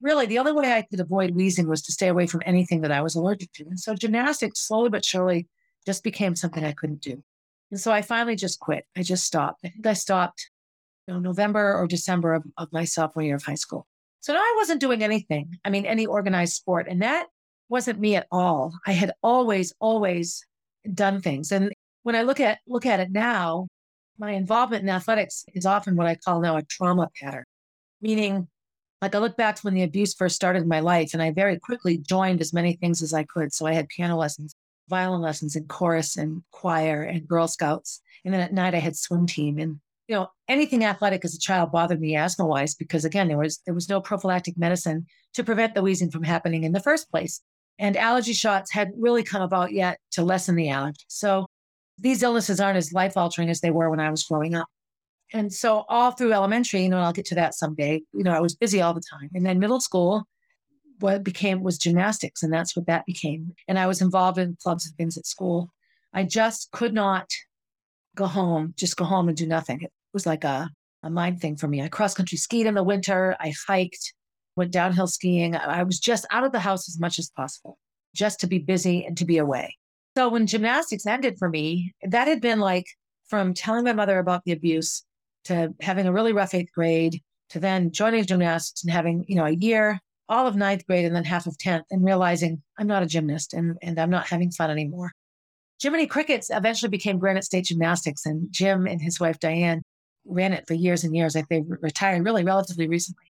really 0.01 0.27
the 0.27 0.39
only 0.39 0.53
way 0.53 0.73
I 0.73 0.83
could 0.83 1.01
avoid 1.01 1.35
wheezing 1.35 1.69
was 1.69 1.83
to 1.83 1.93
stay 1.93 2.09
away 2.09 2.27
from 2.27 2.43
anything 2.45 2.81
that 2.81 2.91
I 2.91 3.01
was 3.01 3.15
allergic 3.15 3.53
to. 3.55 3.65
And 3.65 3.79
so 3.79 3.95
gymnastics 3.95 4.61
slowly 4.61 4.91
but 4.91 5.05
surely 5.05 5.47
just 5.87 6.03
became 6.03 6.35
something 6.35 6.65
I 6.65 6.73
couldn't 6.73 7.01
do. 7.01 7.23
And 7.73 7.81
so 7.81 7.91
I 7.91 8.03
finally 8.03 8.37
just 8.37 8.61
quit. 8.61 8.85
I 8.97 9.03
just 9.03 9.25
stopped. 9.25 9.61
I 9.65 9.71
think 9.71 9.87
I 9.87 9.95
stopped 9.95 10.51
you 11.09 11.15
know, 11.15 11.21
November 11.21 11.75
or 11.75 11.87
December 11.87 12.35
of, 12.35 12.45
of 12.59 12.69
my 12.71 12.85
sophomore 12.85 13.25
year 13.25 13.37
of 13.37 13.43
high 13.43 13.55
school. 13.55 13.87
So 14.21 14.35
now 14.35 14.39
I 14.39 14.55
wasn't 14.59 14.81
doing 14.81 15.03
anything. 15.03 15.59
I 15.65 15.71
mean, 15.71 15.87
any 15.87 16.07
organized 16.07 16.53
sport. 16.53 16.87
And 16.89 17.03
that 17.03 17.27
wasn't 17.71 17.99
me 17.99 18.15
at 18.15 18.27
all. 18.31 18.73
I 18.87 18.93
had 18.93 19.13
always, 19.23 19.73
always 19.81 20.45
done 20.93 21.23
things. 21.23 21.51
And 21.51 21.73
when 22.03 22.15
I 22.15 22.23
look 22.23 22.41
at 22.41 22.59
look 22.67 22.85
at 22.85 23.01
it 23.01 23.11
now, 23.11 23.69
my 24.19 24.33
involvement 24.33 24.83
in 24.83 24.91
athletics 24.91 25.45
is 25.55 25.65
often 25.65 25.97
what 25.97 26.07
I 26.07 26.15
call 26.15 26.41
now 26.41 26.57
a 26.57 26.63
trauma 26.63 27.09
pattern. 27.21 27.45
Meaning 28.03 28.49
like 29.01 29.15
I 29.15 29.19
look 29.19 29.37
back 29.37 29.57
to 29.57 29.63
when 29.63 29.75
the 29.75 29.83
abuse 29.83 30.15
first 30.15 30.37
started 30.37 30.63
in 30.63 30.69
my 30.69 30.81
life, 30.81 31.15
and 31.15 31.23
I 31.23 31.33
very 31.33 31.59
quickly 31.59 31.99
joined 31.99 32.41
as 32.41 32.53
many 32.53 32.75
things 32.75 33.03
as 33.03 33.13
I 33.13 33.25
could. 33.25 33.53
So 33.53 33.67
I 33.67 33.73
had 33.73 33.89
piano 33.89 34.17
lessons, 34.17 34.55
violin 34.93 35.23
lessons, 35.23 35.57
and 35.57 35.69
chorus 35.69 36.19
and 36.19 36.43
choir 36.51 37.03
and 37.03 37.27
Girl 37.27 37.49
Scouts. 37.49 38.03
And 38.25 38.35
then 38.35 38.43
at 38.43 38.53
night 38.53 38.75
I 38.75 38.79
had 38.79 38.95
swim 38.95 39.27
team. 39.27 39.59
And 39.59 39.81
you 40.07 40.15
know, 40.15 40.29
anything 40.49 40.85
athletic 40.85 41.25
as 41.25 41.35
a 41.35 41.39
child 41.39 41.73
bothered 41.73 42.01
me 42.01 42.15
asthma 42.15 42.45
wise 42.45 42.75
because 42.75 43.07
again, 43.07 43.29
there 43.29 43.39
was 43.39 43.61
there 43.65 43.75
was 43.75 43.89
no 43.89 44.01
prophylactic 44.01 44.59
medicine 44.59 45.07
to 45.33 45.43
prevent 45.43 45.75
the 45.75 45.83
wheezing 45.83 46.11
from 46.11 46.23
happening 46.23 46.65
in 46.65 46.73
the 46.73 46.87
first 46.89 47.11
place. 47.11 47.41
And 47.79 47.97
allergy 47.97 48.35
shots 48.35 48.71
hadn't 48.71 49.01
really 49.01 49.23
come 49.23 49.41
about 49.41 49.73
yet 49.73 49.99
to 50.13 50.23
lessen 50.23 50.57
the 50.57 50.69
allergy. 50.69 51.07
So 51.09 51.47
these 51.99 52.23
illnesses 52.23 52.61
aren't 52.61 52.77
as 52.77 52.93
life 52.93 53.17
altering 53.17 53.49
as 53.49 53.61
they 53.61 53.71
were 53.71 53.89
when 53.89 54.01
I 54.01 54.11
was 54.11 54.25
growing 54.25 54.55
up. 54.55 54.69
And 55.33 55.51
so 55.51 55.85
all 55.89 56.11
through 56.11 56.35
elementary, 56.35 56.83
you 56.83 56.91
know, 56.91 56.99
I'll 56.99 57.15
get 57.15 57.25
to 57.27 57.35
that 57.37 57.55
someday, 57.55 58.03
you 58.13 58.23
know, 58.23 58.33
I 58.33 58.41
was 58.41 58.55
busy 58.55 58.83
all 58.83 58.93
the 58.93 59.09
time. 59.11 59.31
And 59.33 59.47
then 59.47 59.59
middle 59.59 59.81
school, 59.81 60.25
what 61.03 61.25
became 61.25 61.63
was 61.63 61.79
gymnastics, 61.79 62.43
and 62.43 62.53
that's 62.53 62.77
what 62.77 62.87
that 62.87 63.07
became. 63.07 63.55
And 63.69 63.79
I 63.79 63.87
was 63.87 64.01
involved 64.01 64.39
in 64.39 64.57
clubs 64.63 64.87
and 64.87 64.97
things 64.97 65.19
at 65.19 65.27
school. 65.27 65.71
I 66.15 66.25
just 66.25 66.71
could 66.73 66.95
not 66.95 67.29
go 68.15 68.27
home, 68.27 68.75
just 68.77 68.97
go 68.97 69.05
home 69.05 69.29
and 69.29 69.37
do 69.37 69.47
nothing. 69.47 69.83
It 69.83 69.93
was 70.13 70.27
like 70.27 70.45
a, 70.45 70.71
a 71.03 71.11
mind 71.11 71.41
thing 71.41 71.57
for 71.57 71.69
me. 71.69 71.83
I 71.83 71.89
cross 71.89 72.15
country 72.15 72.39
skied 72.39 72.67
in 72.67 72.75
the 72.75 72.83
winter, 72.83 73.37
I 73.41 73.53
hiked, 73.67 74.13
went 74.57 74.71
downhill 74.71 75.07
skiing. 75.07 75.57
I 75.57 75.83
was 75.83 75.99
just 75.99 76.27
out 76.31 76.45
of 76.45 76.53
the 76.53 76.61
house 76.61 76.89
as 76.89 77.01
much 77.01 77.19
as 77.19 77.31
possible, 77.31 77.79
just 78.15 78.41
to 78.41 78.47
be 78.47 78.59
busy 78.59 79.05
and 79.05 79.17
to 79.19 79.25
be 79.25 79.39
away. 79.39 79.77
So 80.17 80.29
when 80.29 80.47
gymnastics 80.47 81.07
ended 81.07 81.39
for 81.39 81.49
me, 81.49 81.95
that 82.03 82.29
had 82.29 82.41
been 82.41 82.61
like 82.61 82.87
from 83.29 83.55
telling 83.55 83.85
my 83.85 83.95
mother 83.95 84.19
about 84.19 84.45
the 84.45 84.53
abuse 84.53 85.05
to 85.45 85.75
having 85.81 86.07
a 86.07 86.13
really 86.13 86.35
rough 86.35 86.55
eighth 86.55 86.73
grade 86.73 87.21
to 87.49 87.59
then 87.59 87.91
joining 87.91 88.25
gymnastics 88.25 88.83
and 88.83 88.93
having, 88.93 89.25
you 89.27 89.37
know, 89.37 89.47
a 89.47 89.51
year, 89.51 89.99
all 90.29 90.47
of 90.47 90.57
ninth 90.57 90.87
grade 90.87 91.05
and 91.05 91.15
then 91.15 91.25
half 91.25 91.47
of 91.47 91.57
10th 91.59 91.85
and 91.91 92.05
realizing 92.05 92.63
I'm 92.79 92.87
not 92.87 93.03
a 93.03 93.07
gymnast 93.07 93.55
and, 93.55 93.77
and 93.83 93.99
I'm 93.99 94.11
not 94.11 94.29
having 94.29 94.51
fun 94.51 94.71
anymore. 94.71 95.13
Jiminy 95.83 96.07
Crickets 96.07 96.51
eventually 96.51 96.91
became 96.91 97.19
Granite 97.19 97.45
State 97.45 97.65
Gymnastics 97.65 98.25
and 98.25 98.47
Jim 98.51 98.87
and 98.87 99.03
his 99.03 99.19
wife 99.19 99.41
Diane 99.41 99.83
ran 100.25 100.53
it 100.53 100.65
for 100.69 100.75
years 100.75 101.03
and 101.03 101.15
years. 101.15 101.35
Like 101.35 101.49
they 101.49 101.63
retired 101.67 102.25
really 102.25 102.45
relatively 102.45 102.89
recently. 102.89 103.25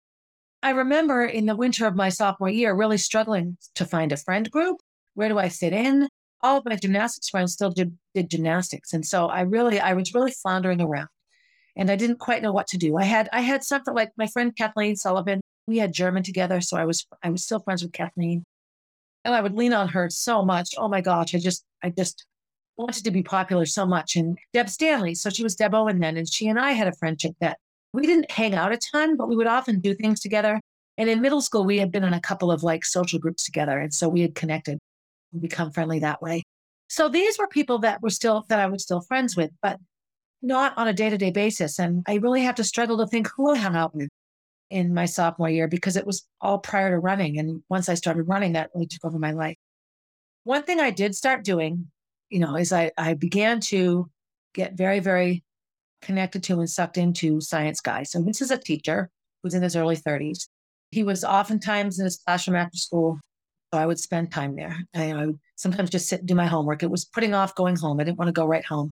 I 0.63 0.71
remember 0.71 1.25
in 1.25 1.47
the 1.47 1.57
winter 1.57 1.87
of 1.87 1.95
my 1.95 2.09
sophomore 2.09 2.49
year 2.49 2.75
really 2.75 2.99
struggling 2.99 3.59
to 3.75 3.85
find 3.85 4.13
a 4.13 4.17
friend 4.17 4.51
group. 4.51 4.79
Where 5.15 5.29
do 5.29 5.39
I 5.39 5.51
fit 5.51 5.73
in? 5.73 6.09
All 6.41 6.59
of 6.59 6.65
my 6.65 6.77
gymnastics 6.77 7.29
friends 7.29 7.53
still 7.53 7.71
did, 7.71 7.97
did 8.15 8.31
gymnastics. 8.31 8.93
And 8.93 9.05
so 9.05 9.27
I 9.27 9.43
really, 9.43 9.79
I 9.79 9.93
was 9.93 10.15
really 10.15 10.33
floundering 10.33 10.81
around 10.81 11.09
and 11.79 11.91
I 11.91 11.97
didn't 11.97 12.19
quite 12.19 12.43
know 12.43 12.53
what 12.53 12.67
to 12.69 12.77
do. 12.77 12.99
I 12.99 13.05
had 13.05 13.29
I 13.33 13.41
had 13.41 13.63
something 13.63 13.95
like 13.95 14.11
my 14.19 14.27
friend 14.27 14.55
Kathleen 14.55 14.97
Sullivan. 14.97 15.41
We 15.69 15.77
had 15.77 15.93
German 15.93 16.23
together, 16.23 16.63
so 16.63 16.79
I 16.79 16.87
was 16.87 17.07
I 17.23 17.29
was 17.29 17.45
still 17.45 17.61
friends 17.61 17.83
with 17.83 17.93
Kathleen, 17.93 18.47
and 19.23 19.35
I 19.35 19.43
would 19.43 19.55
lean 19.55 19.75
on 19.75 19.89
her 19.89 20.09
so 20.09 20.43
much. 20.43 20.71
Oh 20.79 20.89
my 20.89 21.03
gosh, 21.03 21.35
I 21.35 21.39
just 21.39 21.63
I 21.83 21.91
just 21.91 22.25
wanted 22.79 23.05
to 23.05 23.11
be 23.11 23.23
popular 23.23 23.67
so 23.67 23.85
much. 23.85 24.17
And 24.17 24.39
Deb 24.55 24.71
Stanley, 24.71 25.15
so 25.15 25.29
she 25.29 25.43
was 25.43 25.57
Deb 25.57 25.75
Owen 25.75 26.01
then, 26.01 26.17
and 26.17 26.27
she 26.27 26.49
and 26.49 26.59
I 26.59 26.73
had 26.73 26.89
a 26.89 26.95
friendship 26.95 27.35
that 27.41 27.59
we 27.93 28.07
didn't 28.07 28.31
hang 28.31 28.55
out 28.55 28.73
a 28.73 28.79
ton, 28.79 29.15
but 29.17 29.29
we 29.29 29.37
would 29.37 29.47
often 29.47 29.81
do 29.81 29.95
things 29.95 30.21
together. 30.21 30.59
And 30.97 31.11
in 31.11 31.21
middle 31.21 31.43
school, 31.43 31.67
we 31.67 31.79
had 31.79 31.93
been 31.93 32.03
in 32.03 32.15
a 32.15 32.21
couple 32.21 32.51
of 32.51 32.63
like 32.63 32.87
social 32.87 33.19
groups 33.19 33.45
together, 33.45 33.79
and 33.79 33.93
so 33.93 34.09
we 34.09 34.23
had 34.23 34.35
connected 34.35 34.79
and 35.35 35.43
become 35.43 35.71
friendly 35.71 35.99
that 35.99 36.23
way. 36.23 36.45
So 36.89 37.11
these 37.11 37.39
were 37.39 37.47
people 37.47 37.79
that 37.81 38.01
were 38.01 38.09
still 38.09 38.47
that 38.49 38.59
I 38.59 38.67
was 38.67 38.85
still 38.85 39.03
friends 39.03 39.37
with, 39.37 39.51
but 39.61 39.79
not 40.41 40.73
on 40.79 40.89
a 40.89 40.95
day 40.95 41.11
to 41.11 41.19
day 41.19 41.31
basis. 41.31 41.79
And 41.79 42.05
I 42.09 42.15
really 42.15 42.43
have 42.45 42.55
to 42.55 42.65
struggle 42.65 42.97
to 42.99 43.07
think 43.07 43.29
who 43.37 43.53
I 43.53 43.59
hung 43.59 43.77
out 43.77 43.95
with 43.95 44.09
in 44.71 44.95
my 44.95 45.07
sophomore 45.07 45.49
year 45.49 45.69
because 45.69 45.97
it 45.97 46.07
was 46.07 46.27
all 46.41 46.59
prior 46.59 46.91
to 46.91 46.99
running. 46.99 47.39
And 47.39 47.63
once 47.69 47.89
I 47.89 47.95
started 47.95 48.25
running, 48.25 48.53
that 48.53 48.71
really 48.75 48.87
took 48.87 49.05
over 49.05 49.19
my 49.19 49.33
life. 49.33 49.57
One 50.45 50.63
thing 50.63 50.81
I 50.81 50.91
did 50.91 51.15
start 51.15 51.45
doing, 51.45 51.91
you 52.31 52.39
know, 52.39 52.57
is 52.57 52.73
I, 52.73 52.91
I 52.97 53.15
began 53.15 53.61
to 53.61 54.11
get 54.55 54.75
very, 54.75 55.01
very 55.01 55.45
connected 56.03 56.43
to 56.45 56.61
and 56.61 56.71
sucked 56.71 56.99
into 56.99 57.41
Science 57.41 57.81
Guy. 57.81 58.03
So 58.03 58.23
this 58.23 58.41
is 58.41 58.51
a 58.51 58.59
teacher 58.59 59.11
who's 59.43 59.55
in 59.55 59.63
his 59.63 59.77
early 59.77 59.97
30s. 59.97 60.49
He 60.91 61.03
was 61.03 61.25
oftentimes 61.25 61.99
in 61.99 62.05
his 62.05 62.19
classroom 62.19 62.57
after 62.57 62.79
school. 62.79 63.21
So 63.73 63.81
I 63.81 63.87
would 63.87 63.99
spend 63.99 64.33
time 64.33 64.57
there. 64.57 64.77
I, 64.95 65.13
I 65.13 65.27
would 65.27 65.39
sometimes 65.57 65.91
just 65.91 66.09
sit 66.09 66.21
and 66.21 66.29
do 66.29 66.35
my 66.35 66.47
homework. 66.47 66.83
It 66.83 66.91
was 66.91 67.05
putting 67.05 67.35
off 67.35 67.55
going 67.55 67.77
home. 67.77 68.01
I 68.01 68.05
didn't 68.05 68.19
want 68.19 68.29
to 68.29 68.33
go 68.33 68.47
right 68.47 68.65
home 68.65 68.91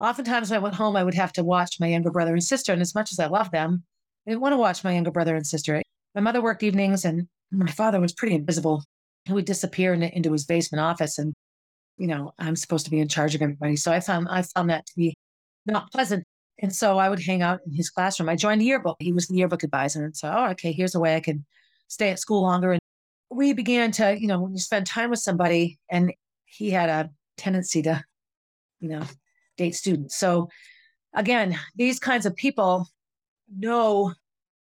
oftentimes 0.00 0.50
when 0.50 0.58
I 0.58 0.62
went 0.62 0.74
home, 0.74 0.96
I 0.96 1.04
would 1.04 1.14
have 1.14 1.32
to 1.34 1.44
watch 1.44 1.78
my 1.78 1.88
younger 1.88 2.10
brother 2.10 2.32
and 2.32 2.42
sister. 2.42 2.72
And 2.72 2.82
as 2.82 2.94
much 2.94 3.12
as 3.12 3.18
I 3.18 3.26
love 3.26 3.50
them, 3.50 3.84
I 4.26 4.30
didn't 4.30 4.42
want 4.42 4.52
to 4.52 4.58
watch 4.58 4.84
my 4.84 4.94
younger 4.94 5.10
brother 5.10 5.34
and 5.34 5.46
sister. 5.46 5.82
My 6.14 6.20
mother 6.20 6.42
worked 6.42 6.62
evenings 6.62 7.04
and 7.04 7.28
my 7.50 7.70
father 7.70 8.00
was 8.00 8.12
pretty 8.12 8.34
invisible. 8.34 8.84
He 9.24 9.32
would 9.32 9.44
disappear 9.44 9.92
in, 9.92 10.02
into 10.02 10.32
his 10.32 10.44
basement 10.44 10.80
office. 10.80 11.18
And, 11.18 11.34
you 11.96 12.06
know, 12.06 12.32
I'm 12.38 12.56
supposed 12.56 12.84
to 12.84 12.90
be 12.90 13.00
in 13.00 13.08
charge 13.08 13.34
of 13.34 13.42
everybody. 13.42 13.76
So 13.76 13.92
I 13.92 14.00
found, 14.00 14.28
I 14.30 14.42
found 14.42 14.70
that 14.70 14.86
to 14.86 14.92
be 14.96 15.14
not 15.66 15.90
pleasant. 15.92 16.24
And 16.62 16.74
so 16.74 16.98
I 16.98 17.08
would 17.08 17.22
hang 17.22 17.42
out 17.42 17.60
in 17.66 17.72
his 17.72 17.90
classroom. 17.90 18.28
I 18.28 18.36
joined 18.36 18.60
the 18.60 18.66
yearbook. 18.66 18.96
He 19.00 19.12
was 19.12 19.26
the 19.28 19.36
yearbook 19.36 19.62
advisor. 19.62 20.04
And 20.04 20.16
so, 20.16 20.32
oh, 20.34 20.50
okay, 20.50 20.72
here's 20.72 20.94
a 20.94 21.00
way 21.00 21.16
I 21.16 21.20
can 21.20 21.44
stay 21.88 22.10
at 22.10 22.18
school 22.18 22.42
longer. 22.42 22.72
And 22.72 22.80
we 23.30 23.52
began 23.52 23.92
to, 23.92 24.18
you 24.18 24.26
know, 24.26 24.40
when 24.40 24.52
you 24.52 24.58
spend 24.58 24.86
time 24.86 25.10
with 25.10 25.20
somebody 25.20 25.78
and 25.90 26.12
he 26.44 26.70
had 26.70 26.88
a 26.88 27.10
tendency 27.36 27.82
to, 27.82 28.04
you 28.80 28.88
know, 28.90 29.02
date 29.56 29.74
students. 29.74 30.18
So 30.18 30.48
again, 31.14 31.58
these 31.76 31.98
kinds 31.98 32.26
of 32.26 32.36
people 32.36 32.88
know 33.54 34.14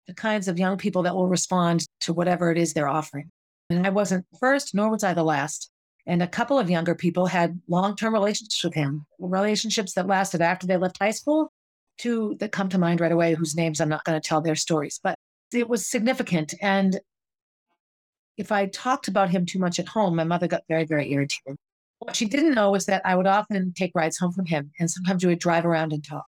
the 0.07 0.13
kinds 0.13 0.47
of 0.47 0.59
young 0.59 0.77
people 0.77 1.03
that 1.03 1.15
will 1.15 1.27
respond 1.27 1.85
to 2.01 2.13
whatever 2.13 2.51
it 2.51 2.57
is 2.57 2.73
they're 2.73 2.87
offering. 2.87 3.31
And 3.69 3.85
I 3.85 3.89
wasn't 3.89 4.25
first, 4.39 4.75
nor 4.75 4.89
was 4.89 5.03
I 5.03 5.13
the 5.13 5.23
last. 5.23 5.71
And 6.05 6.21
a 6.21 6.27
couple 6.27 6.59
of 6.59 6.69
younger 6.69 6.93
people 6.93 7.25
had 7.25 7.59
long 7.67 7.95
term 7.95 8.13
relationships 8.13 8.63
with 8.63 8.75
him, 8.75 9.05
relationships 9.19 9.93
that 9.93 10.07
lasted 10.07 10.41
after 10.41 10.67
they 10.67 10.77
left 10.77 10.99
high 10.99 11.11
school, 11.11 11.51
two 11.97 12.35
that 12.39 12.51
come 12.51 12.69
to 12.69 12.77
mind 12.77 13.01
right 13.01 13.11
away, 13.11 13.33
whose 13.33 13.55
names 13.55 13.81
I'm 13.81 13.89
not 13.89 14.03
going 14.03 14.19
to 14.19 14.27
tell 14.27 14.41
their 14.41 14.55
stories. 14.55 14.99
But 15.01 15.15
it 15.51 15.67
was 15.67 15.87
significant. 15.87 16.53
And 16.61 16.99
if 18.37 18.51
I 18.51 18.67
talked 18.67 19.07
about 19.07 19.29
him 19.29 19.45
too 19.45 19.59
much 19.59 19.79
at 19.79 19.87
home, 19.87 20.15
my 20.15 20.23
mother 20.23 20.47
got 20.47 20.63
very, 20.67 20.85
very 20.85 21.11
irritated. 21.11 21.55
What 21.99 22.15
she 22.15 22.25
didn't 22.25 22.53
know 22.53 22.71
was 22.71 22.85
that 22.85 23.01
I 23.05 23.15
would 23.15 23.25
often 23.25 23.73
take 23.73 23.91
rides 23.95 24.17
home 24.17 24.33
from 24.33 24.45
him, 24.45 24.71
and 24.79 24.91
sometimes 24.91 25.23
we 25.23 25.29
would 25.29 25.39
drive 25.39 25.65
around 25.65 25.93
and 25.93 26.03
talk. 26.03 26.25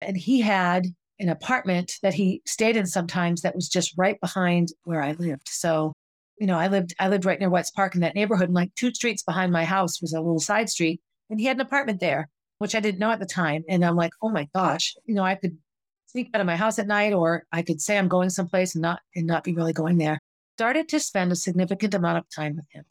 And 0.00 0.16
he 0.16 0.40
had 0.40 0.86
an 1.20 1.28
apartment 1.28 1.94
that 2.02 2.14
he 2.14 2.42
stayed 2.46 2.76
in 2.76 2.86
sometimes 2.86 3.42
that 3.42 3.54
was 3.54 3.68
just 3.68 3.94
right 3.96 4.20
behind 4.20 4.68
where 4.84 5.02
I 5.02 5.12
lived. 5.12 5.48
So, 5.48 5.92
you 6.38 6.46
know, 6.46 6.58
I 6.58 6.68
lived 6.68 6.94
I 7.00 7.08
lived 7.08 7.24
right 7.24 7.38
near 7.38 7.50
White's 7.50 7.70
Park 7.70 7.94
in 7.94 8.00
that 8.02 8.14
neighborhood, 8.14 8.48
and 8.48 8.54
like 8.54 8.74
two 8.74 8.94
streets 8.94 9.22
behind 9.22 9.52
my 9.52 9.64
house 9.64 10.00
was 10.00 10.12
a 10.12 10.20
little 10.20 10.38
side 10.38 10.68
street, 10.68 11.00
and 11.30 11.40
he 11.40 11.46
had 11.46 11.56
an 11.56 11.62
apartment 11.62 12.00
there, 12.00 12.28
which 12.58 12.74
I 12.74 12.80
didn't 12.80 13.00
know 13.00 13.10
at 13.10 13.20
the 13.20 13.26
time. 13.26 13.64
And 13.68 13.84
I'm 13.84 13.96
like, 13.96 14.12
oh 14.22 14.30
my 14.30 14.48
gosh, 14.54 14.94
you 15.04 15.14
know, 15.14 15.24
I 15.24 15.34
could 15.34 15.58
sneak 16.06 16.30
out 16.32 16.40
of 16.40 16.46
my 16.46 16.56
house 16.56 16.78
at 16.78 16.86
night, 16.86 17.12
or 17.12 17.44
I 17.52 17.62
could 17.62 17.80
say 17.80 17.98
I'm 17.98 18.08
going 18.08 18.30
someplace 18.30 18.74
and 18.74 18.82
not 18.82 19.00
and 19.14 19.26
not 19.26 19.44
be 19.44 19.54
really 19.54 19.72
going 19.72 19.98
there. 19.98 20.20
Started 20.56 20.88
to 20.88 21.00
spend 21.00 21.32
a 21.32 21.36
significant 21.36 21.94
amount 21.94 22.18
of 22.18 22.24
time 22.34 22.56
with 22.56 22.66
him. 22.70 22.84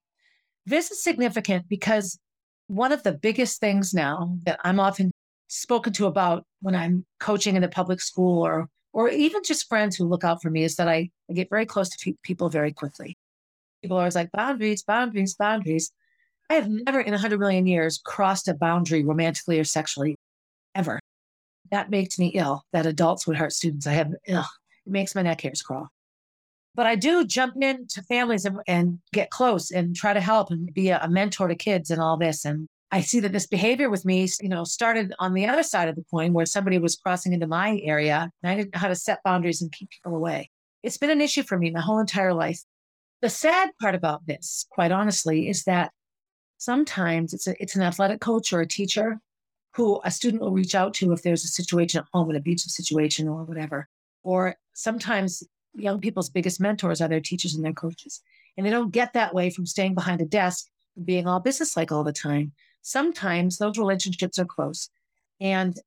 This 0.66 0.92
is 0.92 1.02
significant 1.02 1.70
because 1.70 2.20
one 2.68 2.92
of 2.92 3.04
the 3.04 3.14
biggest 3.14 3.62
things 3.62 3.94
now 3.94 4.38
that 4.46 4.60
I'm 4.64 4.80
often 4.80 5.12
spoken 5.48 5.94
to 5.94 6.06
about 6.06 6.46
when 6.62 6.76
I'm 6.76 7.06
coaching 7.20 7.56
in 7.56 7.62
the 7.62 7.70
public 7.70 8.02
school 8.02 8.46
or 8.46 8.70
or 8.94 9.10
even 9.10 9.44
just 9.44 9.68
friends 9.68 9.96
who 9.96 10.06
look 10.06 10.24
out 10.24 10.42
for 10.42 10.50
me 10.50 10.64
is 10.64 10.76
that 10.78 10.88
I, 10.88 11.10
I 11.30 11.34
get 11.34 11.50
very 11.50 11.66
close 11.66 11.90
to 11.90 12.14
people 12.24 12.50
very 12.50 12.74
quickly. 12.74 13.16
People 13.82 13.98
are 13.98 14.02
always 14.02 14.16
like 14.16 14.32
boundaries, 14.32 14.82
boundaries, 14.82 15.36
boundaries. 15.36 15.92
I 16.50 16.56
have 16.56 16.68
never 16.68 17.00
in 17.02 17.14
a 17.14 17.18
hundred 17.18 17.40
million 17.40 17.68
years 17.68 18.00
crossed 18.04 18.48
a 18.48 18.56
boundary 18.56 19.04
romantically 19.04 19.60
or 19.60 19.66
sexually 19.66 20.16
ever. 20.74 21.00
That 21.70 21.90
makes 21.90 22.18
me 22.18 22.28
ill 22.30 22.64
that 22.74 22.86
adults 22.86 23.28
would 23.28 23.38
hurt 23.38 23.54
students. 23.54 23.86
I 23.86 23.94
have, 23.94 24.14
ugh, 24.34 24.46
it 24.86 24.92
makes 24.92 25.14
my 25.14 25.22
neck 25.22 25.42
hairs 25.42 25.62
crawl. 25.62 25.90
But 26.74 26.86
I 26.86 26.96
do 26.96 27.26
jump 27.26 27.56
into 27.62 28.02
families 28.04 28.46
and, 28.46 28.60
and 28.68 29.00
get 29.12 29.30
close 29.30 29.72
and 29.72 29.96
try 29.96 30.14
to 30.14 30.22
help 30.22 30.50
and 30.50 30.74
be 30.74 30.90
a, 30.90 31.00
a 31.02 31.10
mentor 31.10 31.48
to 31.50 31.56
kids 31.56 31.92
and 31.92 32.02
all 32.02 32.18
this. 32.18 32.46
And 32.46 32.68
I 32.92 33.02
see 33.02 33.20
that 33.20 33.34
this 33.34 33.48
behavior 33.48 33.90
with 33.90 34.06
me, 34.06 34.30
you 34.40 34.48
know, 34.48 34.64
started 34.64 35.14
on 35.20 35.34
the 35.34 35.46
other 35.46 35.64
side 35.64 35.90
of 35.90 35.96
the 35.96 36.06
coin 36.10 36.32
where 36.32 36.46
somebody 36.46 36.80
was 36.80 36.96
crossing 36.96 37.34
into 37.34 37.48
my 37.48 37.82
area 37.84 38.32
and 38.42 38.52
I 38.52 38.56
didn't 38.56 38.74
know 38.74 38.80
how 38.80 38.88
to 38.88 38.96
set 38.96 39.24
boundaries 39.24 39.62
and 39.62 39.72
keep 39.72 39.90
people 39.90 40.16
away. 40.16 40.50
It's 40.84 40.98
been 40.98 41.10
an 41.10 41.22
issue 41.22 41.44
for 41.44 41.58
me 41.58 41.70
my 41.70 41.82
whole 41.82 42.00
entire 42.00 42.34
life. 42.34 42.62
The 43.22 43.30
sad 43.30 43.72
part 43.82 43.96
about 43.96 44.26
this, 44.26 44.66
quite 44.70 44.92
honestly, 44.92 45.50
is 45.50 45.64
that 45.64 45.92
sometimes 46.58 47.34
it's 47.34 47.48
a, 47.48 47.62
it's 47.62 47.76
an 47.76 47.82
athletic 47.82 48.22
coach 48.22 48.54
or 48.54 48.62
a 48.62 48.68
teacher 48.68 49.20
who 49.76 50.00
a 50.06 50.12
student 50.12 50.42
will 50.42 50.52
reach 50.52 50.74
out 50.74 50.94
to 50.96 51.12
if 51.12 51.24
there's 51.24 51.44
a 51.44 51.50
situation 51.50 52.00
at 52.00 52.08
home, 52.14 52.30
an 52.30 52.36
abusive 52.36 52.72
situation 52.72 53.28
or 53.28 53.44
whatever. 53.44 53.90
Or 54.24 54.56
sometimes 54.74 55.44
young 55.76 56.00
people's 56.00 56.30
biggest 56.30 56.62
mentors 56.62 57.02
are 57.02 57.08
their 57.08 57.22
teachers 57.22 57.54
and 57.54 57.66
their 57.66 57.74
coaches. 57.74 58.22
And 58.56 58.66
they 58.66 58.72
don't 58.72 58.92
get 58.92 59.14
that 59.14 59.34
way 59.34 59.50
from 59.50 59.66
staying 59.66 59.94
behind 59.94 60.22
a 60.22 60.26
desk 60.26 60.68
and 60.96 61.06
being 61.06 61.28
all 61.28 61.40
businesslike 61.40 61.92
all 61.92 62.04
the 62.04 62.14
time 62.14 62.54
sometimes 62.82 63.58
those 63.58 63.78
relationships 63.78 64.40
are 64.40 64.46
close. 64.46 64.90
And 65.40 65.78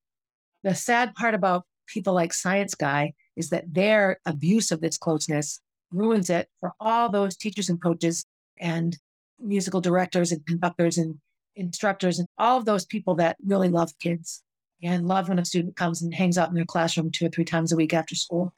the 0.62 0.74
sad 0.74 1.14
part 1.14 1.34
about 1.34 1.64
people 1.86 2.14
like 2.14 2.32
Science 2.32 2.74
Guy 2.74 3.14
is 3.36 3.50
that 3.50 3.72
their 3.72 4.18
abuse 4.26 4.70
of 4.70 4.80
this 4.80 4.98
closeness 4.98 5.60
ruins 5.92 6.30
it 6.30 6.48
for 6.60 6.72
all 6.78 7.08
those 7.08 7.36
teachers 7.36 7.68
and 7.68 7.82
coaches 7.82 8.24
and 8.58 8.96
musical 9.40 9.80
directors 9.80 10.32
and 10.32 10.44
conductors 10.46 10.98
and 10.98 11.16
instructors 11.56 12.18
and 12.18 12.28
all 12.38 12.58
of 12.58 12.64
those 12.64 12.84
people 12.84 13.14
that 13.16 13.36
really 13.44 13.68
love 13.68 13.90
kids 13.98 14.42
and 14.82 15.06
love 15.06 15.28
when 15.28 15.38
a 15.38 15.44
student 15.44 15.76
comes 15.76 16.02
and 16.02 16.14
hangs 16.14 16.38
out 16.38 16.48
in 16.48 16.54
their 16.54 16.64
classroom 16.64 17.10
two 17.10 17.26
or 17.26 17.28
three 17.28 17.44
times 17.44 17.72
a 17.72 17.76
week 17.76 17.92
after 17.92 18.14
school. 18.14 18.52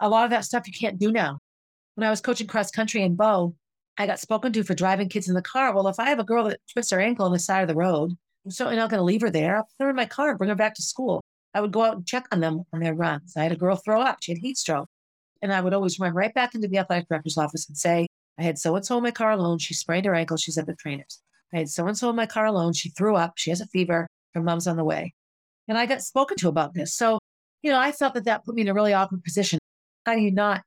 A 0.00 0.08
lot 0.08 0.24
of 0.24 0.30
that 0.30 0.44
stuff 0.44 0.66
you 0.66 0.72
can't 0.72 0.98
do 0.98 1.12
now. 1.12 1.38
When 1.94 2.06
I 2.06 2.10
was 2.10 2.20
coaching 2.20 2.46
cross 2.46 2.70
country 2.70 3.02
in 3.02 3.16
Bow, 3.16 3.54
I 3.98 4.06
got 4.06 4.20
spoken 4.20 4.52
to 4.52 4.62
for 4.62 4.74
driving 4.74 5.08
kids 5.08 5.28
in 5.28 5.34
the 5.34 5.42
car. 5.42 5.74
Well, 5.74 5.88
if 5.88 5.98
I 5.98 6.10
have 6.10 6.18
a 6.18 6.24
girl 6.24 6.44
that 6.44 6.60
twists 6.70 6.92
her 6.92 7.00
ankle 7.00 7.24
on 7.24 7.32
the 7.32 7.38
side 7.38 7.62
of 7.62 7.68
the 7.68 7.74
road, 7.74 8.12
I'm 8.44 8.50
certainly 8.50 8.76
not 8.76 8.90
going 8.90 8.98
to 8.98 9.04
leave 9.04 9.22
her 9.22 9.30
there. 9.30 9.56
I'll 9.56 9.68
put 9.78 9.84
her 9.84 9.90
in 9.90 9.96
my 9.96 10.06
car 10.06 10.30
and 10.30 10.38
bring 10.38 10.50
her 10.50 10.56
back 10.56 10.74
to 10.74 10.82
school. 10.82 11.22
I 11.54 11.60
would 11.60 11.72
go 11.72 11.82
out 11.82 11.96
and 11.96 12.06
check 12.06 12.26
on 12.30 12.40
them 12.40 12.64
on 12.72 12.80
their 12.80 12.94
runs. 12.94 13.34
I 13.36 13.42
had 13.42 13.52
a 13.52 13.56
girl 13.56 13.76
throw 13.76 14.00
up. 14.00 14.18
She 14.20 14.32
had 14.32 14.38
heat 14.38 14.58
stroke. 14.58 14.88
And 15.40 15.52
I 15.52 15.60
would 15.60 15.72
always 15.72 15.98
run 15.98 16.14
right 16.14 16.32
back 16.34 16.54
into 16.54 16.68
the 16.68 16.78
athletic 16.78 17.08
director's 17.08 17.38
office 17.38 17.68
and 17.68 17.76
say, 17.76 18.06
I 18.38 18.42
had 18.42 18.58
so 18.58 18.76
and 18.76 18.84
so 18.84 18.98
in 18.98 19.02
my 19.02 19.10
car 19.10 19.30
alone. 19.32 19.58
She 19.58 19.74
sprained 19.74 20.06
her 20.06 20.14
ankle. 20.14 20.36
She's 20.36 20.58
at 20.58 20.66
the 20.66 20.74
trainers. 20.74 21.20
I 21.54 21.58
had 21.58 21.70
so 21.70 21.86
and 21.86 21.96
so 21.96 22.10
in 22.10 22.16
my 22.16 22.26
car 22.26 22.46
alone. 22.46 22.74
She 22.74 22.90
threw 22.90 23.16
up. 23.16 23.34
She 23.36 23.50
has 23.50 23.60
a 23.60 23.66
fever. 23.66 24.06
Her 24.34 24.42
mom's 24.42 24.66
on 24.66 24.76
the 24.76 24.84
way. 24.84 25.14
And 25.68 25.78
I 25.78 25.86
got 25.86 26.02
spoken 26.02 26.36
to 26.38 26.48
about 26.48 26.74
this. 26.74 26.94
So, 26.94 27.18
you 27.62 27.70
know, 27.70 27.78
I 27.78 27.92
felt 27.92 28.14
that 28.14 28.24
that 28.24 28.44
put 28.44 28.54
me 28.54 28.62
in 28.62 28.68
a 28.68 28.74
really 28.74 28.92
awkward 28.92 29.24
position. 29.24 29.58
How 30.04 30.14
do 30.14 30.20
you 30.20 30.30
not 30.30 30.62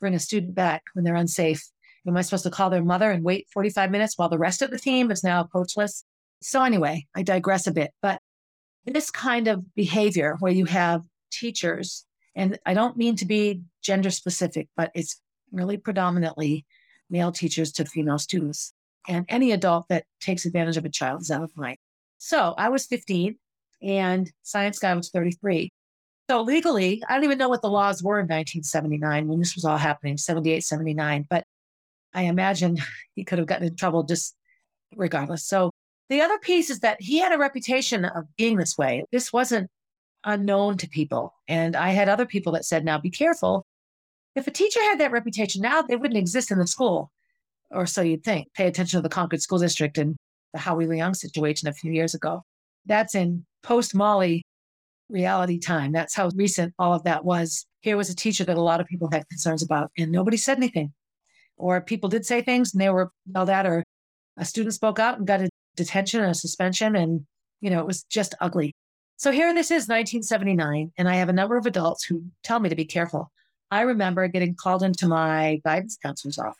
bring 0.00 0.14
a 0.14 0.18
student 0.18 0.54
back 0.54 0.82
when 0.94 1.04
they're 1.04 1.14
unsafe 1.14 1.64
Am 2.06 2.16
I 2.16 2.22
supposed 2.22 2.44
to 2.44 2.50
call 2.50 2.70
their 2.70 2.82
mother 2.82 3.10
and 3.10 3.24
wait 3.24 3.46
45 3.52 3.90
minutes 3.90 4.18
while 4.18 4.28
the 4.28 4.38
rest 4.38 4.62
of 4.62 4.70
the 4.70 4.78
team 4.78 5.10
is 5.10 5.22
now 5.22 5.44
coachless? 5.44 6.02
So, 6.40 6.62
anyway, 6.62 7.06
I 7.14 7.22
digress 7.22 7.66
a 7.66 7.72
bit, 7.72 7.92
but 8.02 8.20
this 8.84 9.10
kind 9.10 9.46
of 9.46 9.74
behavior 9.74 10.36
where 10.40 10.52
you 10.52 10.64
have 10.64 11.02
teachers, 11.30 12.04
and 12.34 12.58
I 12.66 12.74
don't 12.74 12.96
mean 12.96 13.14
to 13.16 13.24
be 13.24 13.62
gender 13.82 14.10
specific, 14.10 14.68
but 14.76 14.90
it's 14.94 15.20
really 15.52 15.76
predominantly 15.76 16.64
male 17.08 17.30
teachers 17.30 17.70
to 17.72 17.84
female 17.84 18.18
students. 18.18 18.72
And 19.08 19.24
any 19.28 19.52
adult 19.52 19.86
that 19.88 20.04
takes 20.20 20.44
advantage 20.44 20.76
of 20.76 20.84
a 20.84 20.88
child 20.88 21.22
is 21.22 21.30
out 21.30 21.42
of 21.42 21.52
line. 21.56 21.76
So 22.18 22.54
I 22.56 22.68
was 22.68 22.86
15 22.86 23.36
and 23.82 24.30
Science 24.42 24.78
Guy 24.78 24.94
was 24.94 25.10
33. 25.10 25.70
So 26.30 26.42
legally, 26.42 27.02
I 27.08 27.14
don't 27.14 27.24
even 27.24 27.38
know 27.38 27.48
what 27.48 27.62
the 27.62 27.70
laws 27.70 28.02
were 28.02 28.18
in 28.18 28.26
1979 28.26 29.28
when 29.28 29.40
this 29.40 29.54
was 29.54 29.64
all 29.64 29.76
happening, 29.76 30.16
78, 30.16 30.64
79. 30.64 31.26
But 31.28 31.44
I 32.14 32.22
imagine 32.22 32.78
he 33.14 33.24
could 33.24 33.38
have 33.38 33.48
gotten 33.48 33.66
in 33.66 33.76
trouble 33.76 34.02
just 34.02 34.36
regardless. 34.96 35.46
So 35.46 35.70
the 36.08 36.20
other 36.20 36.38
piece 36.38 36.70
is 36.70 36.80
that 36.80 37.00
he 37.00 37.18
had 37.18 37.32
a 37.32 37.38
reputation 37.38 38.04
of 38.04 38.24
being 38.36 38.56
this 38.56 38.76
way. 38.76 39.04
This 39.12 39.32
wasn't 39.32 39.70
unknown 40.24 40.76
to 40.78 40.88
people. 40.88 41.34
And 41.48 41.74
I 41.74 41.90
had 41.90 42.08
other 42.08 42.26
people 42.26 42.52
that 42.52 42.64
said, 42.64 42.84
now 42.84 42.98
be 42.98 43.10
careful. 43.10 43.64
If 44.34 44.46
a 44.46 44.50
teacher 44.50 44.80
had 44.80 45.00
that 45.00 45.12
reputation 45.12 45.62
now, 45.62 45.82
they 45.82 45.96
wouldn't 45.96 46.18
exist 46.18 46.50
in 46.50 46.58
the 46.58 46.66
school. 46.66 47.10
Or 47.70 47.86
so 47.86 48.02
you'd 48.02 48.24
think. 48.24 48.52
Pay 48.54 48.66
attention 48.66 48.98
to 48.98 49.02
the 49.02 49.08
Concord 49.08 49.40
School 49.40 49.58
District 49.58 49.96
and 49.98 50.16
the 50.52 50.58
Howie 50.58 50.86
Leung 50.86 51.16
situation 51.16 51.68
a 51.68 51.72
few 51.72 51.92
years 51.92 52.14
ago. 52.14 52.42
That's 52.84 53.14
in 53.14 53.46
post 53.62 53.94
Molly 53.94 54.42
reality 55.08 55.58
time. 55.58 55.92
That's 55.92 56.14
how 56.14 56.30
recent 56.34 56.74
all 56.78 56.92
of 56.92 57.04
that 57.04 57.24
was. 57.24 57.64
Here 57.80 57.96
was 57.96 58.10
a 58.10 58.16
teacher 58.16 58.44
that 58.44 58.56
a 58.56 58.62
lot 58.62 58.80
of 58.80 58.86
people 58.86 59.08
had 59.10 59.28
concerns 59.28 59.62
about, 59.62 59.90
and 59.96 60.12
nobody 60.12 60.36
said 60.36 60.58
anything 60.58 60.92
or 61.56 61.80
people 61.80 62.08
did 62.08 62.26
say 62.26 62.42
things 62.42 62.72
and 62.72 62.80
they 62.80 62.90
were 62.90 63.12
yelled 63.32 63.50
at, 63.50 63.66
or 63.66 63.84
a 64.36 64.44
student 64.44 64.74
spoke 64.74 64.98
out 64.98 65.18
and 65.18 65.26
got 65.26 65.40
a 65.40 65.48
detention 65.76 66.20
and 66.20 66.30
a 66.30 66.34
suspension. 66.34 66.96
And, 66.96 67.26
you 67.60 67.70
know, 67.70 67.80
it 67.80 67.86
was 67.86 68.04
just 68.04 68.34
ugly. 68.40 68.74
So 69.16 69.30
here 69.30 69.54
this 69.54 69.70
is 69.70 69.88
1979, 69.88 70.92
and 70.98 71.08
I 71.08 71.14
have 71.14 71.28
a 71.28 71.32
number 71.32 71.56
of 71.56 71.66
adults 71.66 72.04
who 72.04 72.24
tell 72.42 72.58
me 72.58 72.68
to 72.68 72.74
be 72.74 72.84
careful. 72.84 73.30
I 73.70 73.82
remember 73.82 74.26
getting 74.26 74.54
called 74.54 74.82
into 74.82 75.06
my 75.06 75.60
guidance 75.64 75.96
counselor's 76.02 76.38
office 76.38 76.56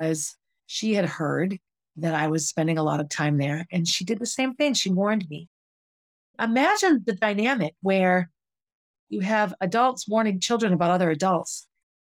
as 0.00 0.34
she 0.66 0.94
had 0.94 1.04
heard 1.04 1.58
that 1.96 2.14
I 2.14 2.28
was 2.28 2.48
spending 2.48 2.78
a 2.78 2.82
lot 2.82 3.00
of 3.00 3.08
time 3.08 3.36
there, 3.38 3.66
and 3.70 3.86
she 3.86 4.04
did 4.04 4.18
the 4.18 4.26
same 4.26 4.54
thing. 4.54 4.74
She 4.74 4.90
warned 4.90 5.28
me. 5.28 5.48
Imagine 6.40 7.02
the 7.04 7.14
dynamic 7.14 7.74
where 7.82 8.30
you 9.08 9.20
have 9.20 9.54
adults 9.60 10.08
warning 10.08 10.40
children 10.40 10.72
about 10.72 10.90
other 10.90 11.10
adults 11.10 11.65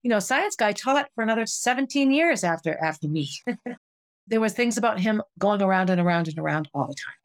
you 0.03 0.09
know, 0.09 0.19
science 0.19 0.55
guy 0.55 0.71
taught 0.73 1.09
for 1.15 1.23
another 1.23 1.45
17 1.45 2.11
years 2.11 2.43
after 2.43 2.77
after 2.83 3.07
me. 3.07 3.29
there 4.27 4.41
was 4.41 4.53
things 4.53 4.77
about 4.77 4.99
him 4.99 5.21
going 5.39 5.61
around 5.61 5.89
and 5.89 5.99
around 5.99 6.27
and 6.27 6.39
around 6.39 6.69
all 6.73 6.87
the 6.87 6.95
time. 6.95 7.15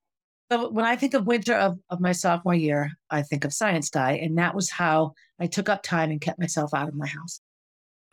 So 0.51 0.71
when 0.71 0.85
I 0.85 0.97
think 0.97 1.15
of 1.15 1.27
winter 1.27 1.55
of, 1.55 1.79
of 1.91 2.01
my 2.01 2.13
sophomore 2.13 2.55
year, 2.55 2.93
I 3.11 3.23
think 3.23 3.45
of 3.45 3.53
science 3.53 3.91
guy. 3.91 4.13
And 4.13 4.39
that 4.39 4.55
was 4.55 4.71
how 4.71 5.15
I 5.41 5.47
took 5.47 5.69
up 5.69 5.83
time 5.83 6.11
and 6.11 6.21
kept 6.21 6.39
myself 6.39 6.73
out 6.73 6.89
of 6.89 6.95
my 6.95 7.07
house. 7.07 7.41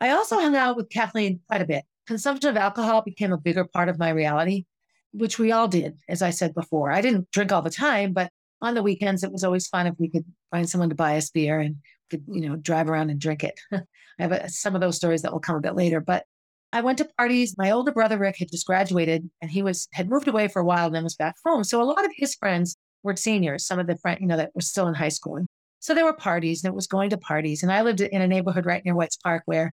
I 0.00 0.10
also 0.10 0.36
hung 0.40 0.56
out 0.56 0.76
with 0.76 0.90
Kathleen 0.90 1.40
quite 1.46 1.62
a 1.62 1.66
bit. 1.66 1.84
Consumption 2.06 2.50
of 2.50 2.56
alcohol 2.56 3.02
became 3.02 3.32
a 3.32 3.38
bigger 3.38 3.64
part 3.64 3.88
of 3.88 3.98
my 3.98 4.10
reality, 4.10 4.64
which 5.12 5.38
we 5.38 5.52
all 5.52 5.68
did, 5.68 5.96
as 6.08 6.22
I 6.22 6.30
said 6.30 6.54
before. 6.54 6.90
I 6.90 7.00
didn't 7.00 7.30
drink 7.30 7.52
all 7.52 7.62
the 7.62 7.70
time, 7.70 8.12
but 8.12 8.30
on 8.60 8.74
the 8.74 8.82
weekends, 8.82 9.22
it 9.22 9.32
was 9.32 9.44
always 9.44 9.68
fun 9.68 9.86
if 9.86 9.94
we 9.98 10.08
could 10.08 10.24
find 10.50 10.68
someone 10.68 10.88
to 10.88 10.94
buy 10.94 11.16
us 11.16 11.30
beer 11.30 11.60
and 11.60 11.76
could, 12.10 12.24
you 12.28 12.48
know, 12.48 12.56
drive 12.56 12.88
around 12.88 13.10
and 13.10 13.20
drink 13.20 13.44
it. 13.44 13.58
I 14.18 14.22
have 14.22 14.32
a, 14.32 14.48
some 14.48 14.74
of 14.74 14.80
those 14.80 14.96
stories 14.96 15.22
that 15.22 15.32
will 15.32 15.40
come 15.40 15.56
a 15.56 15.60
bit 15.60 15.74
later, 15.74 16.00
but 16.00 16.24
I 16.72 16.80
went 16.80 16.98
to 16.98 17.08
parties. 17.16 17.54
My 17.56 17.70
older 17.70 17.92
brother 17.92 18.18
Rick 18.18 18.36
had 18.38 18.50
just 18.50 18.66
graduated 18.66 19.28
and 19.40 19.50
he 19.50 19.62
was 19.62 19.88
had 19.92 20.08
moved 20.08 20.28
away 20.28 20.48
for 20.48 20.60
a 20.60 20.64
while 20.64 20.86
and 20.86 20.94
then 20.94 21.04
was 21.04 21.16
back 21.16 21.36
home. 21.44 21.64
So 21.64 21.80
a 21.80 21.84
lot 21.84 22.04
of 22.04 22.10
his 22.16 22.34
friends 22.34 22.76
were 23.02 23.16
seniors, 23.16 23.66
some 23.66 23.78
of 23.78 23.86
the 23.86 23.96
friends, 23.96 24.20
you 24.20 24.26
know, 24.26 24.36
that 24.36 24.50
were 24.54 24.60
still 24.60 24.88
in 24.88 24.94
high 24.94 25.08
school. 25.08 25.36
And 25.36 25.46
so 25.80 25.94
there 25.94 26.04
were 26.04 26.14
parties 26.14 26.64
and 26.64 26.72
it 26.72 26.74
was 26.74 26.86
going 26.86 27.10
to 27.10 27.18
parties. 27.18 27.62
And 27.62 27.70
I 27.70 27.82
lived 27.82 28.00
in 28.00 28.22
a 28.22 28.26
neighborhood 28.26 28.66
right 28.66 28.84
near 28.84 28.94
White's 28.94 29.16
Park 29.16 29.42
where 29.46 29.70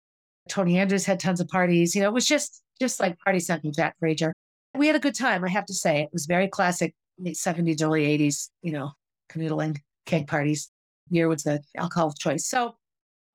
Tony 0.48 0.78
Andrews 0.78 1.06
had 1.06 1.20
tons 1.20 1.40
of 1.40 1.48
parties. 1.48 1.94
You 1.94 2.02
know, 2.02 2.08
it 2.08 2.14
was 2.14 2.26
just 2.26 2.62
just 2.80 3.00
like 3.00 3.18
party 3.20 3.40
central 3.40 3.72
Jack 3.72 3.96
Frazier. 3.98 4.32
We 4.76 4.86
had 4.86 4.96
a 4.96 5.00
good 5.00 5.14
time, 5.14 5.44
I 5.44 5.48
have 5.48 5.66
to 5.66 5.74
say. 5.74 6.02
It 6.02 6.10
was 6.12 6.26
very 6.26 6.48
classic 6.48 6.94
late 7.18 7.36
70s, 7.36 7.82
early 7.82 8.06
80s, 8.18 8.48
you 8.62 8.72
know, 8.72 8.92
canoodling, 9.30 9.78
keg 10.06 10.26
parties 10.26 10.70
beer 11.10 11.28
was 11.28 11.42
the 11.42 11.60
alcohol 11.76 12.08
of 12.08 12.18
choice. 12.18 12.46
So 12.46 12.74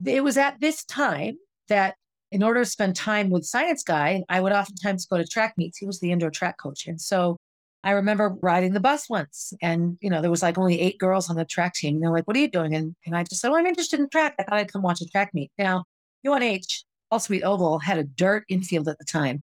it 0.04 0.22
was 0.22 0.36
at 0.36 0.60
this 0.60 0.84
time 0.84 1.36
that 1.68 1.96
in 2.32 2.42
order 2.42 2.64
to 2.64 2.70
spend 2.70 2.96
time 2.96 3.30
with 3.30 3.44
Science 3.44 3.82
Guy, 3.82 4.24
I 4.28 4.40
would 4.40 4.52
oftentimes 4.52 5.06
go 5.06 5.16
to 5.16 5.26
track 5.26 5.54
meets. 5.56 5.78
He 5.78 5.86
was 5.86 6.00
the 6.00 6.12
indoor 6.12 6.30
track 6.30 6.58
coach. 6.58 6.86
And 6.86 7.00
so 7.00 7.36
I 7.84 7.92
remember 7.92 8.34
riding 8.42 8.72
the 8.72 8.80
bus 8.80 9.08
once 9.08 9.52
and, 9.62 9.96
you 10.00 10.10
know, 10.10 10.20
there 10.20 10.30
was 10.30 10.42
like 10.42 10.58
only 10.58 10.80
eight 10.80 10.98
girls 10.98 11.30
on 11.30 11.36
the 11.36 11.44
track 11.44 11.74
team. 11.74 11.94
And 11.94 12.02
they're 12.02 12.10
like, 12.10 12.26
what 12.26 12.36
are 12.36 12.40
you 12.40 12.50
doing? 12.50 12.74
And, 12.74 12.96
and 13.06 13.16
I 13.16 13.22
just 13.22 13.40
said, 13.40 13.50
oh, 13.50 13.56
I'm 13.56 13.66
interested 13.66 14.00
in 14.00 14.08
track. 14.08 14.34
I 14.38 14.42
thought 14.42 14.58
I'd 14.58 14.72
come 14.72 14.82
watch 14.82 15.00
a 15.00 15.06
track 15.06 15.32
meet. 15.32 15.52
Now, 15.56 15.84
UNH, 16.26 16.84
Paul 17.10 17.20
Sweet 17.20 17.44
Oval, 17.44 17.78
had 17.78 17.98
a 17.98 18.04
dirt 18.04 18.44
infield 18.48 18.88
at 18.88 18.98
the 18.98 19.04
time. 19.04 19.40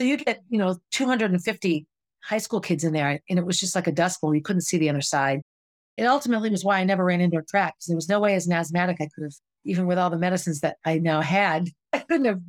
So 0.00 0.06
you 0.06 0.16
get, 0.16 0.42
you 0.48 0.58
know, 0.58 0.78
250 0.90 1.86
high 2.24 2.38
school 2.38 2.60
kids 2.60 2.82
in 2.82 2.92
there. 2.92 3.20
And 3.30 3.38
it 3.38 3.46
was 3.46 3.60
just 3.60 3.76
like 3.76 3.86
a 3.86 3.92
dust 3.92 4.20
bowl. 4.20 4.34
You 4.34 4.42
couldn't 4.42 4.62
see 4.62 4.78
the 4.78 4.90
other 4.90 5.00
side. 5.00 5.42
It 5.96 6.04
ultimately 6.04 6.50
was 6.50 6.64
why 6.64 6.80
I 6.80 6.84
never 6.84 7.04
ran 7.04 7.20
indoor 7.20 7.42
track 7.48 7.74
because 7.76 7.86
there 7.86 7.96
was 7.96 8.08
no 8.08 8.20
way 8.20 8.34
as 8.34 8.46
an 8.46 8.52
asthmatic 8.52 8.96
I 9.00 9.08
could 9.14 9.22
have, 9.22 9.34
even 9.66 9.86
with 9.86 9.98
all 9.98 10.10
the 10.10 10.18
medicines 10.18 10.60
that 10.60 10.76
I 10.84 10.98
now 10.98 11.20
had, 11.20 11.68
I 11.92 11.98
couldn't 12.00 12.26
have 12.26 12.40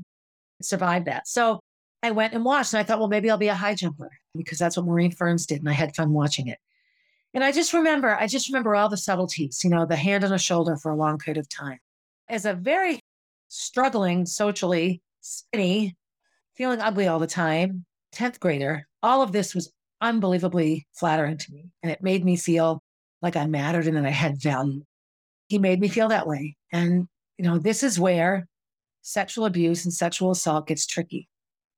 survived 0.61 1.07
that. 1.07 1.27
So 1.27 1.59
I 2.03 2.11
went 2.11 2.33
and 2.33 2.45
watched 2.45 2.73
and 2.73 2.79
I 2.79 2.83
thought, 2.83 2.99
well, 2.99 3.07
maybe 3.07 3.29
I'll 3.29 3.37
be 3.37 3.47
a 3.47 3.55
high 3.55 3.75
jumper 3.75 4.09
because 4.35 4.59
that's 4.59 4.77
what 4.77 4.85
Maureen 4.85 5.11
Ferns 5.11 5.45
did. 5.45 5.59
And 5.59 5.69
I 5.69 5.73
had 5.73 5.95
fun 5.95 6.11
watching 6.13 6.47
it. 6.47 6.59
And 7.33 7.43
I 7.43 7.51
just 7.51 7.73
remember, 7.73 8.15
I 8.15 8.27
just 8.27 8.47
remember 8.47 8.75
all 8.75 8.89
the 8.89 8.97
subtleties, 8.97 9.61
you 9.63 9.69
know, 9.69 9.85
the 9.85 9.95
hand 9.95 10.23
on 10.23 10.31
the 10.31 10.37
shoulder 10.37 10.77
for 10.77 10.91
a 10.91 10.95
long 10.95 11.17
period 11.17 11.39
of 11.39 11.49
time. 11.49 11.79
As 12.29 12.45
a 12.45 12.53
very 12.53 12.99
struggling 13.47 14.25
socially, 14.25 15.01
skinny, 15.21 15.95
feeling 16.55 16.79
ugly 16.79 17.07
all 17.07 17.19
the 17.19 17.27
time, 17.27 17.85
10th 18.15 18.39
grader, 18.39 18.87
all 19.03 19.21
of 19.21 19.31
this 19.31 19.53
was 19.53 19.71
unbelievably 20.01 20.87
flattering 20.93 21.37
to 21.37 21.51
me. 21.51 21.69
And 21.83 21.91
it 21.91 22.01
made 22.01 22.23
me 22.23 22.37
feel 22.37 22.81
like 23.21 23.35
I 23.35 23.45
mattered 23.45 23.87
and 23.87 23.97
that 23.97 24.05
I 24.05 24.11
had 24.11 24.41
value. 24.41 24.83
He 25.47 25.57
made 25.57 25.79
me 25.79 25.87
feel 25.87 26.09
that 26.09 26.27
way. 26.27 26.55
And, 26.71 27.07
you 27.37 27.45
know, 27.45 27.57
this 27.57 27.83
is 27.83 27.99
where 27.99 28.47
sexual 29.01 29.45
abuse 29.45 29.85
and 29.85 29.93
sexual 29.93 30.31
assault 30.31 30.67
gets 30.67 30.85
tricky. 30.85 31.27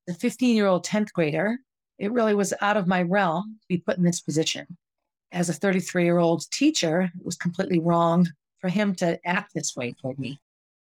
The 0.08 0.14
15 0.14 0.56
year 0.56 0.66
old 0.66 0.86
10th 0.86 1.12
grader, 1.14 1.58
it 2.00 2.12
really 2.12 2.34
was 2.34 2.54
out 2.62 2.78
of 2.78 2.88
my 2.88 3.04
realm 3.04 3.58
to 3.62 3.68
be 3.68 3.78
put 3.78 3.98
in 3.98 4.04
this 4.04 4.22
position. 4.22 4.66
As 5.32 5.50
a 5.50 5.54
33 5.54 6.04
year 6.04 6.18
old 6.18 6.50
teacher, 6.52 7.02
it 7.02 7.26
was 7.26 7.36
completely 7.36 7.80
wrong 7.80 8.28
for 8.60 8.70
him 8.70 8.96
to 8.96 9.20
act 9.26 9.52
this 9.54 9.76
way 9.76 9.94
toward 10.02 10.18
me. 10.18 10.40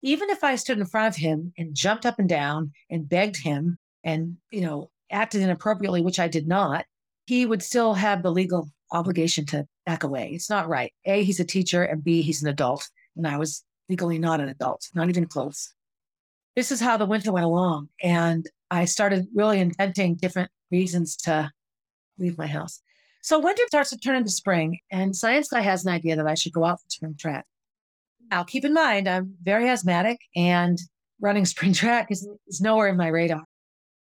Even 0.03 0.31
if 0.31 0.45
I 0.45 0.55
stood 0.55 0.79
in 0.79 0.87
front 0.87 1.09
of 1.15 1.21
him 1.21 1.53
and 1.59 1.75
jumped 1.75 2.07
up 2.07 2.21
and 2.21 2.29
down 2.29 2.73
and 2.89 3.09
begged 3.09 3.37
him 3.37 3.79
and, 4.05 4.37
you 4.53 4.61
know, 4.61 4.91
acted 5.11 5.43
inappropriately, 5.43 6.03
which 6.03 6.21
I 6.21 6.29
did 6.29 6.47
not, 6.47 6.87
he 7.27 7.45
would 7.45 7.63
still 7.63 7.95
have 7.95 8.23
the 8.23 8.31
legal 8.31 8.71
obligation 8.93 9.47
to 9.47 9.67
back 9.87 10.05
away. 10.05 10.31
It's 10.33 10.51
not 10.51 10.69
right. 10.69 10.93
A, 11.05 11.23
he's 11.23 11.41
a 11.41 11.45
teacher, 11.45 11.83
and 11.83 12.03
B, 12.03 12.23
he's 12.23 12.43
an 12.43 12.49
adult. 12.49 12.89
And 13.17 13.27
I 13.27 13.37
was 13.37 13.65
legally 13.89 14.19
not 14.19 14.41
an 14.41 14.49
adult, 14.49 14.89
not 14.95 15.09
even 15.09 15.27
close. 15.27 15.73
This 16.57 16.73
is 16.73 16.81
how 16.81 16.97
the 16.97 17.07
winter 17.07 17.33
went 17.33 17.47
along. 17.47 17.89
And 18.03 18.47
I 18.71 18.85
started 18.85 19.27
really 19.35 19.61
inventing 19.61 20.17
different 20.17 20.51
reasons 20.71 21.17
to 21.19 21.51
leave 22.19 22.37
my 22.37 22.47
house. 22.47 22.83
So 23.23 23.39
winter 23.39 23.63
starts 23.67 23.91
to 23.91 23.99
turn 23.99 24.17
into 24.17 24.31
spring, 24.31 24.79
and 24.91 25.15
Science 25.15 25.49
Guy 25.49 25.61
has 25.61 25.85
an 25.85 25.93
idea 25.93 26.17
that 26.17 26.27
I 26.27 26.35
should 26.35 26.53
go 26.53 26.65
out 26.65 26.81
for 26.81 26.89
spring 26.89 27.17
track. 27.19 27.47
Now, 28.31 28.45
keep 28.45 28.65
in 28.65 28.73
mind, 28.73 29.09
I'm 29.09 29.35
very 29.43 29.69
asthmatic, 29.69 30.19
and 30.37 30.79
running 31.21 31.45
spring 31.47 31.73
track 31.73 32.11
is, 32.11 32.29
is 32.47 32.61
nowhere 32.61 32.89
in 32.89 32.97
my 32.97 33.09
radar. 33.09 33.45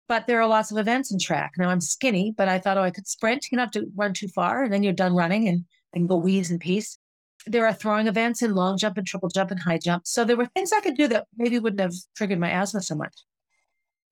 But 0.06 0.26
there 0.26 0.40
are 0.40 0.46
lots 0.46 0.70
of 0.70 0.76
events 0.76 1.10
in 1.10 1.18
track. 1.18 1.52
Now, 1.56 1.70
I'm 1.70 1.80
skinny, 1.80 2.34
but 2.36 2.48
I 2.48 2.58
thought, 2.58 2.76
oh, 2.76 2.82
I 2.82 2.90
could 2.90 3.06
sprint. 3.06 3.46
You 3.50 3.56
don't 3.56 3.64
have 3.64 3.82
to 3.82 3.90
run 3.96 4.12
too 4.12 4.28
far, 4.28 4.62
and 4.62 4.72
then 4.72 4.82
you're 4.82 4.92
done 4.92 5.14
running 5.14 5.48
and, 5.48 5.64
and 5.94 6.08
go 6.08 6.16
wheeze 6.16 6.50
in 6.50 6.58
peace. 6.58 6.98
There 7.46 7.66
are 7.66 7.72
throwing 7.72 8.06
events 8.06 8.42
in 8.42 8.54
long 8.54 8.78
jump 8.78 8.98
and 8.98 9.06
triple 9.06 9.28
jump 9.28 9.50
and 9.50 9.60
high 9.60 9.78
jump. 9.78 10.06
So 10.06 10.24
there 10.24 10.36
were 10.36 10.46
things 10.46 10.72
I 10.72 10.80
could 10.80 10.96
do 10.96 11.08
that 11.08 11.26
maybe 11.36 11.58
wouldn't 11.58 11.80
have 11.80 11.94
triggered 12.16 12.38
my 12.38 12.50
asthma 12.50 12.82
so 12.82 12.94
much. 12.94 13.14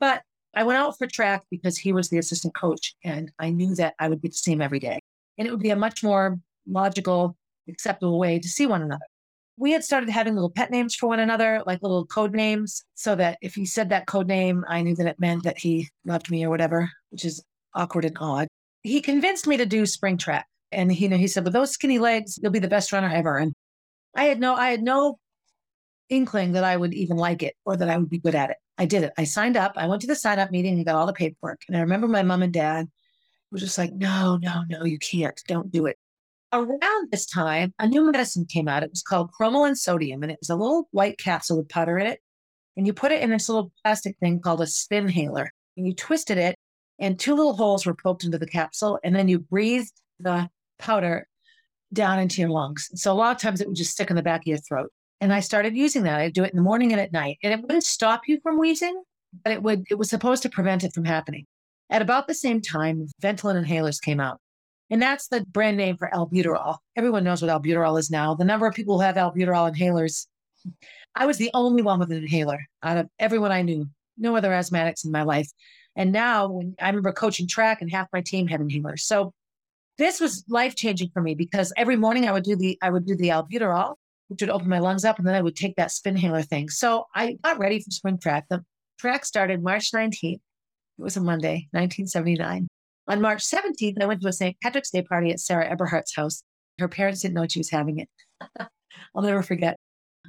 But 0.01 0.22
I 0.55 0.64
went 0.64 0.78
out 0.78 0.99
for 0.99 1.07
track 1.07 1.45
because 1.51 1.78
he 1.78 1.93
was 1.93 2.09
the 2.09 2.18
assistant 2.18 2.55
coach, 2.55 2.95
and 3.05 3.30
I 3.38 3.51
knew 3.51 3.74
that 3.76 3.95
I 3.99 4.09
would 4.09 4.22
get 4.22 4.32
to 4.32 4.38
see 4.38 4.53
him 4.53 4.62
every 4.62 4.80
day. 4.80 4.99
And 5.38 5.47
it 5.47 5.51
would 5.51 5.61
be 5.62 5.70
a 5.70 5.76
much 5.76 6.03
more 6.03 6.38
logical, 6.66 7.36
acceptable 7.68 8.18
way 8.18 8.38
to 8.38 8.49
see 8.49 8.66
one 8.66 8.82
another. 8.82 9.07
We 9.62 9.70
had 9.70 9.84
started 9.84 10.08
having 10.08 10.34
little 10.34 10.50
pet 10.50 10.72
names 10.72 10.92
for 10.92 11.06
one 11.06 11.20
another, 11.20 11.62
like 11.64 11.82
little 11.82 12.04
code 12.04 12.34
names, 12.34 12.82
so 12.96 13.14
that 13.14 13.38
if 13.40 13.54
he 13.54 13.64
said 13.64 13.90
that 13.90 14.08
code 14.08 14.26
name, 14.26 14.64
I 14.68 14.82
knew 14.82 14.96
that 14.96 15.06
it 15.06 15.20
meant 15.20 15.44
that 15.44 15.56
he 15.56 15.88
loved 16.04 16.32
me 16.32 16.44
or 16.44 16.50
whatever, 16.50 16.90
which 17.10 17.24
is 17.24 17.40
awkward 17.72 18.04
and 18.04 18.16
odd. 18.18 18.48
He 18.82 19.00
convinced 19.00 19.46
me 19.46 19.56
to 19.58 19.64
do 19.64 19.86
spring 19.86 20.18
track. 20.18 20.48
And 20.72 20.90
he, 20.90 21.04
you 21.04 21.08
know, 21.08 21.16
he 21.16 21.28
said, 21.28 21.44
with 21.44 21.52
those 21.52 21.70
skinny 21.70 22.00
legs, 22.00 22.40
you'll 22.42 22.50
be 22.50 22.58
the 22.58 22.66
best 22.66 22.92
runner 22.92 23.08
ever. 23.08 23.38
And 23.38 23.54
I 24.16 24.24
had 24.24 24.40
no, 24.40 24.56
I 24.56 24.70
had 24.70 24.82
no 24.82 25.20
inkling 26.08 26.54
that 26.54 26.64
I 26.64 26.76
would 26.76 26.92
even 26.92 27.16
like 27.16 27.44
it 27.44 27.54
or 27.64 27.76
that 27.76 27.88
I 27.88 27.96
would 27.96 28.10
be 28.10 28.18
good 28.18 28.34
at 28.34 28.50
it. 28.50 28.56
I 28.78 28.86
did 28.86 29.04
it. 29.04 29.12
I 29.16 29.22
signed 29.22 29.56
up. 29.56 29.74
I 29.76 29.86
went 29.86 30.00
to 30.00 30.08
the 30.08 30.16
sign 30.16 30.40
up 30.40 30.50
meeting 30.50 30.74
and 30.74 30.84
got 30.84 30.96
all 30.96 31.06
the 31.06 31.12
paperwork. 31.12 31.60
And 31.68 31.76
I 31.76 31.82
remember 31.82 32.08
my 32.08 32.24
mom 32.24 32.42
and 32.42 32.52
dad 32.52 32.88
were 33.52 33.58
just 33.58 33.78
like, 33.78 33.92
no, 33.92 34.38
no, 34.42 34.64
no, 34.68 34.82
you 34.82 34.98
can't. 34.98 35.40
Don't 35.46 35.70
do 35.70 35.86
it. 35.86 35.98
Around 36.55 37.11
this 37.11 37.24
time, 37.24 37.72
a 37.78 37.88
new 37.88 38.11
medicine 38.11 38.44
came 38.44 38.68
out. 38.68 38.82
It 38.82 38.90
was 38.90 39.03
called 39.03 39.30
cromolyn 39.32 39.74
sodium, 39.74 40.22
and 40.22 40.30
it 40.30 40.38
was 40.38 40.50
a 40.50 40.57
little 40.57 40.86
white 40.90 41.18
capsule 41.18 41.57
with 41.57 41.68
powder 41.70 41.98
in 41.98 42.07
it. 42.07 42.20
And 42.76 42.86
you 42.86 42.92
put 42.92 43.11
it 43.11 43.22
in 43.22 43.30
this 43.30 43.48
little 43.48 43.72
plastic 43.82 44.18
thing 44.18 44.38
called 44.40 44.61
a 44.61 44.66
spinhaler. 44.66 45.48
And 45.76 45.86
you 45.86 45.94
twisted 45.94 46.36
it, 46.36 46.57
and 46.98 47.18
two 47.18 47.34
little 47.34 47.55
holes 47.55 47.86
were 47.86 47.94
poked 47.94 48.24
into 48.24 48.38
the 48.38 48.46
capsule. 48.46 48.98
And 49.03 49.16
then 49.16 49.28
you 49.28 49.38
breathed 49.38 49.92
the 50.20 50.50
powder 50.78 51.26
down 51.92 52.18
into 52.18 52.42
your 52.42 52.50
lungs. 52.50 52.90
So 52.96 53.12
a 53.12 53.14
lot 53.14 53.34
of 53.34 53.40
times 53.40 53.62
it 53.62 53.66
would 53.66 53.76
just 53.76 53.92
stick 53.92 54.11
in 54.11 54.16
the 54.16 54.22
back 54.22 54.42
of 54.42 54.46
your 54.46 54.59
throat. 54.59 54.90
And 55.22 55.32
I 55.32 55.40
started 55.40 55.74
using 55.74 56.03
that. 56.03 56.20
I'd 56.20 56.34
do 56.34 56.44
it 56.44 56.50
in 56.50 56.57
the 56.57 56.62
morning 56.62 56.92
and 56.92 57.00
at 57.00 57.12
night. 57.12 57.38
And 57.42 57.55
it 57.55 57.62
wouldn't 57.62 57.84
stop 57.84 58.22
you 58.26 58.40
from 58.42 58.59
wheezing, 58.59 59.03
but 59.42 59.55
it 59.55 59.62
would 59.62 59.84
it 59.88 59.94
was 59.94 60.11
supposed 60.11 60.42
to 60.42 60.50
prevent 60.50 60.84
it 60.84 60.92
from 60.92 61.05
happening. 61.05 61.46
At 61.88 62.03
about 62.03 62.26
the 62.26 62.34
same 62.34 62.61
time, 62.61 63.07
Ventolin 63.22 63.62
inhalers 63.64 64.03
came 64.03 64.20
out. 64.20 64.38
And 64.93 65.01
that's 65.01 65.28
the 65.28 65.40
brand 65.47 65.78
name 65.78 65.97
for 65.97 66.11
albuterol. 66.12 66.76
Everyone 66.97 67.24
knows 67.24 67.43
what 67.43 67.51
albuterol 67.51 67.99
is 67.99 68.11
now. 68.11 68.34
The 68.34 68.45
number 68.45 68.66
of 68.66 68.74
people 68.74 68.97
who 68.97 69.05
have 69.05 69.16
albuterol 69.16 69.74
inhalers, 69.74 70.26
I 71.14 71.26
was 71.26 71.38
the 71.38 71.51
only 71.55 71.82
one 71.82 71.99
with 71.99 72.12
an 72.12 72.18
inhaler 72.18 72.59
out 72.82 72.99
of 72.99 73.09
everyone 73.18 73.53
I 73.53 73.62
knew. 73.62 73.88
No 74.18 74.36
other 74.36 74.51
asthmatics 74.51 75.05
in 75.05 75.11
my 75.11 75.22
life. 75.22 75.51
And 75.97 76.12
now 76.12 76.49
when 76.49 76.74
I 76.80 76.88
remember 76.88 77.11
coaching 77.12 77.49
track 77.49 77.80
and 77.80 77.90
half 77.90 78.07
my 78.12 78.20
team 78.20 78.47
had 78.47 78.61
inhalers. 78.61 79.01
So 79.01 79.32
this 79.97 80.20
was 80.20 80.45
life 80.49 80.76
changing 80.76 81.11
for 81.12 81.22
me 81.22 81.34
because 81.34 81.72
every 81.76 81.97
morning 81.97 82.28
I 82.28 82.32
would 82.32 82.45
do 82.45 82.55
the 82.55 82.78
I 82.82 82.90
would 82.90 83.07
do 83.07 83.16
the 83.16 83.28
albuterol 83.28 83.95
which 84.32 84.40
would 84.40 84.51
open 84.51 84.68
my 84.68 84.78
lungs 84.78 85.05
up, 85.05 85.18
and 85.18 85.26
then 85.26 85.34
I 85.34 85.43
would 85.43 85.57
take 85.57 85.76
that 85.76 85.90
spinhaler 85.90 86.43
thing. 86.43 86.70
So 86.70 87.07
I 87.14 87.36
got 87.45 87.59
ready 87.59 87.80
for 87.80 87.90
spring 87.90 88.16
track. 88.16 88.47
The 88.49 88.64
track 88.99 89.26
started 89.26 89.62
March 89.62 89.93
19th. 89.93 90.36
It 90.36 90.40
was 90.97 91.18
a 91.18 91.20
Monday, 91.20 91.68
1979. 91.72 92.66
On 93.09 93.20
March 93.20 93.44
17th, 93.44 94.00
I 94.00 94.07
went 94.07 94.22
to 94.22 94.28
a 94.28 94.32
St. 94.32 94.57
Patrick's 94.62 94.90
Day 94.90 95.03
party 95.03 95.30
at 95.30 95.40
Sarah 95.40 95.68
Eberhardt's 95.68 96.14
house. 96.14 96.42
Her 96.78 96.88
parents 96.88 97.20
didn't 97.20 97.34
know 97.34 97.46
she 97.48 97.59
was 97.59 97.70
having 97.70 97.98
it. 97.98 98.09
I'll 99.14 99.22
never 99.22 99.42
forget. 99.42 99.76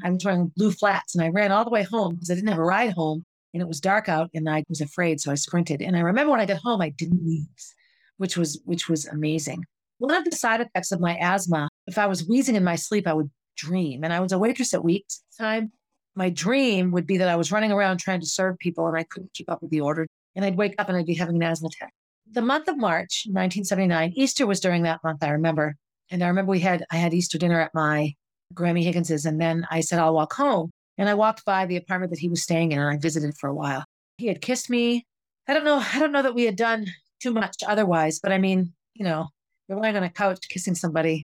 I 0.04 0.10
was 0.10 0.26
wearing 0.26 0.52
blue 0.56 0.72
flats 0.72 1.16
and 1.16 1.24
I 1.24 1.30
ran 1.30 1.52
all 1.52 1.64
the 1.64 1.70
way 1.70 1.84
home 1.84 2.16
because 2.16 2.32
I 2.32 2.36
didn't 2.36 2.50
have 2.50 2.58
a 2.58 2.64
ride 2.64 2.94
home 2.94 3.24
and 3.54 3.62
it 3.62 3.68
was 3.68 3.80
dark 3.80 4.10
out 4.10 4.30
and 4.34 4.50
I 4.50 4.64
was 4.68 4.82
afraid. 4.82 5.22
So 5.22 5.32
I 5.32 5.36
sprinted. 5.36 5.82
And 5.82 5.96
I 5.96 6.00
remember 6.00 6.32
when 6.32 6.40
I 6.40 6.46
got 6.46 6.58
home, 6.58 6.82
I 6.82 6.90
didn't 6.90 7.24
wheeze, 7.24 7.76
which 8.18 8.38
was, 8.38 8.60
which 8.66 8.90
was 8.90 9.06
amazing. 9.06 9.64
One 10.00 10.16
of 10.16 10.26
the 10.26 10.36
side 10.36 10.62
effects 10.62 10.92
of 10.92 11.00
my 11.00 11.16
asthma, 11.18 11.70
if 11.86 11.98
I 11.98 12.08
was 12.08 12.28
wheezing 12.28 12.56
in 12.56 12.64
my 12.64 12.76
sleep, 12.76 13.08
I 13.08 13.14
would 13.14 13.30
dream. 13.56 14.04
And 14.04 14.12
I 14.12 14.20
was 14.20 14.32
a 14.32 14.40
waitress 14.40 14.74
at 14.74 14.84
Weeks 14.84 15.24
time. 15.38 15.72
My 16.16 16.30
dream 16.30 16.92
would 16.92 17.08
be 17.08 17.18
that 17.18 17.30
I 17.30 17.36
was 17.36 17.52
running 17.52 17.72
around 17.72 18.00
trying 18.00 18.20
to 18.20 18.26
serve 18.26 18.58
people 18.58 18.88
and 18.88 18.98
I 18.98 19.04
couldn't 19.04 19.34
keep 19.34 19.50
up 19.50 19.62
with 19.62 19.72
the 19.72 19.82
order. 19.82 20.08
And 20.36 20.44
I'd 20.44 20.58
wake 20.58 20.76
up 20.80 20.90
and 20.90 20.98
I'd 20.98 21.06
be 21.06 21.14
having 21.14 21.36
an 21.36 21.44
asthma 21.44 21.68
attack. 21.68 21.94
The 22.34 22.42
month 22.42 22.68
of 22.68 22.78
March, 22.78 23.26
1979, 23.28 24.14
Easter 24.16 24.48
was 24.48 24.60
during 24.60 24.82
that 24.84 25.04
month, 25.04 25.24
I 25.24 25.30
remember. 25.30 25.76
And 26.10 26.24
I 26.24 26.28
remember 26.28 26.50
we 26.50 26.62
had, 26.62 26.84
I 26.92 26.96
had 26.96 27.14
Easter 27.14 27.38
dinner 27.38 27.62
at 27.62 27.76
my 27.76 28.16
Grammy 28.56 28.84
Higgins's. 28.84 29.26
And 29.26 29.40
then 29.40 29.68
I 29.70 29.82
said, 29.82 30.00
I'll 30.00 30.16
walk 30.16 30.34
home. 30.34 30.72
And 30.98 31.08
I 31.08 31.14
walked 31.14 31.46
by 31.46 31.68
the 31.68 31.78
apartment 31.78 32.10
that 32.12 32.20
he 32.20 32.30
was 32.30 32.42
staying 32.42 32.72
in 32.72 32.80
and 32.80 32.90
I 32.90 32.98
visited 32.98 33.36
for 33.38 33.50
a 33.50 33.54
while. 33.54 33.86
He 34.18 34.26
had 34.26 34.42
kissed 34.42 34.68
me. 34.68 35.06
I 35.48 35.54
don't 35.54 35.64
know. 35.64 35.84
I 35.94 36.00
don't 36.00 36.12
know 36.12 36.24
that 36.24 36.34
we 36.34 36.46
had 36.46 36.56
done 36.56 36.88
too 37.22 37.32
much 37.32 37.58
otherwise, 37.68 38.20
but 38.20 38.32
I 38.32 38.40
mean, 38.40 38.74
you 38.96 39.06
know, 39.06 39.28
you're 39.68 39.80
lying 39.80 39.96
on 39.96 40.04
a 40.04 40.10
couch 40.10 40.40
kissing 40.50 40.74
somebody 40.74 41.24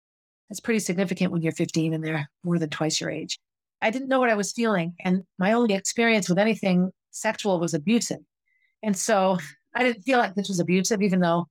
that's 0.49 0.59
pretty 0.59 0.79
significant 0.79 1.31
when 1.31 1.41
you're 1.41 1.53
15 1.53 1.93
and 1.93 2.03
they're 2.03 2.27
more 2.43 2.59
than 2.59 2.69
twice 2.69 2.99
your 2.99 3.09
age. 3.09 3.39
I 3.81 3.91
didn't 3.91 4.09
know 4.09 4.19
what 4.19 4.29
I 4.29 4.35
was 4.35 4.51
feeling. 4.51 4.93
And 5.05 5.23
my 5.39 5.53
only 5.53 5.73
experience 5.73 6.27
with 6.27 6.37
anything 6.37 6.91
sexual 7.11 7.61
was 7.61 7.73
abusive. 7.73 8.19
And 8.83 8.97
so 8.97 9.37
I 9.77 9.83
didn't 9.83 10.01
feel 10.01 10.17
like 10.17 10.33
this 10.33 10.49
was 10.49 10.59
abusive, 10.59 11.01
even 11.01 11.19
though 11.19 11.47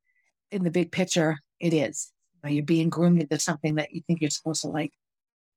in 0.50 0.64
the 0.64 0.70
big 0.70 0.90
picture, 0.90 1.38
it 1.60 1.72
is. 1.72 2.12
You're 2.44 2.64
being 2.64 2.90
groomed 2.90 3.20
into 3.20 3.38
something 3.40 3.76
that 3.76 3.92
you 3.92 4.02
think 4.06 4.20
you're 4.20 4.30
supposed 4.30 4.62
to 4.62 4.68
like 4.68 4.92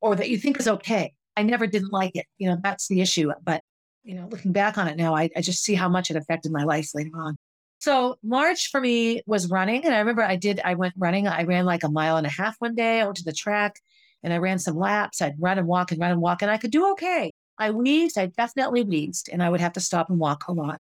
or 0.02 0.16
that 0.16 0.30
you 0.30 0.38
think 0.38 0.60
is 0.60 0.68
okay. 0.68 1.14
I 1.36 1.44
never 1.44 1.68
didn't 1.68 1.94
like 1.94 2.16
it. 2.16 2.26
You 2.38 2.50
know, 2.50 2.58
that's 2.64 2.88
the 2.88 3.02
issue. 3.02 3.32
But, 3.44 3.62
you 4.04 4.16
know, 4.16 4.28
looking 4.32 4.52
back 4.52 4.78
on 4.78 4.88
it 4.88 4.98
now, 4.98 5.16
I, 5.16 5.30
I 5.36 5.42
just 5.42 5.64
see 5.64 5.76
how 5.76 5.90
much 5.90 6.10
it 6.10 6.18
affected 6.18 6.52
my 6.52 6.64
life 6.64 6.92
later 6.96 7.12
on. 7.16 7.36
So 7.80 8.18
March 8.24 8.70
for 8.72 8.82
me 8.82 9.22
was 9.26 9.50
running. 9.50 9.86
And 9.86 9.94
I 9.94 10.00
remember 10.00 10.24
I 10.24 10.36
did, 10.36 10.62
I 10.64 10.76
went 10.76 10.94
running. 10.98 11.28
I 11.28 11.44
ran 11.44 11.66
like 11.66 11.84
a 11.84 11.90
mile 11.90 12.18
and 12.18 12.28
a 12.28 12.32
half 12.32 12.56
one 12.60 12.76
day. 12.76 13.02
I 13.02 13.06
went 13.06 13.18
to 13.18 13.24
the 13.24 13.34
track 13.34 13.76
and 14.24 14.34
I 14.34 14.38
ran 14.38 14.60
some 14.60 14.76
laps. 14.76 15.22
I'd 15.22 15.36
run 15.40 15.60
and 15.60 15.68
walk 15.68 15.92
and 15.92 16.00
run 16.00 16.12
and 16.12 16.22
walk 16.22 16.42
and 16.42 16.52
I 16.52 16.58
could 16.58 16.72
do 16.72 16.92
okay. 16.92 17.32
I 17.60 17.72
wheezed, 17.72 18.18
I 18.18 18.28
definitely 18.28 18.84
wheezed, 18.84 19.30
and 19.30 19.44
I 19.44 19.50
would 19.50 19.60
have 19.60 19.74
to 19.74 19.82
stop 19.82 20.10
and 20.10 20.18
walk 20.18 20.48
a 20.48 20.54
lot. 20.54 20.80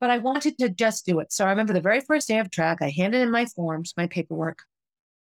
But 0.00 0.10
I 0.10 0.18
wanted 0.18 0.58
to 0.58 0.68
just 0.68 1.06
do 1.06 1.18
it. 1.20 1.32
So 1.32 1.44
I 1.44 1.50
remember 1.50 1.72
the 1.72 1.80
very 1.80 2.00
first 2.00 2.28
day 2.28 2.38
of 2.38 2.50
track, 2.50 2.78
I 2.80 2.90
handed 2.90 3.20
in 3.20 3.30
my 3.30 3.46
forms, 3.46 3.94
my 3.96 4.06
paperwork. 4.06 4.60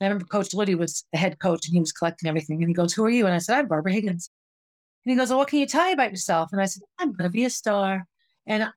I 0.01 0.05
remember 0.05 0.25
Coach 0.25 0.53
Liddy 0.53 0.75
was 0.75 1.05
the 1.13 1.17
head 1.17 1.39
coach 1.39 1.65
and 1.67 1.73
he 1.73 1.79
was 1.79 1.93
collecting 1.93 2.27
everything. 2.27 2.61
And 2.61 2.69
he 2.69 2.73
goes, 2.73 2.93
Who 2.93 3.05
are 3.05 3.09
you? 3.09 3.25
And 3.25 3.33
I 3.33 3.37
said, 3.37 3.57
I'm 3.57 3.67
Barbara 3.67 3.93
Higgins. 3.93 4.29
And 5.05 5.11
he 5.11 5.17
goes, 5.17 5.29
well, 5.29 5.39
What 5.39 5.47
can 5.47 5.59
you 5.59 5.65
tell 5.65 5.85
me 5.85 5.93
about 5.93 6.11
yourself? 6.11 6.49
And 6.51 6.61
I 6.61 6.65
said, 6.65 6.83
I'm 6.99 7.13
going 7.13 7.29
to 7.29 7.33
be 7.33 7.45
a 7.45 7.49
star. 7.49 8.05
And 8.45 8.69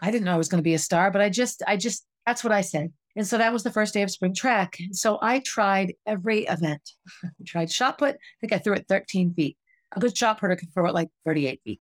I 0.00 0.10
didn't 0.10 0.24
know 0.24 0.34
I 0.34 0.38
was 0.38 0.48
going 0.48 0.62
to 0.62 0.68
be 0.68 0.74
a 0.74 0.78
star, 0.78 1.10
but 1.10 1.22
I 1.22 1.30
just, 1.30 1.62
I 1.66 1.76
just, 1.76 2.04
that's 2.26 2.44
what 2.44 2.52
I 2.52 2.60
said. 2.60 2.92
And 3.16 3.26
so 3.26 3.38
that 3.38 3.52
was 3.52 3.62
the 3.62 3.72
first 3.72 3.94
day 3.94 4.02
of 4.02 4.10
spring 4.10 4.34
track. 4.34 4.76
So 4.92 5.18
I 5.20 5.40
tried 5.40 5.94
every 6.06 6.44
event. 6.44 6.82
I 7.24 7.28
tried 7.46 7.70
shot 7.70 7.98
put. 7.98 8.14
I 8.14 8.18
think 8.40 8.52
I 8.52 8.58
threw 8.58 8.74
it 8.74 8.86
13 8.88 9.34
feet. 9.34 9.56
A 9.96 10.00
good 10.00 10.16
shot 10.16 10.40
putter 10.40 10.54
could 10.54 10.72
throw 10.72 10.86
it 10.86 10.94
like 10.94 11.08
38 11.24 11.60
feet. 11.64 11.80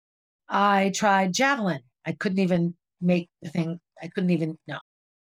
I 0.48 0.92
tried 0.96 1.34
javelin. 1.34 1.82
I 2.06 2.14
couldn't 2.14 2.40
even 2.40 2.74
make 3.02 3.30
the 3.42 3.50
thing. 3.50 3.80
I 4.02 4.08
couldn't 4.08 4.30
even, 4.30 4.58
know. 4.68 4.80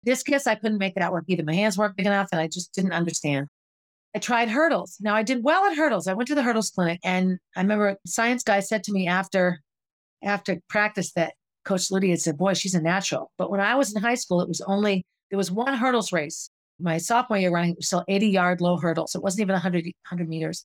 This 0.04 0.24
Discus, 0.24 0.48
I 0.48 0.56
couldn't 0.56 0.80
make 0.80 0.96
that 0.96 1.12
work 1.12 1.26
either. 1.28 1.44
My 1.44 1.54
hands 1.54 1.78
weren't 1.78 1.96
big 1.96 2.08
enough 2.08 2.30
and 2.32 2.42
I 2.42 2.48
just 2.48 2.74
didn't 2.74 2.94
understand. 2.94 3.48
I 4.16 4.20
tried 4.20 4.50
hurdles. 4.50 4.98
Now 5.00 5.16
I 5.16 5.24
did 5.24 5.44
well 5.44 5.66
at 5.66 5.78
hurdles. 5.78 6.08
I 6.08 6.14
went 6.14 6.28
to 6.28 6.36
the 6.36 6.44
hurdles 6.44 6.72
clinic 6.72 7.00
and 7.04 7.38
I 7.56 7.62
remember 7.62 7.98
science 8.06 8.44
guy 8.44 8.60
said 8.60 8.84
to 8.86 8.92
me 8.92 9.08
after 9.08 9.62
after 10.24 10.60
practice 10.70 11.14
that 11.14 11.34
Coach 11.66 11.92
Liddy 11.92 12.16
said, 12.16 12.38
Boy, 12.38 12.54
she's 12.54 12.74
a 12.74 12.82
natural. 12.82 13.32
But 13.38 13.52
when 13.52 13.60
I 13.60 13.76
was 13.76 13.96
in 13.96 14.02
high 14.02 14.16
school, 14.16 14.42
it 14.42 14.48
was 14.48 14.62
only 14.62 15.06
there 15.30 15.38
was 15.38 15.52
one 15.52 15.76
hurdles 15.76 16.12
race. 16.12 16.50
My 16.80 16.98
sophomore 16.98 17.38
year 17.38 17.52
running, 17.52 17.72
it 17.72 17.78
was 17.78 17.88
still 17.88 18.04
80 18.08 18.28
yard 18.28 18.62
low 18.62 18.78
hurdles. 18.78 19.16
It 19.16 19.22
wasn't 19.22 19.42
even 19.42 19.54
100, 19.54 19.86
100 19.86 20.28
meters. 20.28 20.66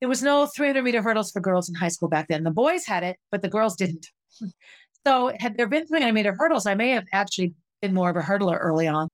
There 0.00 0.08
was 0.08 0.22
no 0.22 0.46
300 0.46 0.82
meter 0.82 1.00
hurdles 1.00 1.30
for 1.30 1.40
girls 1.40 1.68
in 1.68 1.74
high 1.76 1.88
school 1.88 2.08
back 2.08 2.28
then. 2.28 2.42
The 2.42 2.50
boys 2.50 2.84
had 2.84 3.04
it, 3.04 3.16
but 3.30 3.40
the 3.40 3.48
girls 3.48 3.76
didn't. 3.76 4.08
so 5.06 5.32
had 5.38 5.56
there 5.56 5.66
been 5.66 5.86
300 5.86 6.12
meter 6.12 6.34
hurdles, 6.38 6.66
I 6.66 6.74
may 6.74 6.90
have 6.90 7.04
actually 7.12 7.54
been 7.82 7.94
more 7.94 8.10
of 8.10 8.16
a 8.16 8.20
hurdler 8.20 8.58
early 8.58 8.88
on. 8.88 9.08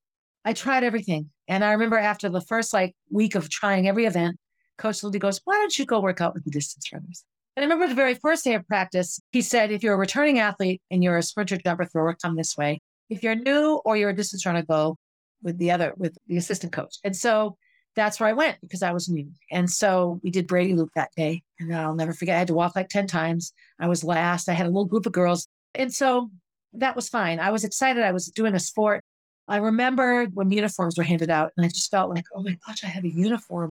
I 0.45 0.53
tried 0.53 0.84
everything. 0.84 1.30
And 1.49 1.64
I 1.64 1.72
remember 1.72 1.99
after 1.99 2.28
the 2.28 2.41
first 2.41 2.72
like 2.72 2.95
week 3.11 3.34
of 3.34 3.51
trying 3.51 3.88
every 3.88 4.07
event, 4.07 4.36
Coach 4.78 5.03
Liddy 5.03 5.18
goes, 5.18 5.41
Why 5.45 5.55
don't 5.55 5.78
you 5.78 5.84
go 5.84 6.01
work 6.01 6.20
out 6.20 6.34
with 6.34 6.45
the 6.45 6.51
distance 6.51 6.93
runners? 6.93 7.24
And 7.57 7.64
I 7.64 7.66
remember 7.66 7.88
the 7.88 7.95
very 7.95 8.14
first 8.14 8.45
day 8.45 8.55
of 8.55 8.66
practice, 8.66 9.20
he 9.32 9.43
said, 9.43 9.70
If 9.70 9.82
you're 9.82 9.95
a 9.95 9.99
returning 9.99 10.38
athlete 10.38 10.80
and 10.91 11.03
you're 11.03 11.18
a 11.18 11.22
sprinter, 11.22 11.57
jumper, 11.57 11.84
thrower, 11.84 12.14
come 12.14 12.36
this 12.36 12.57
way. 12.57 12.80
If 13.11 13.22
you're 13.22 13.34
new 13.34 13.80
or 13.84 13.97
you're 13.97 14.11
a 14.11 14.16
distance 14.16 14.47
runner, 14.47 14.62
go 14.62 14.97
with 15.43 15.59
the 15.59 15.70
other, 15.72 15.93
with 15.97 16.16
the 16.28 16.36
assistant 16.36 16.72
coach. 16.72 16.97
And 17.05 17.16
so 17.16 17.57
that's 17.97 18.20
where 18.20 18.28
I 18.28 18.32
went 18.32 18.59
because 18.61 18.82
I 18.82 18.93
was 18.93 19.09
new. 19.09 19.28
And 19.51 19.68
so 19.68 20.20
we 20.22 20.30
did 20.30 20.47
Brady 20.47 20.74
Loop 20.74 20.91
that 20.95 21.11
day. 21.16 21.43
And 21.59 21.74
I'll 21.74 21.95
never 21.95 22.12
forget, 22.12 22.36
I 22.36 22.38
had 22.38 22.49
to 22.49 22.55
walk 22.55 22.76
like 22.76 22.88
10 22.88 23.07
times. 23.09 23.53
I 23.78 23.88
was 23.88 24.05
last. 24.05 24.49
I 24.49 24.53
had 24.53 24.66
a 24.66 24.70
little 24.70 24.84
group 24.84 25.07
of 25.07 25.12
girls. 25.12 25.49
And 25.74 25.92
so 25.92 26.30
that 26.74 26.96
was 26.96 27.08
fine. 27.08 27.40
I 27.40 27.50
was 27.50 27.64
excited. 27.64 28.02
I 28.02 28.12
was 28.12 28.26
doing 28.28 28.54
a 28.54 28.60
sport. 28.60 29.02
I 29.48 29.56
remember 29.56 30.26
when 30.26 30.50
uniforms 30.50 30.96
were 30.96 31.04
handed 31.04 31.30
out, 31.30 31.52
and 31.56 31.66
I 31.66 31.68
just 31.68 31.90
felt 31.90 32.10
like, 32.10 32.24
oh 32.34 32.42
my 32.42 32.56
gosh, 32.66 32.84
I 32.84 32.88
have 32.88 33.04
a 33.04 33.08
uniform. 33.08 33.70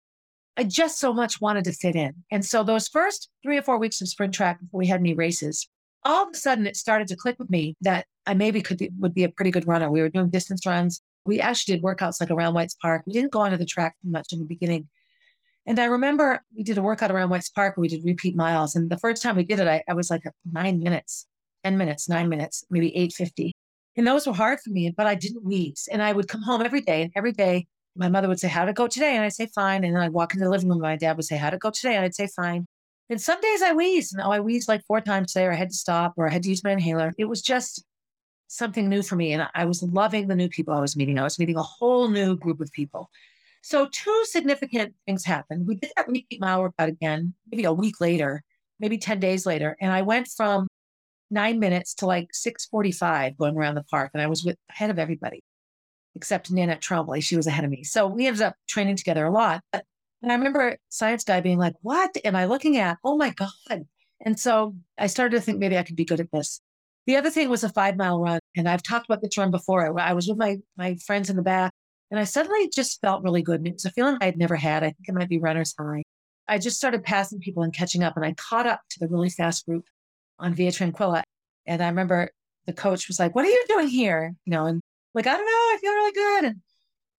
I 0.56 0.64
just 0.64 1.00
so 1.00 1.14
much 1.14 1.42
wanted 1.42 1.64
to 1.64 1.72
fit 1.72 1.96
in. 1.96 2.14
And 2.32 2.46
so 2.46 2.64
those 2.64 2.88
first 2.88 3.30
three 3.42 3.58
or 3.58 3.64
four 3.64 3.80
weeks 3.80 4.02
of 4.02 4.08
sprint 4.08 4.36
track 4.36 4.60
before 4.60 4.78
we 4.78 4.88
had 4.88 5.00
any 5.00 5.16
races, 5.16 5.68
all 6.06 6.28
of 6.28 6.30
a 6.34 6.38
sudden 6.38 6.68
it 6.68 6.78
started 6.78 7.08
to 7.08 7.16
click 7.16 7.38
with 7.40 7.50
me 7.50 7.76
that 7.82 8.06
I 8.28 8.36
maybe 8.36 8.62
could 8.62 8.78
be, 8.78 8.92
would 9.00 9.16
be 9.16 9.24
a 9.24 9.30
pretty 9.30 9.50
good 9.50 9.68
runner. 9.68 9.90
We 9.90 10.02
were 10.02 10.10
doing 10.10 10.30
distance 10.30 10.66
runs. 10.66 11.02
We 11.26 11.40
actually 11.40 11.76
did 11.76 11.84
workouts 11.84 12.22
like 12.22 12.30
around 12.30 12.54
Whites 12.54 12.76
Park. 12.80 13.04
We 13.08 13.14
didn't 13.14 13.32
go 13.32 13.40
onto 13.40 13.58
the 13.58 13.66
track 13.66 13.96
much 14.04 14.32
in 14.32 14.40
the 14.40 14.46
beginning. 14.46 14.90
And 15.66 15.80
I 15.80 15.86
remember 15.86 16.44
we 16.56 16.64
did 16.64 16.78
a 16.78 16.82
workout 16.82 17.10
around 17.10 17.30
Whites 17.30 17.50
Park. 17.50 17.78
Where 17.78 17.82
we 17.82 17.88
did 17.88 18.04
repeat 18.04 18.36
miles. 18.36 18.76
And 18.76 18.90
the 18.90 18.98
first 18.98 19.24
time 19.24 19.38
we 19.38 19.44
did 19.44 19.60
it, 19.60 19.68
I, 19.68 19.84
I 19.88 19.94
was 19.94 20.12
like 20.12 20.24
nine 20.52 20.80
minutes, 20.80 21.26
10 21.64 21.78
minutes, 21.78 22.10
nine 22.10 22.30
minutes, 22.30 22.66
maybe 22.70 22.88
850. 22.96 23.54
And 23.96 24.08
those 24.08 24.26
were 24.26 24.34
hard 24.34 24.60
for 24.60 24.72
me, 24.72 24.90
but 24.96 25.06
I 25.06 25.16
didn't 25.16 25.44
wheeze. 25.44 25.88
And 25.92 26.02
I 26.02 26.14
would 26.14 26.28
come 26.28 26.42
home 26.42 26.62
every 26.62 26.82
day, 26.82 27.04
and 27.04 27.12
every 27.16 27.32
day 27.32 27.68
my 27.96 28.10
mother 28.10 28.28
would 28.28 28.40
say, 28.40 28.48
How'd 28.48 28.70
it 28.70 28.76
go 28.76 28.88
today? 28.88 29.16
And 29.16 29.24
I'd 29.24 29.34
say, 29.34 29.48
Fine. 29.48 29.84
And 29.84 29.96
then 29.96 30.02
I'd 30.02 30.14
walk 30.14 30.34
into 30.34 30.46
the 30.46 30.52
living 30.52 30.70
room, 30.70 30.78
and 30.78 30.84
my 30.84 30.96
dad 30.96 31.16
would 31.16 31.26
say, 31.26 31.38
How'd 31.38 31.54
it 31.54 31.60
go 31.60 31.70
today? 31.70 31.96
And 31.96 32.06
I'd 32.06 32.16
say, 32.16 32.28
Fine. 32.28 32.66
And 33.10 33.22
some 33.22 33.40
days 33.42 33.62
I 33.62 33.74
wheezed, 33.74 34.14
and 34.14 34.24
oh, 34.24 34.32
I 34.32 34.40
wheezed 34.40 34.68
like 34.68 34.84
four 34.86 35.02
times 35.02 35.34
today, 35.34 35.46
or 35.46 35.52
I 35.52 35.56
had 35.56 35.70
to 35.70 35.76
stop, 35.76 36.14
or 36.18 36.28
I 36.28 36.32
had 36.32 36.44
to 36.44 36.50
use 36.50 36.64
my 36.64 36.72
inhaler. 36.72 37.14
It 37.18 37.26
was 37.26 37.42
just 37.42 37.84
something 38.48 38.88
new 38.90 39.02
for 39.02 39.16
me. 39.16 39.34
And 39.34 39.48
I 39.54 39.66
was 39.66 39.84
loving 39.84 40.28
the 40.28 40.36
new 40.36 40.50
people 40.50 40.74
I 40.74 40.80
was 40.80 40.96
meeting. 40.96 41.20
I 41.20 41.24
was 41.24 41.40
meeting 41.40 41.58
a 41.58 41.64
whole 41.64 42.08
new 42.08 42.38
group 42.38 42.62
of 42.62 42.72
people. 42.72 43.10
So, 43.62 43.88
two 43.92 44.24
significant 44.26 44.94
things 45.06 45.24
happened. 45.24 45.68
We 45.68 45.76
did 45.76 45.92
that 45.96 46.08
repeat 46.08 46.42
mile 46.42 46.62
workout 46.62 46.90
again, 46.90 47.34
maybe 47.50 47.64
a 47.64 47.74
week 47.74 48.02
later, 48.02 48.44
maybe 48.80 48.98
10 48.98 49.20
days 49.20 49.46
later. 49.46 49.78
And 49.80 49.92
I 49.92 50.02
went 50.02 50.28
from 50.28 50.68
nine 51.34 51.60
minutes 51.60 51.94
to 51.96 52.06
like 52.06 52.28
645 52.32 53.38
going 53.38 53.58
around 53.58 53.76
the 53.76 53.84
park. 53.84 54.12
And 54.14 54.22
I 54.22 54.28
was 54.28 54.44
with 54.44 54.58
ahead 54.70 54.90
of 54.90 55.00
everybody 55.00 55.44
except 56.16 56.52
Nanette 56.52 56.82
Tremblay. 56.82 57.22
She 57.22 57.36
was 57.36 57.48
ahead 57.48 57.66
of 57.66 57.72
me. 57.72 57.84
So 57.84 58.08
we 58.08 58.28
ended 58.28 58.44
up 58.44 58.56
training 58.68 58.98
together 58.98 59.26
a 59.26 59.32
lot. 59.32 59.62
But, 59.72 59.84
and 60.22 60.32
I 60.32 60.36
remember 60.36 60.78
science 60.90 61.24
guy 61.24 61.42
being 61.42 61.58
like, 61.58 61.74
what 61.82 62.16
am 62.24 62.36
I 62.36 62.46
looking 62.46 62.78
at? 62.78 62.98
Oh 63.04 63.18
my 63.18 63.32
God. 63.32 63.86
And 64.26 64.40
so 64.40 64.76
I 64.98 65.08
started 65.08 65.36
to 65.36 65.42
think 65.42 65.60
maybe 65.60 65.78
I 65.78 65.84
could 65.84 65.96
be 65.96 66.06
good 66.06 66.20
at 66.20 66.32
this. 66.32 66.62
The 67.08 67.18
other 67.18 67.30
thing 67.30 67.50
was 67.50 67.64
a 67.64 67.70
five 67.70 67.98
mile 67.98 68.22
run. 68.22 68.40
And 68.56 68.70
I've 68.70 68.84
talked 68.84 69.06
about 69.06 69.22
this 69.22 69.38
run 69.38 69.52
before. 69.52 70.00
I 70.00 70.14
was 70.14 70.28
with 70.28 70.38
my, 70.38 70.58
my 70.78 70.96
friends 71.06 71.30
in 71.30 71.36
the 71.36 71.42
back 71.42 71.74
and 72.10 72.20
I 72.20 72.24
suddenly 72.24 72.70
just 72.70 73.02
felt 73.02 73.24
really 73.24 73.42
good. 73.42 73.60
And 73.60 73.68
it 73.68 73.74
was 73.74 73.86
a 73.86 73.92
feeling 73.92 74.18
I 74.22 74.26
had 74.26 74.38
never 74.38 74.56
had. 74.56 74.84
I 74.84 74.88
think 74.88 75.10
it 75.10 75.16
might 75.16 75.30
be 75.30 75.40
runner's 75.40 75.74
high. 75.78 76.04
I 76.48 76.58
just 76.58 76.78
started 76.78 77.04
passing 77.04 77.40
people 77.40 77.64
and 77.64 77.74
catching 77.74 78.04
up 78.04 78.16
and 78.16 78.26
I 78.26 78.34
caught 78.34 78.68
up 78.68 78.82
to 78.92 79.00
the 79.00 79.08
really 79.08 79.30
fast 79.30 79.66
group 79.66 79.86
on 80.44 80.54
Via 80.54 80.72
Tranquilla. 80.72 81.24
And 81.66 81.82
I 81.82 81.88
remember 81.88 82.30
the 82.68 82.74
coach 82.74 83.08
was 83.08 83.20
like, 83.20 83.34
What 83.34 83.46
are 83.46 83.50
you 83.50 83.64
doing 83.68 83.88
here? 83.88 84.36
You 84.46 84.52
know, 84.52 84.66
and 84.66 84.82
like, 85.14 85.28
I 85.28 85.36
don't 85.36 85.46
know, 85.46 85.52
I 85.52 85.78
feel 85.82 85.94
really 85.94 86.12
good. 86.12 86.44
And, 86.46 86.62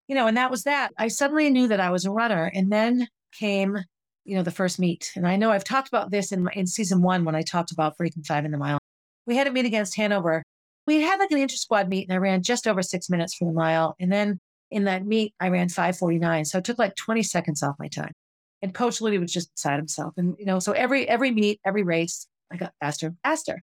you 0.09 0.15
know, 0.15 0.27
and 0.27 0.37
that 0.37 0.51
was 0.51 0.65
that. 0.65 0.93
I 0.99 1.09
suddenly 1.09 1.51
knew 1.51 1.69
that 1.69 1.81
I 1.81 1.91
was 1.91 2.05
a 2.05 2.11
runner. 2.11 2.51
And 2.55 2.71
then 2.71 3.09
came, 3.39 3.79
you 4.25 4.37
know, 4.37 4.43
the 4.43 4.51
first 4.51 4.79
meet. 4.79 5.11
And 5.17 5.27
I 5.27 5.37
know 5.37 5.51
I've 5.51 5.65
talked 5.65 5.89
about 5.89 6.11
this 6.11 6.33
in, 6.33 6.49
in 6.55 6.67
season 6.67 7.03
one 7.03 7.25
when 7.25 7.35
I 7.35 7.43
talked 7.43 7.73
about 7.73 7.97
freaking 7.99 8.27
five 8.27 8.45
in 8.45 8.51
the 8.51 8.59
mile. 8.59 8.79
We 9.27 9.37
had 9.37 9.47
a 9.47 9.53
meet 9.53 9.65
against 9.65 9.97
Hanover. 9.97 10.43
We 10.87 11.01
had 11.01 11.19
like 11.19 11.31
an 11.31 11.39
inter 11.39 11.57
squad 11.57 11.89
meet 11.89 12.09
and 12.09 12.15
I 12.15 12.19
ran 12.19 12.43
just 12.43 12.67
over 12.67 12.83
six 12.83 13.09
minutes 13.09 13.35
for 13.35 13.47
the 13.47 13.53
mile. 13.53 13.97
And 13.99 14.13
then 14.13 14.39
in 14.71 14.85
that 14.85 15.07
meet, 15.07 15.35
I 15.41 15.49
ran 15.49 15.69
549. 15.69 16.45
So 16.45 16.59
it 16.59 16.65
took 16.65 16.79
like 16.79 16.95
20 16.97 17.23
seconds 17.23 17.63
off 17.63 17.77
my 17.79 17.89
time. 17.89 18.13
And 18.61 18.75
Coach 18.75 19.01
Liddy 19.01 19.19
was 19.19 19.33
just 19.33 19.55
beside 19.55 19.77
himself. 19.77 20.15
And, 20.17 20.37
you 20.39 20.47
know, 20.47 20.59
so 20.59 20.73
every 20.73 21.09
every 21.09 21.31
meet, 21.31 21.61
every 21.65 21.83
race, 21.83 22.27
I 22.55 22.57
got 22.57 22.73
faster 22.81 23.09
and 23.09 23.17
faster. 23.25 23.63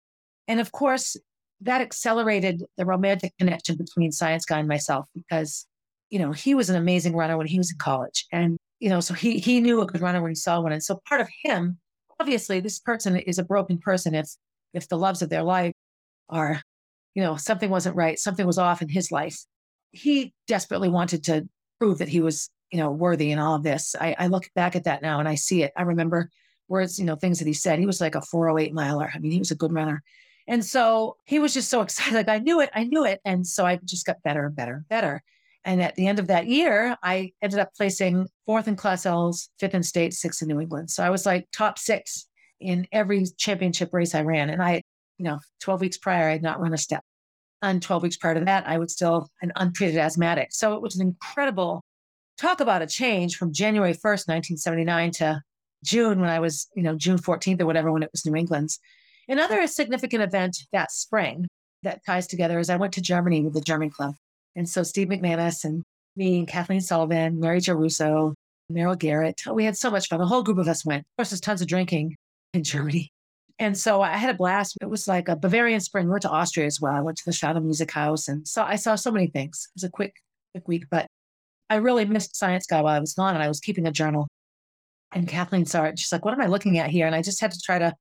And 0.46 0.60
of 0.60 0.72
course, 0.72 1.16
that 1.62 1.80
accelerated 1.80 2.62
the 2.76 2.84
romantic 2.84 3.32
connection 3.38 3.76
between 3.76 4.12
Science 4.12 4.44
Guy 4.44 4.58
and 4.58 4.68
myself 4.68 5.06
because, 5.14 5.66
you 6.10 6.18
know, 6.18 6.32
he 6.32 6.54
was 6.54 6.68
an 6.68 6.76
amazing 6.76 7.16
runner 7.16 7.38
when 7.38 7.46
he 7.46 7.58
was 7.58 7.72
in 7.72 7.78
college. 7.78 8.26
And, 8.30 8.58
you 8.80 8.90
know, 8.90 9.00
so 9.00 9.14
he 9.14 9.38
he 9.38 9.60
knew 9.60 9.80
a 9.80 9.86
good 9.86 10.02
runner 10.02 10.20
when 10.20 10.30
he 10.30 10.36
saw 10.36 10.60
one. 10.60 10.72
And 10.72 10.82
so 10.82 11.00
part 11.08 11.22
of 11.22 11.28
him, 11.42 11.78
obviously, 12.20 12.60
this 12.60 12.78
person 12.78 13.16
is 13.16 13.38
a 13.38 13.44
broken 13.44 13.78
person 13.78 14.14
if 14.14 14.28
if 14.74 14.88
the 14.88 14.98
loves 14.98 15.22
of 15.22 15.30
their 15.30 15.42
life 15.42 15.72
are, 16.28 16.60
you 17.14 17.22
know, 17.22 17.36
something 17.36 17.70
wasn't 17.70 17.96
right, 17.96 18.18
something 18.18 18.46
was 18.46 18.58
off 18.58 18.82
in 18.82 18.88
his 18.88 19.10
life. 19.10 19.38
He 19.92 20.34
desperately 20.46 20.88
wanted 20.88 21.24
to 21.24 21.48
prove 21.78 21.98
that 21.98 22.08
he 22.08 22.20
was, 22.20 22.50
you 22.70 22.78
know, 22.78 22.90
worthy 22.90 23.30
in 23.30 23.38
all 23.38 23.54
of 23.54 23.62
this. 23.62 23.94
I, 23.98 24.16
I 24.18 24.26
look 24.26 24.50
back 24.54 24.76
at 24.76 24.84
that 24.84 25.00
now 25.00 25.20
and 25.20 25.28
I 25.28 25.36
see 25.36 25.62
it. 25.62 25.72
I 25.76 25.82
remember 25.82 26.28
words, 26.68 26.98
you 26.98 27.04
know, 27.04 27.16
things 27.16 27.38
that 27.38 27.46
he 27.46 27.52
said. 27.52 27.78
He 27.78 27.86
was 27.86 28.00
like 28.00 28.14
a 28.14 28.20
408 28.20 28.72
miler. 28.72 29.10
I 29.14 29.18
mean, 29.18 29.32
he 29.32 29.38
was 29.38 29.50
a 29.50 29.56
good 29.56 29.72
runner. 29.72 30.02
And 30.46 30.64
so 30.64 31.16
he 31.24 31.38
was 31.38 31.54
just 31.54 31.70
so 31.70 31.80
excited. 31.82 32.14
Like 32.14 32.28
I 32.28 32.38
knew 32.38 32.60
it, 32.60 32.70
I 32.74 32.84
knew 32.84 33.04
it. 33.04 33.20
And 33.24 33.46
so 33.46 33.64
I 33.66 33.78
just 33.84 34.06
got 34.06 34.22
better 34.22 34.46
and 34.46 34.56
better 34.56 34.74
and 34.74 34.88
better. 34.88 35.22
And 35.66 35.82
at 35.82 35.94
the 35.94 36.06
end 36.06 36.18
of 36.18 36.26
that 36.26 36.46
year, 36.46 36.96
I 37.02 37.32
ended 37.40 37.58
up 37.58 37.74
placing 37.74 38.28
fourth 38.44 38.68
in 38.68 38.76
Class 38.76 39.06
L's, 39.06 39.48
fifth 39.58 39.74
in 39.74 39.82
state, 39.82 40.12
sixth 40.12 40.42
in 40.42 40.48
New 40.48 40.60
England. 40.60 40.90
So 40.90 41.02
I 41.02 41.08
was 41.08 41.24
like 41.24 41.48
top 41.52 41.78
six 41.78 42.26
in 42.60 42.86
every 42.92 43.24
championship 43.38 43.90
race 43.92 44.14
I 44.14 44.22
ran. 44.22 44.50
And 44.50 44.62
I, 44.62 44.82
you 45.16 45.24
know, 45.24 45.38
12 45.60 45.80
weeks 45.80 45.96
prior, 45.96 46.28
I 46.28 46.32
had 46.32 46.42
not 46.42 46.60
run 46.60 46.74
a 46.74 46.78
step. 46.78 47.02
And 47.62 47.80
12 47.80 48.02
weeks 48.02 48.16
prior 48.18 48.34
to 48.34 48.44
that, 48.44 48.68
I 48.68 48.76
was 48.76 48.92
still 48.92 49.30
an 49.40 49.52
untreated 49.56 49.96
asthmatic. 49.96 50.48
So 50.52 50.74
it 50.74 50.82
was 50.82 50.96
an 50.96 51.06
incredible 51.06 51.82
talk 52.36 52.60
about 52.60 52.82
a 52.82 52.86
change 52.86 53.36
from 53.36 53.52
January 53.52 53.94
1st, 53.94 54.28
1979 54.28 55.10
to 55.12 55.42
June 55.84 56.20
when 56.20 56.30
I 56.30 56.40
was, 56.40 56.68
you 56.74 56.82
know, 56.82 56.96
June 56.96 57.18
14th 57.18 57.60
or 57.60 57.66
whatever, 57.66 57.92
when 57.92 58.02
it 58.02 58.10
was 58.10 58.26
New 58.26 58.34
England's. 58.34 58.78
Another 59.28 59.66
significant 59.66 60.22
event 60.22 60.56
that 60.72 60.90
spring 60.90 61.46
that 61.82 62.04
ties 62.04 62.26
together 62.26 62.58
is 62.58 62.70
I 62.70 62.76
went 62.76 62.92
to 62.94 63.00
Germany 63.00 63.42
with 63.42 63.54
the 63.54 63.60
German 63.60 63.90
club. 63.90 64.14
And 64.56 64.68
so 64.68 64.82
Steve 64.82 65.08
McManus 65.08 65.64
and 65.64 65.82
me 66.16 66.38
and 66.38 66.48
Kathleen 66.48 66.80
Sullivan, 66.80 67.40
Mary 67.40 67.60
Jo 67.60 67.74
Russo, 67.74 68.34
Meryl 68.72 68.98
Garrett, 68.98 69.42
we 69.52 69.64
had 69.64 69.76
so 69.76 69.90
much 69.90 70.08
fun. 70.08 70.18
The 70.18 70.26
whole 70.26 70.42
group 70.42 70.58
of 70.58 70.68
us 70.68 70.84
went. 70.84 71.00
Of 71.00 71.16
course, 71.18 71.30
there's 71.30 71.40
tons 71.40 71.60
of 71.60 71.68
drinking 71.68 72.16
in 72.52 72.64
Germany. 72.64 73.10
And 73.58 73.76
so 73.76 74.02
I 74.02 74.16
had 74.16 74.30
a 74.30 74.38
blast. 74.38 74.76
It 74.80 74.90
was 74.90 75.06
like 75.06 75.28
a 75.28 75.36
Bavarian 75.36 75.80
spring. 75.80 76.06
We 76.06 76.12
went 76.12 76.22
to 76.22 76.30
Austria 76.30 76.66
as 76.66 76.80
well. 76.80 76.94
I 76.94 77.00
went 77.00 77.18
to 77.18 77.24
the 77.24 77.32
Shadow 77.32 77.60
Music 77.60 77.90
House. 77.90 78.26
And 78.28 78.46
so 78.48 78.62
I 78.62 78.76
saw 78.76 78.96
so 78.96 79.12
many 79.12 79.28
things. 79.28 79.68
It 79.70 79.76
was 79.76 79.84
a 79.84 79.90
quick, 79.90 80.16
quick 80.52 80.66
week, 80.66 80.84
but 80.90 81.06
I 81.70 81.76
really 81.76 82.04
missed 82.04 82.36
Science 82.36 82.66
Guy 82.66 82.80
while 82.82 82.94
I 82.94 83.00
was 83.00 83.14
gone 83.14 83.34
and 83.34 83.42
I 83.42 83.48
was 83.48 83.60
keeping 83.60 83.86
a 83.86 83.92
journal. 83.92 84.26
And 85.14 85.28
Kathleen 85.28 85.64
saw 85.64 85.84
it. 85.84 85.98
She's 85.98 86.12
like, 86.12 86.24
what 86.24 86.34
am 86.34 86.40
I 86.40 86.46
looking 86.46 86.78
at 86.78 86.90
here? 86.90 87.06
And 87.06 87.14
I 87.14 87.22
just 87.22 87.40
had 87.40 87.52
to 87.52 87.60
try 87.60 87.78
to 87.78 87.94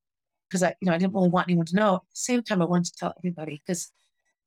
because 0.50 0.64
I, 0.64 0.76
you 0.82 0.88
know, 0.88 0.94
I 0.94 0.98
didn't 0.98 1.14
really 1.14 1.30
want 1.30 1.48
anyone 1.48 1.66
to 1.68 1.76
know. 1.76 1.96
At 1.96 2.02
the 2.02 2.08
same 2.14 2.44
time, 2.44 2.62
I 2.62 2.66
wanted 2.66 2.86
to 2.86 2.96
tell 2.98 3.14
everybody 3.18 3.62
because, 3.66 3.92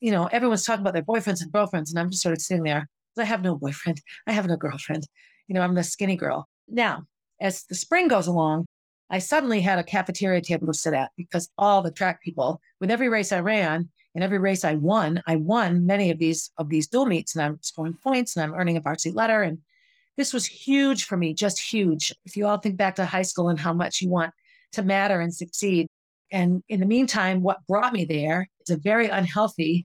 you 0.01 0.13
know, 0.13 0.27
everyone's 0.27 0.65
talking 0.65 0.83
about 0.83 0.93
their 0.93 1.03
boyfriends 1.03 1.43
and 1.43 1.51
girlfriends, 1.51 1.91
and 1.91 1.99
I'm 1.99 2.11
just 2.11 2.23
sort 2.23 2.35
of 2.35 2.41
sitting 2.41 2.63
there. 2.63 2.89
I 3.19 3.25
have 3.25 3.43
no 3.43 3.57
boyfriend. 3.57 4.01
I 4.27 4.33
have 4.33 4.47
no 4.47 4.57
girlfriend. 4.57 5.07
You 5.49 5.55
know, 5.55 5.63
I'm 5.63 5.75
the 5.75 5.83
skinny 5.83 6.17
girl. 6.17 6.49
Now, 6.69 7.07
as 7.41 7.65
the 7.65 7.75
spring 7.75 8.09
goes 8.09 8.27
along, 8.27 8.67
I 9.11 9.19
suddenly 9.21 9.61
had 9.61 9.79
a 9.79 9.85
cafeteria 9.85 10.41
table 10.41 10.67
to 10.67 10.75
sit 10.75 10.95
at 10.95 11.11
because 11.17 11.49
all 11.57 11.83
the 11.83 11.91
track 11.91 12.23
people, 12.23 12.61
with 12.81 12.91
every 12.91 13.09
race 13.09 13.33
I 13.33 13.41
ran 13.41 13.89
and 14.15 14.23
every 14.23 14.39
race 14.39 14.65
I 14.65 14.75
won, 14.75 15.23
I 15.27 15.37
won 15.37 15.87
many 15.87 16.11
of 16.11 16.19
these 16.19 16.51
of 16.59 16.69
these 16.69 16.89
dual 16.89 17.07
meets 17.07 17.35
and 17.35 17.45
I'm 17.45 17.59
scoring 17.63 17.97
points 18.03 18.37
and 18.37 18.45
I'm 18.45 18.59
earning 18.59 18.77
a 18.77 18.81
varsity 18.81 19.15
letter. 19.15 19.43
And 19.43 19.59
this 20.17 20.33
was 20.33 20.47
huge 20.47 21.05
for 21.05 21.17
me, 21.17 21.35
just 21.35 21.61
huge. 21.61 22.13
If 22.25 22.37
you 22.37 22.47
all 22.47 22.59
think 22.59 22.77
back 22.77 22.97
to 22.97 23.05
high 23.05 23.23
school 23.23 23.49
and 23.49 23.59
how 23.59 23.73
much 23.73 24.01
you 24.01 24.09
want 24.09 24.33
to 24.73 24.83
matter 24.83 25.21
and 25.21 25.35
succeed. 25.35 25.87
And 26.33 26.63
in 26.69 26.81
the 26.81 26.87
meantime, 26.87 27.43
what 27.43 27.67
brought 27.67 27.93
me 27.93 28.05
there 28.05 28.49
is 28.67 28.75
a 28.75 28.79
very 28.79 29.09
unhealthy 29.09 29.87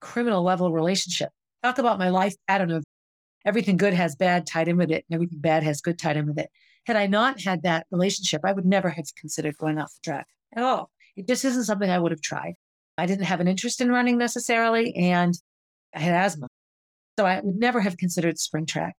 criminal 0.00 0.42
level 0.42 0.72
relationship. 0.72 1.30
Talk 1.62 1.78
about 1.78 1.98
my 1.98 2.08
life 2.08 2.34
pattern 2.48 2.70
of 2.70 2.84
everything 3.44 3.76
good 3.76 3.94
has 3.94 4.16
bad 4.16 4.46
tied 4.46 4.68
in 4.68 4.76
with 4.76 4.90
it, 4.90 5.04
and 5.08 5.14
everything 5.14 5.40
bad 5.40 5.62
has 5.62 5.80
good 5.80 5.98
tied 5.98 6.16
in 6.16 6.26
with 6.26 6.38
it. 6.38 6.50
Had 6.86 6.96
I 6.96 7.06
not 7.06 7.40
had 7.40 7.62
that 7.62 7.86
relationship, 7.90 8.42
I 8.44 8.52
would 8.52 8.64
never 8.64 8.88
have 8.88 9.06
considered 9.16 9.56
going 9.58 9.78
off 9.78 9.92
the 9.94 10.10
track 10.10 10.26
at 10.54 10.62
all. 10.62 10.90
It 11.16 11.26
just 11.26 11.44
isn't 11.44 11.64
something 11.64 11.90
I 11.90 11.98
would 11.98 12.12
have 12.12 12.20
tried. 12.20 12.54
I 12.98 13.06
didn't 13.06 13.24
have 13.24 13.40
an 13.40 13.48
interest 13.48 13.80
in 13.80 13.90
running 13.90 14.16
necessarily, 14.18 14.94
and 14.94 15.34
I 15.94 16.00
had 16.00 16.14
asthma. 16.14 16.46
So 17.18 17.26
I 17.26 17.40
would 17.40 17.56
never 17.56 17.80
have 17.80 17.96
considered 17.96 18.38
spring 18.38 18.66
track. 18.66 18.94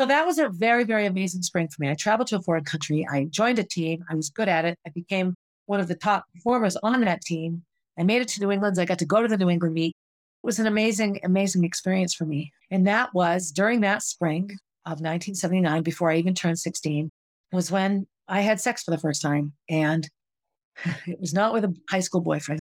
So 0.00 0.06
that 0.06 0.26
was 0.26 0.38
a 0.38 0.48
very, 0.48 0.84
very 0.84 1.06
amazing 1.06 1.42
spring 1.42 1.68
for 1.68 1.80
me. 1.80 1.90
I 1.90 1.94
traveled 1.94 2.28
to 2.28 2.36
a 2.36 2.42
foreign 2.42 2.64
country. 2.64 3.06
I 3.10 3.24
joined 3.24 3.58
a 3.58 3.64
team. 3.64 4.04
I 4.10 4.14
was 4.14 4.30
good 4.30 4.48
at 4.48 4.64
it. 4.64 4.78
I 4.86 4.90
became 4.90 5.34
one 5.66 5.80
of 5.80 5.88
the 5.88 5.94
top 5.94 6.24
performers 6.34 6.76
on 6.82 7.02
that 7.02 7.22
team. 7.22 7.62
I 7.98 8.02
made 8.02 8.22
it 8.22 8.28
to 8.28 8.40
New 8.40 8.50
England. 8.50 8.78
I 8.78 8.84
got 8.84 8.98
to 9.00 9.06
go 9.06 9.22
to 9.22 9.28
the 9.28 9.36
New 9.36 9.50
England 9.50 9.74
meet. 9.74 9.90
It 9.90 10.46
was 10.46 10.58
an 10.58 10.66
amazing, 10.66 11.20
amazing 11.22 11.62
experience 11.64 12.14
for 12.14 12.24
me. 12.24 12.52
And 12.70 12.86
that 12.86 13.14
was 13.14 13.50
during 13.52 13.80
that 13.82 14.02
spring 14.02 14.44
of 14.84 15.00
1979, 15.00 15.82
before 15.82 16.10
I 16.10 16.16
even 16.16 16.34
turned 16.34 16.58
16, 16.58 17.10
was 17.52 17.70
when 17.70 18.06
I 18.26 18.40
had 18.40 18.60
sex 18.60 18.82
for 18.82 18.90
the 18.90 18.98
first 18.98 19.22
time. 19.22 19.52
And 19.68 20.08
it 21.06 21.20
was 21.20 21.34
not 21.34 21.52
with 21.52 21.64
a 21.64 21.76
high 21.88 22.00
school 22.00 22.22
boyfriend. 22.22 22.60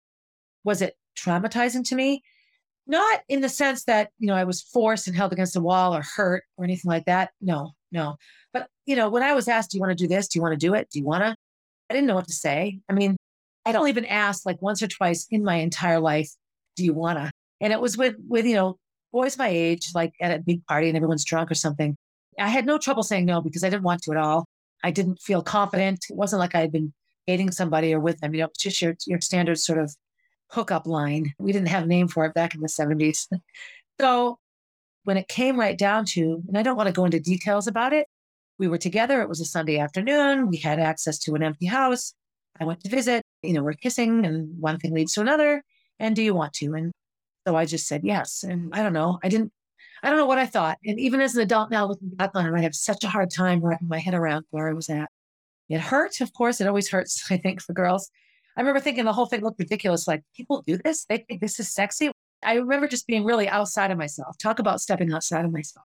Was 0.65 0.83
it 0.83 0.95
traumatizing 1.17 1.85
to 1.89 1.95
me? 1.95 2.23
Not 2.87 3.21
in 3.29 3.41
the 3.41 3.49
sense 3.49 3.85
that, 3.85 4.11
you 4.19 4.27
know, 4.27 4.35
I 4.35 4.45
was 4.45 4.61
forced 4.61 5.07
and 5.07 5.17
held 5.17 5.33
against 5.33 5.57
a 5.57 5.61
wall 5.61 5.95
or 5.95 6.03
hurt 6.03 6.43
or 6.57 6.65
anything 6.65 6.89
like 6.89 7.05
that. 7.05 7.31
No, 7.41 7.73
no. 7.93 8.17
But, 8.53 8.69
you 8.87 8.97
know, 8.97 9.09
when 9.09 9.23
I 9.23 9.35
was 9.35 9.49
asked, 9.49 9.71
do 9.71 9.77
you 9.77 9.81
want 9.81 9.97
to 9.97 10.05
do 10.05 10.09
this? 10.09 10.29
Do 10.29 10.39
you 10.39 10.43
want 10.43 10.53
to 10.53 10.67
do 10.67 10.75
it? 10.75 10.89
Do 10.91 10.99
you 10.99 11.05
want 11.05 11.23
to? 11.23 11.37
I 11.91 11.95
didn't 11.95 12.07
know 12.07 12.15
what 12.15 12.27
to 12.27 12.33
say. 12.33 12.81
I 12.89 12.93
mean, 12.93 13.17
I'd 13.65 13.77
only 13.77 13.93
been 13.93 14.07
asked 14.07 14.45
like 14.45 14.61
once 14.61 14.83
or 14.83 14.89
twice 14.89 15.27
in 15.31 15.45
my 15.45 15.57
entire 15.57 16.01
life, 16.01 16.31
do 16.77 16.85
you 16.85 16.93
want 16.93 17.19
to? 17.19 17.31
And 17.61 17.73
it 17.73 17.81
was 17.81 17.97
with, 17.97 18.17
with, 18.29 18.45
you 18.47 18.55
know, 18.55 18.77
boys 19.13 19.39
my 19.39 19.49
age, 19.49 19.91
like 19.95 20.15
at 20.21 20.37
a 20.37 20.43
big 20.43 20.67
party 20.67 20.89
and 20.89 20.97
everyone's 20.97 21.25
drunk 21.25 21.51
or 21.51 21.55
something. 21.55 21.97
I 22.39 22.49
had 22.49 22.67
no 22.67 22.79
trouble 22.79 23.03
saying 23.03 23.27
no 23.27 23.41
because 23.41 23.63
I 23.63 23.71
didn't 23.71 23.85
want 23.85 24.03
to 24.03 24.11
at 24.13 24.17
all. 24.17 24.47
I 24.83 24.91
didn't 24.91 25.21
feel 25.21 25.43
confident. 25.43 26.07
It 26.11 26.17
wasn't 26.17 26.41
like 26.41 26.55
I 26.55 26.61
had 26.61 26.73
been 26.73 26.93
dating 27.27 27.53
somebody 27.53 27.95
or 27.95 28.01
with 28.01 28.19
them. 28.21 28.35
You 28.35 28.43
know, 28.43 28.49
just 28.59 28.83
your, 28.83 28.97
your 29.07 29.21
standard 29.21 29.59
sort 29.59 29.79
of 29.79 29.95
hookup 30.53 30.87
line. 30.87 31.35
We 31.39 31.53
didn't 31.53 31.69
have 31.69 31.85
a 31.85 31.87
name 31.87 32.09
for 32.09 32.25
it 32.27 32.35
back 32.35 32.55
in 32.55 32.61
the 32.61 32.69
70s. 32.69 33.29
So 34.01 34.39
when 35.05 35.17
it 35.17 35.29
came 35.29 35.61
right 35.61 35.79
down 35.79 36.07
to, 36.07 36.43
and 36.49 36.57
I 36.57 36.63
don't 36.63 36.77
want 36.77 36.89
to 36.89 36.93
go 36.93 37.05
into 37.05 37.21
details 37.21 37.69
about 37.69 37.93
it, 37.93 38.09
we 38.59 38.67
were 38.67 38.79
together. 38.79 39.21
It 39.21 39.29
was 39.29 39.41
a 39.41 39.45
Sunday 39.45 39.79
afternoon. 39.79 40.49
We 40.49 40.57
had 40.57 40.81
access 40.81 41.19
to 41.21 41.35
an 41.35 41.43
empty 41.43 41.67
house. 41.67 42.15
I 42.59 42.65
went 42.65 42.83
to 42.83 42.89
visit, 42.89 43.23
you 43.43 43.53
know, 43.53 43.63
we're 43.63 43.75
kissing 43.75 44.25
and 44.25 44.59
one 44.61 44.79
thing 44.79 44.95
leads 44.95 45.13
to 45.15 45.21
another. 45.21 45.63
And 46.01 46.17
do 46.17 46.23
you 46.23 46.35
want 46.35 46.55
to? 46.55 46.75
And 46.75 46.91
so 47.47 47.55
I 47.55 47.65
just 47.65 47.87
said 47.87 48.03
yes. 48.03 48.43
And 48.43 48.75
I 48.75 48.83
don't 48.83 48.95
know. 48.95 49.21
I 49.23 49.29
didn't, 49.29 49.53
I 50.03 50.09
don't 50.09 50.19
know 50.19 50.27
what 50.27 50.39
I 50.39 50.47
thought. 50.47 50.79
And 50.85 50.99
even 50.99 51.21
as 51.21 51.37
an 51.37 51.43
adult 51.43 51.71
now 51.71 51.87
looking 51.87 52.09
back 52.09 52.31
on 52.35 52.47
it, 52.47 52.59
I 52.59 52.63
have 52.63 52.75
such 52.75 53.05
a 53.05 53.09
hard 53.09 53.31
time 53.31 53.61
wrapping 53.61 53.89
my 53.89 53.99
head 53.99 54.15
around 54.15 54.47
where 54.51 54.69
I 54.69 54.73
was 54.73 54.89
at. 54.89 55.11
It 55.69 55.81
hurt, 55.81 56.21
of 56.21 56.33
course. 56.33 56.61
It 56.61 56.67
always 56.67 56.91
hurts, 56.91 57.25
I 57.31 57.37
think, 57.37 57.61
for 57.61 57.73
girls. 57.73 58.11
I 58.57 58.61
remember 58.61 58.81
thinking 58.81 59.05
the 59.05 59.13
whole 59.13 59.27
thing 59.27 59.43
looked 59.43 59.59
ridiculous. 59.59 60.07
Like, 60.07 60.23
people 60.37 60.63
do 60.67 60.79
this? 60.85 61.05
They 61.07 61.19
think 61.19 61.41
this 61.41 61.59
is 61.59 61.73
sexy. 61.73 62.11
I 62.45 62.55
remember 62.55 62.89
just 62.89 63.07
being 63.07 63.25
really 63.25 63.49
outside 63.49 63.91
of 63.91 63.99
myself. 63.99 64.37
Talk 64.39 64.59
about 64.59 64.81
stepping 64.81 65.13
outside 65.13 65.45
of 65.45 65.53
myself. 65.53 65.87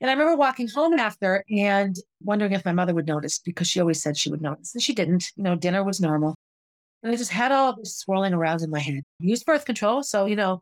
And 0.00 0.10
I 0.10 0.12
remember 0.12 0.36
walking 0.36 0.68
home 0.68 0.94
after 0.94 1.44
and 1.50 1.96
wondering 2.22 2.52
if 2.52 2.64
my 2.64 2.72
mother 2.72 2.94
would 2.94 3.06
notice 3.06 3.38
because 3.38 3.66
she 3.66 3.80
always 3.80 4.02
said 4.02 4.16
she 4.16 4.30
would 4.30 4.42
notice. 4.42 4.74
And 4.74 4.82
she 4.82 4.94
didn't. 4.94 5.32
You 5.36 5.42
know, 5.42 5.56
dinner 5.56 5.82
was 5.82 6.00
normal. 6.00 6.34
And 7.02 7.12
I 7.12 7.16
just 7.16 7.30
had 7.30 7.52
all 7.52 7.74
this 7.74 7.96
swirling 7.96 8.34
around 8.34 8.62
in 8.62 8.70
my 8.70 8.80
head. 8.80 9.02
Use 9.20 9.42
birth 9.42 9.64
control. 9.64 10.02
So, 10.02 10.26
you 10.26 10.36
know, 10.36 10.60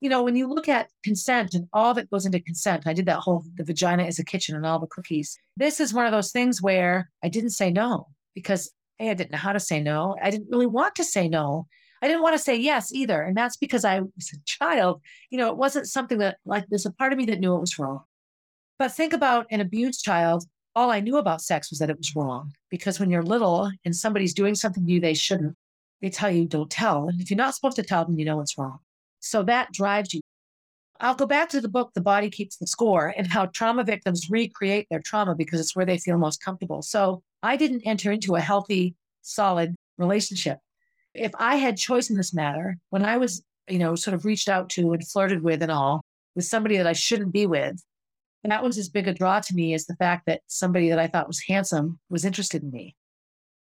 you 0.00 0.10
know, 0.10 0.22
when 0.22 0.36
you 0.36 0.48
look 0.48 0.68
at 0.68 0.90
consent 1.02 1.54
and 1.54 1.68
all 1.72 1.94
that 1.94 2.10
goes 2.10 2.26
into 2.26 2.38
consent, 2.40 2.86
I 2.86 2.92
did 2.92 3.06
that 3.06 3.20
whole 3.20 3.44
the 3.56 3.64
vagina 3.64 4.04
is 4.04 4.18
a 4.18 4.24
kitchen 4.24 4.54
and 4.54 4.66
all 4.66 4.78
the 4.78 4.86
cookies. 4.86 5.38
This 5.56 5.80
is 5.80 5.94
one 5.94 6.06
of 6.06 6.12
those 6.12 6.32
things 6.32 6.60
where 6.60 7.10
I 7.24 7.28
didn't 7.28 7.50
say 7.50 7.70
no 7.70 8.08
because 8.34 8.70
hey, 8.98 9.10
I 9.10 9.14
didn't 9.14 9.32
know 9.32 9.38
how 9.38 9.52
to 9.52 9.60
say 9.60 9.80
no. 9.80 10.16
I 10.22 10.30
didn't 10.30 10.50
really 10.50 10.66
want 10.66 10.94
to 10.96 11.04
say 11.04 11.28
no. 11.28 11.66
I 12.02 12.08
didn't 12.08 12.22
want 12.22 12.34
to 12.34 12.42
say 12.42 12.56
yes 12.56 12.92
either. 12.92 13.22
And 13.22 13.36
that's 13.36 13.56
because 13.56 13.84
I 13.84 14.00
was 14.00 14.32
a 14.32 14.36
child. 14.44 15.00
You 15.30 15.38
know, 15.38 15.48
it 15.48 15.56
wasn't 15.56 15.88
something 15.88 16.18
that 16.18 16.38
like 16.44 16.66
there's 16.68 16.86
a 16.86 16.92
part 16.92 17.12
of 17.12 17.18
me 17.18 17.26
that 17.26 17.40
knew 17.40 17.54
it 17.54 17.60
was 17.60 17.78
wrong. 17.78 18.02
But 18.78 18.92
think 18.92 19.12
about 19.12 19.46
an 19.50 19.60
abused 19.60 20.04
child. 20.04 20.44
All 20.74 20.90
I 20.90 21.00
knew 21.00 21.16
about 21.16 21.40
sex 21.40 21.70
was 21.70 21.78
that 21.78 21.88
it 21.88 21.96
was 21.96 22.14
wrong. 22.14 22.52
Because 22.70 23.00
when 23.00 23.10
you're 23.10 23.22
little 23.22 23.70
and 23.84 23.96
somebody's 23.96 24.34
doing 24.34 24.54
something 24.54 24.84
to 24.84 24.92
you 24.92 25.00
they 25.00 25.14
shouldn't, 25.14 25.56
they 26.02 26.10
tell 26.10 26.30
you 26.30 26.44
don't 26.44 26.70
tell. 26.70 27.08
And 27.08 27.20
if 27.20 27.30
you're 27.30 27.38
not 27.38 27.54
supposed 27.54 27.76
to 27.76 27.82
tell 27.82 28.04
them, 28.04 28.18
you 28.18 28.24
know 28.24 28.40
it's 28.40 28.58
wrong. 28.58 28.78
So 29.20 29.42
that 29.44 29.72
drives 29.72 30.12
you. 30.12 30.20
I'll 31.00 31.14
go 31.14 31.26
back 31.26 31.48
to 31.50 31.60
the 31.60 31.68
book, 31.68 31.92
The 31.94 32.00
Body 32.00 32.30
Keeps 32.30 32.56
the 32.56 32.66
Score, 32.66 33.14
and 33.16 33.26
how 33.26 33.46
trauma 33.46 33.84
victims 33.84 34.28
recreate 34.30 34.86
their 34.90 35.00
trauma 35.00 35.34
because 35.34 35.60
it's 35.60 35.76
where 35.76 35.86
they 35.86 35.98
feel 35.98 36.18
most 36.18 36.42
comfortable. 36.42 36.82
So 36.82 37.22
I 37.42 37.56
didn't 37.56 37.86
enter 37.86 38.12
into 38.12 38.34
a 38.34 38.40
healthy, 38.40 38.94
solid 39.22 39.74
relationship. 39.98 40.58
If 41.14 41.32
I 41.38 41.56
had 41.56 41.76
choice 41.76 42.10
in 42.10 42.16
this 42.16 42.34
matter, 42.34 42.78
when 42.90 43.04
I 43.04 43.16
was, 43.16 43.42
you 43.68 43.78
know, 43.78 43.94
sort 43.94 44.14
of 44.14 44.24
reached 44.24 44.48
out 44.48 44.68
to 44.70 44.92
and 44.92 45.08
flirted 45.08 45.42
with 45.42 45.62
and 45.62 45.72
all 45.72 46.02
with 46.34 46.44
somebody 46.44 46.76
that 46.76 46.86
I 46.86 46.92
shouldn't 46.92 47.32
be 47.32 47.46
with, 47.46 47.82
that 48.50 48.62
was 48.62 48.78
as 48.78 48.88
big 48.88 49.08
a 49.08 49.14
draw 49.14 49.40
to 49.40 49.54
me 49.54 49.74
as 49.74 49.86
the 49.86 49.96
fact 49.96 50.26
that 50.26 50.42
somebody 50.46 50.88
that 50.90 50.98
I 50.98 51.08
thought 51.08 51.26
was 51.26 51.42
handsome 51.48 51.98
was 52.08 52.24
interested 52.24 52.62
in 52.62 52.70
me. 52.70 52.94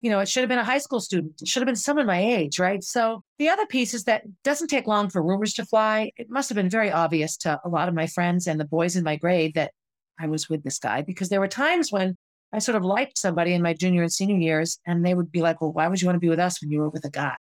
You 0.01 0.11
know, 0.11 0.20
it 0.20 0.28
should 0.28 0.42
have 0.42 0.49
been 0.49 0.59
a 0.59 0.64
high 0.64 0.78
school 0.78 1.01
student. 1.01 1.42
It 1.42 1.49
should 1.49 1.61
have 1.61 1.66
been 1.66 1.76
someone 1.76 2.07
my 2.07 2.22
age, 2.22 2.61
right? 2.61 2.84
So 2.84 3.22
the 3.38 3.49
other 3.49 3.66
piece 3.66 3.94
is 3.94 4.05
that 4.05 4.22
doesn't 4.44 4.68
take 4.68 4.86
long 4.86 5.11
for 5.11 5.22
rumors 5.22 5.55
to 5.55 5.64
fly. 5.64 6.12
It 6.16 6.30
must 6.30 6.49
have 6.49 6.57
been 6.57 6.70
very 6.70 6.92
obvious 6.92 7.36
to 7.38 7.61
a 7.64 7.68
lot 7.68 7.88
of 7.88 7.94
my 7.94 8.07
friends 8.07 8.46
and 8.46 8.61
the 8.61 8.64
boys 8.64 8.94
in 8.94 9.03
my 9.03 9.16
grade 9.16 9.55
that 9.55 9.72
I 10.20 10.26
was 10.26 10.49
with 10.49 10.62
this 10.62 10.78
guy 10.78 11.03
because 11.03 11.28
there 11.28 11.40
were 11.40 11.49
times 11.49 11.90
when 11.90 12.16
I 12.53 12.61
sort 12.61 12.76
of 12.76 12.84
liked 12.84 13.18
somebody 13.18 13.53
in 13.53 13.62
my 13.62 13.74
junior 13.74 14.03
and 14.03 14.12
senior 14.12 14.36
years, 14.36 14.78
and 14.86 15.05
they 15.05 15.14
would 15.14 15.30
be 15.30 15.42
like, 15.42 15.61
Well, 15.61 15.72
why 15.72 15.88
would 15.88 16.01
you 16.01 16.07
want 16.07 16.16
to 16.16 16.20
be 16.20 16.30
with 16.30 16.38
us 16.38 16.62
when 16.62 16.70
you 16.70 16.80
were 16.80 16.88
with 16.88 17.05
a 17.05 17.11
guy, 17.11 17.36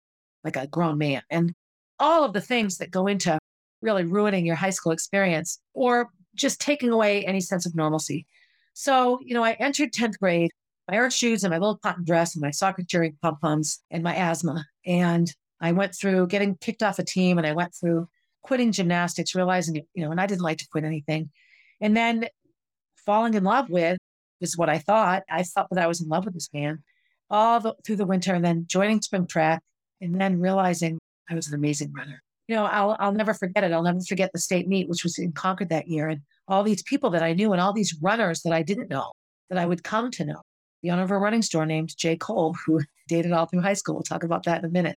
like 0.44 0.56
a 0.56 0.66
grown 0.66 0.96
man? 0.98 1.22
And 1.30 1.52
all 1.98 2.24
of 2.24 2.32
the 2.32 2.40
things 2.40 2.78
that 2.78 2.90
go 2.90 3.06
into 3.06 3.38
really 3.82 4.04
ruining 4.04 4.46
your 4.46 4.56
high 4.56 4.70
school 4.70 4.92
experience 4.92 5.60
or 5.74 6.08
just 6.34 6.60
taking 6.60 6.90
away 6.90 7.24
any 7.24 7.40
sense 7.40 7.66
of 7.66 7.74
normalcy. 7.74 8.26
So, 8.72 9.20
you 9.22 9.34
know, 9.34 9.44
I 9.44 9.52
entered 9.52 9.92
10th 9.92 10.18
grade, 10.18 10.50
my 10.88 10.98
earth 10.98 11.14
shoes 11.14 11.44
and 11.44 11.50
my 11.50 11.58
little 11.58 11.78
cotton 11.78 12.04
dress 12.04 12.34
and 12.34 12.42
my 12.42 12.50
soccer 12.50 12.82
cheering 12.82 13.16
pom 13.22 13.38
poms 13.40 13.82
and 13.90 14.02
my 14.02 14.14
asthma. 14.14 14.64
And 14.86 15.32
I 15.60 15.72
went 15.72 15.94
through 15.94 16.26
getting 16.26 16.56
kicked 16.56 16.82
off 16.82 16.98
a 16.98 17.04
team 17.04 17.38
and 17.38 17.46
I 17.46 17.52
went 17.52 17.74
through 17.74 18.08
quitting 18.42 18.72
gymnastics, 18.72 19.34
realizing, 19.34 19.76
you 19.94 20.04
know, 20.04 20.10
and 20.10 20.20
I 20.20 20.26
didn't 20.26 20.42
like 20.42 20.58
to 20.58 20.68
quit 20.70 20.84
anything. 20.84 21.30
And 21.80 21.96
then 21.96 22.26
falling 23.06 23.34
in 23.34 23.44
love 23.44 23.70
with 23.70 23.98
is 24.40 24.58
what 24.58 24.68
I 24.68 24.78
thought. 24.78 25.22
I 25.30 25.42
thought 25.42 25.68
that 25.70 25.82
I 25.82 25.86
was 25.86 26.00
in 26.00 26.08
love 26.08 26.26
with 26.26 26.34
this 26.34 26.50
man 26.52 26.82
all 27.30 27.60
the, 27.60 27.74
through 27.84 27.96
the 27.96 28.06
winter 28.06 28.34
and 28.34 28.44
then 28.44 28.66
joining 28.68 29.00
swim 29.00 29.26
track 29.26 29.62
and 30.00 30.20
then 30.20 30.40
realizing 30.40 30.98
I 31.28 31.34
was 31.34 31.48
an 31.48 31.54
amazing 31.54 31.92
runner. 31.92 32.22
You 32.46 32.56
know, 32.56 32.66
I'll, 32.66 32.96
I'll 33.00 33.12
never 33.12 33.32
forget 33.32 33.64
it. 33.64 33.72
I'll 33.72 33.82
never 33.82 34.00
forget 34.06 34.30
the 34.32 34.38
state 34.38 34.68
meet, 34.68 34.88
which 34.88 35.02
was 35.02 35.18
in 35.18 35.32
Concord 35.32 35.70
that 35.70 35.88
year. 35.88 36.08
And 36.08 36.20
all 36.46 36.62
these 36.62 36.82
people 36.82 37.08
that 37.10 37.22
I 37.22 37.32
knew 37.32 37.52
and 37.52 37.60
all 37.60 37.72
these 37.72 37.96
runners 38.02 38.42
that 38.42 38.52
I 38.52 38.62
didn't 38.62 38.90
know 38.90 39.12
that 39.48 39.58
I 39.58 39.64
would 39.64 39.82
come 39.82 40.10
to 40.12 40.24
know. 40.26 40.42
The 40.84 40.92
owner 40.92 41.02
of 41.02 41.10
a 41.10 41.18
running 41.18 41.42
store 41.42 41.66
named 41.66 41.96
Jay 41.96 42.16
Cole, 42.16 42.54
who 42.64 42.80
dated 43.08 43.32
all 43.32 43.46
through 43.46 43.62
high 43.62 43.74
school. 43.74 43.96
We'll 43.96 44.02
talk 44.04 44.22
about 44.22 44.44
that 44.44 44.60
in 44.60 44.64
a 44.64 44.72
minute 44.72 44.96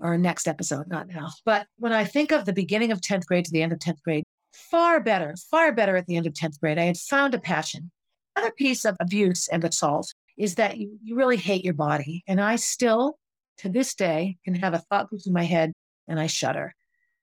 or 0.00 0.16
next 0.16 0.48
episode, 0.48 0.88
not 0.88 1.08
now. 1.08 1.28
But 1.44 1.66
when 1.76 1.92
I 1.92 2.04
think 2.04 2.32
of 2.32 2.46
the 2.46 2.52
beginning 2.54 2.90
of 2.90 3.02
10th 3.02 3.26
grade 3.26 3.44
to 3.44 3.50
the 3.50 3.62
end 3.62 3.72
of 3.72 3.78
10th 3.78 4.02
grade, 4.02 4.24
far 4.52 5.00
better, 5.00 5.34
far 5.50 5.72
better 5.72 5.96
at 5.96 6.06
the 6.06 6.16
end 6.16 6.26
of 6.26 6.32
10th 6.32 6.58
grade. 6.60 6.78
I 6.78 6.84
had 6.84 6.96
found 6.96 7.34
a 7.34 7.38
passion 7.38 7.90
Another 8.36 8.52
piece 8.52 8.84
of 8.84 8.96
abuse 9.00 9.48
and 9.48 9.62
assault 9.64 10.12
is 10.36 10.56
that 10.56 10.76
you, 10.76 10.98
you 11.02 11.14
really 11.14 11.36
hate 11.36 11.64
your 11.64 11.74
body. 11.74 12.24
And 12.26 12.40
I 12.40 12.56
still, 12.56 13.18
to 13.58 13.68
this 13.68 13.94
day, 13.94 14.38
can 14.44 14.54
have 14.56 14.74
a 14.74 14.78
thought 14.78 15.10
go 15.10 15.18
through 15.18 15.32
my 15.32 15.44
head 15.44 15.72
and 16.08 16.18
I 16.18 16.26
shudder. 16.26 16.74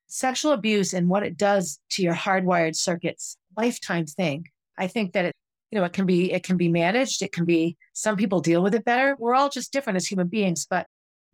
Sexual 0.07 0.53
abuse 0.53 0.93
and 0.93 1.09
what 1.09 1.23
it 1.23 1.37
does 1.37 1.79
to 1.91 2.01
your 2.01 2.15
hardwired 2.15 2.75
circuits, 2.75 3.37
lifetime 3.57 4.05
thing. 4.05 4.47
I 4.77 4.87
think 4.87 5.13
that 5.13 5.25
it, 5.25 5.35
you 5.71 5.79
know, 5.79 5.85
it 5.85 5.93
can 5.93 6.05
be 6.05 6.31
it 6.31 6.43
can 6.43 6.57
be 6.57 6.69
managed. 6.69 7.21
It 7.21 7.31
can 7.31 7.45
be 7.45 7.77
some 7.93 8.17
people 8.17 8.41
deal 8.41 8.61
with 8.61 8.75
it 8.75 8.85
better. 8.85 9.15
We're 9.17 9.35
all 9.35 9.49
just 9.49 9.71
different 9.71 9.97
as 9.97 10.05
human 10.05 10.27
beings, 10.27 10.67
but 10.69 10.85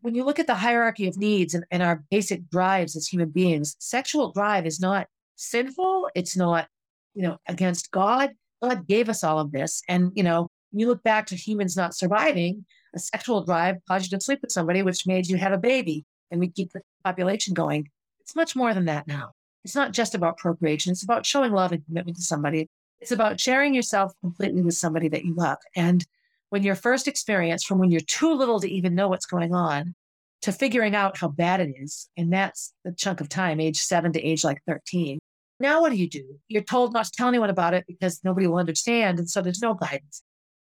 when 0.01 0.15
you 0.15 0.23
look 0.23 0.39
at 0.39 0.47
the 0.47 0.55
hierarchy 0.55 1.07
of 1.07 1.17
needs 1.17 1.53
and, 1.53 1.65
and 1.71 1.81
our 1.81 2.03
basic 2.11 2.49
drives 2.49 2.95
as 2.95 3.07
human 3.07 3.29
beings, 3.29 3.75
sexual 3.79 4.31
drive 4.31 4.65
is 4.65 4.79
not 4.79 5.07
sinful. 5.35 6.09
It's 6.15 6.37
not, 6.37 6.67
you 7.13 7.23
know, 7.23 7.37
against 7.47 7.91
God. 7.91 8.31
God 8.61 8.87
gave 8.87 9.09
us 9.09 9.23
all 9.23 9.39
of 9.39 9.51
this. 9.51 9.81
And, 9.87 10.11
you 10.15 10.23
know, 10.23 10.47
when 10.71 10.79
you 10.79 10.87
look 10.87 11.03
back 11.03 11.25
to 11.27 11.35
humans 11.35 11.75
not 11.75 11.95
surviving, 11.95 12.65
a 12.95 12.99
sexual 12.99 13.43
drive 13.43 13.77
caused 13.87 14.11
you 14.11 14.17
to 14.17 14.23
sleep 14.23 14.39
with 14.41 14.51
somebody, 14.51 14.81
which 14.81 15.07
made 15.07 15.27
you 15.27 15.37
have 15.37 15.53
a 15.53 15.57
baby. 15.57 16.05
And 16.31 16.39
we 16.39 16.49
keep 16.49 16.73
the 16.73 16.81
population 17.03 17.53
going. 17.53 17.89
It's 18.21 18.35
much 18.35 18.55
more 18.55 18.73
than 18.73 18.85
that 18.85 19.07
now. 19.07 19.31
It's 19.63 19.75
not 19.75 19.93
just 19.93 20.15
about 20.15 20.37
procreation. 20.37 20.91
It's 20.91 21.03
about 21.03 21.25
showing 21.25 21.51
love 21.51 21.71
and 21.71 21.85
commitment 21.85 22.17
to 22.17 22.23
somebody. 22.23 22.69
It's 22.99 23.11
about 23.11 23.39
sharing 23.39 23.73
yourself 23.73 24.13
completely 24.21 24.61
with 24.61 24.75
somebody 24.75 25.07
that 25.09 25.25
you 25.25 25.35
love. 25.35 25.57
And 25.75 26.05
when 26.49 26.63
your 26.63 26.75
first 26.75 27.07
experience, 27.07 27.63
from 27.63 27.79
when 27.79 27.91
you're 27.91 28.01
too 28.01 28.33
little 28.33 28.59
to 28.59 28.69
even 28.69 28.95
know 28.95 29.07
what's 29.07 29.25
going 29.25 29.53
on, 29.53 29.95
to 30.43 30.51
figuring 30.51 30.95
out 30.95 31.17
how 31.17 31.27
bad 31.27 31.59
it 31.59 31.73
is, 31.77 32.09
and 32.15 32.31
that's 32.31 32.73
the 32.83 32.91
chunk 32.91 33.21
of 33.21 33.29
time, 33.29 33.59
age 33.59 33.77
seven 33.77 34.13
to 34.13 34.21
age 34.21 34.43
like 34.43 34.61
13. 34.67 35.19
Now, 35.59 35.81
what 35.81 35.89
do 35.89 35.95
you 35.95 36.09
do? 36.09 36.39
You're 36.47 36.61
told 36.61 36.93
not 36.93 37.05
to 37.05 37.11
tell 37.11 37.27
anyone 37.27 37.49
about 37.49 37.73
it 37.73 37.85
because 37.87 38.19
nobody 38.23 38.45
will 38.45 38.59
understand. 38.59 39.17
And 39.17 39.29
so 39.29 39.41
there's 39.41 39.61
no 39.61 39.73
guidance. 39.73 40.21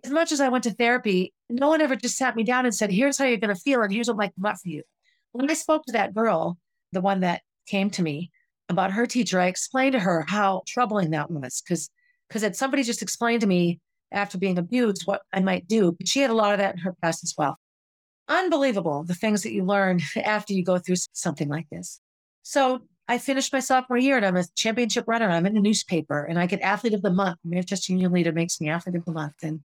As 0.02 0.10
much 0.10 0.32
as 0.32 0.40
I 0.40 0.48
went 0.48 0.64
to 0.64 0.70
therapy, 0.70 1.34
no 1.50 1.68
one 1.68 1.82
ever 1.82 1.94
just 1.94 2.16
sat 2.16 2.34
me 2.34 2.42
down 2.42 2.64
and 2.64 2.74
said, 2.74 2.90
here's 2.90 3.18
how 3.18 3.26
you're 3.26 3.36
going 3.36 3.54
to 3.54 3.60
feel, 3.60 3.82
and 3.82 3.92
here's 3.92 4.08
what 4.08 4.16
might 4.16 4.34
come 4.34 4.46
up 4.46 4.56
for 4.62 4.68
you. 4.68 4.82
When 5.32 5.50
I 5.50 5.54
spoke 5.54 5.84
to 5.86 5.92
that 5.92 6.14
girl, 6.14 6.58
the 6.92 7.02
one 7.02 7.20
that 7.20 7.42
came 7.66 7.90
to 7.90 8.02
me 8.02 8.30
about 8.70 8.92
her 8.92 9.06
teacher, 9.06 9.38
I 9.38 9.46
explained 9.46 9.92
to 9.92 10.00
her 10.00 10.24
how 10.26 10.62
troubling 10.66 11.10
that 11.10 11.30
was 11.30 11.60
because 11.60 11.90
because 12.30 12.42
had 12.42 12.54
somebody 12.54 12.84
just 12.84 13.02
explained 13.02 13.40
to 13.40 13.46
me 13.48 13.80
after 14.12 14.38
being 14.38 14.56
abused 14.56 15.02
what 15.04 15.22
I 15.32 15.40
might 15.40 15.66
do, 15.66 15.92
but 15.92 16.06
she 16.06 16.20
had 16.20 16.30
a 16.30 16.34
lot 16.34 16.52
of 16.52 16.58
that 16.58 16.74
in 16.76 16.80
her 16.80 16.94
past 17.02 17.24
as 17.24 17.34
well. 17.36 17.58
Unbelievable 18.28 19.02
the 19.02 19.14
things 19.14 19.42
that 19.42 19.52
you 19.52 19.64
learn 19.64 20.00
after 20.24 20.52
you 20.52 20.64
go 20.64 20.78
through 20.78 20.96
something 21.12 21.48
like 21.48 21.66
this. 21.70 22.00
So 22.42 22.82
I 23.08 23.18
finished 23.18 23.52
my 23.52 23.58
sophomore 23.58 23.98
year 23.98 24.16
and 24.16 24.24
I'm 24.24 24.36
a 24.36 24.44
championship 24.54 25.04
runner. 25.08 25.28
I'm 25.28 25.46
in 25.46 25.56
a 25.56 25.60
newspaper 25.60 26.24
and 26.24 26.38
I 26.38 26.46
get 26.46 26.60
athlete 26.60 26.94
of 26.94 27.02
the 27.02 27.10
month. 27.10 27.38
Manchester 27.44 27.92
Union 27.92 28.12
leader 28.12 28.32
makes 28.32 28.60
me 28.60 28.68
athlete 28.68 28.94
of 28.94 29.04
the 29.04 29.12
month. 29.12 29.34
And 29.42 29.60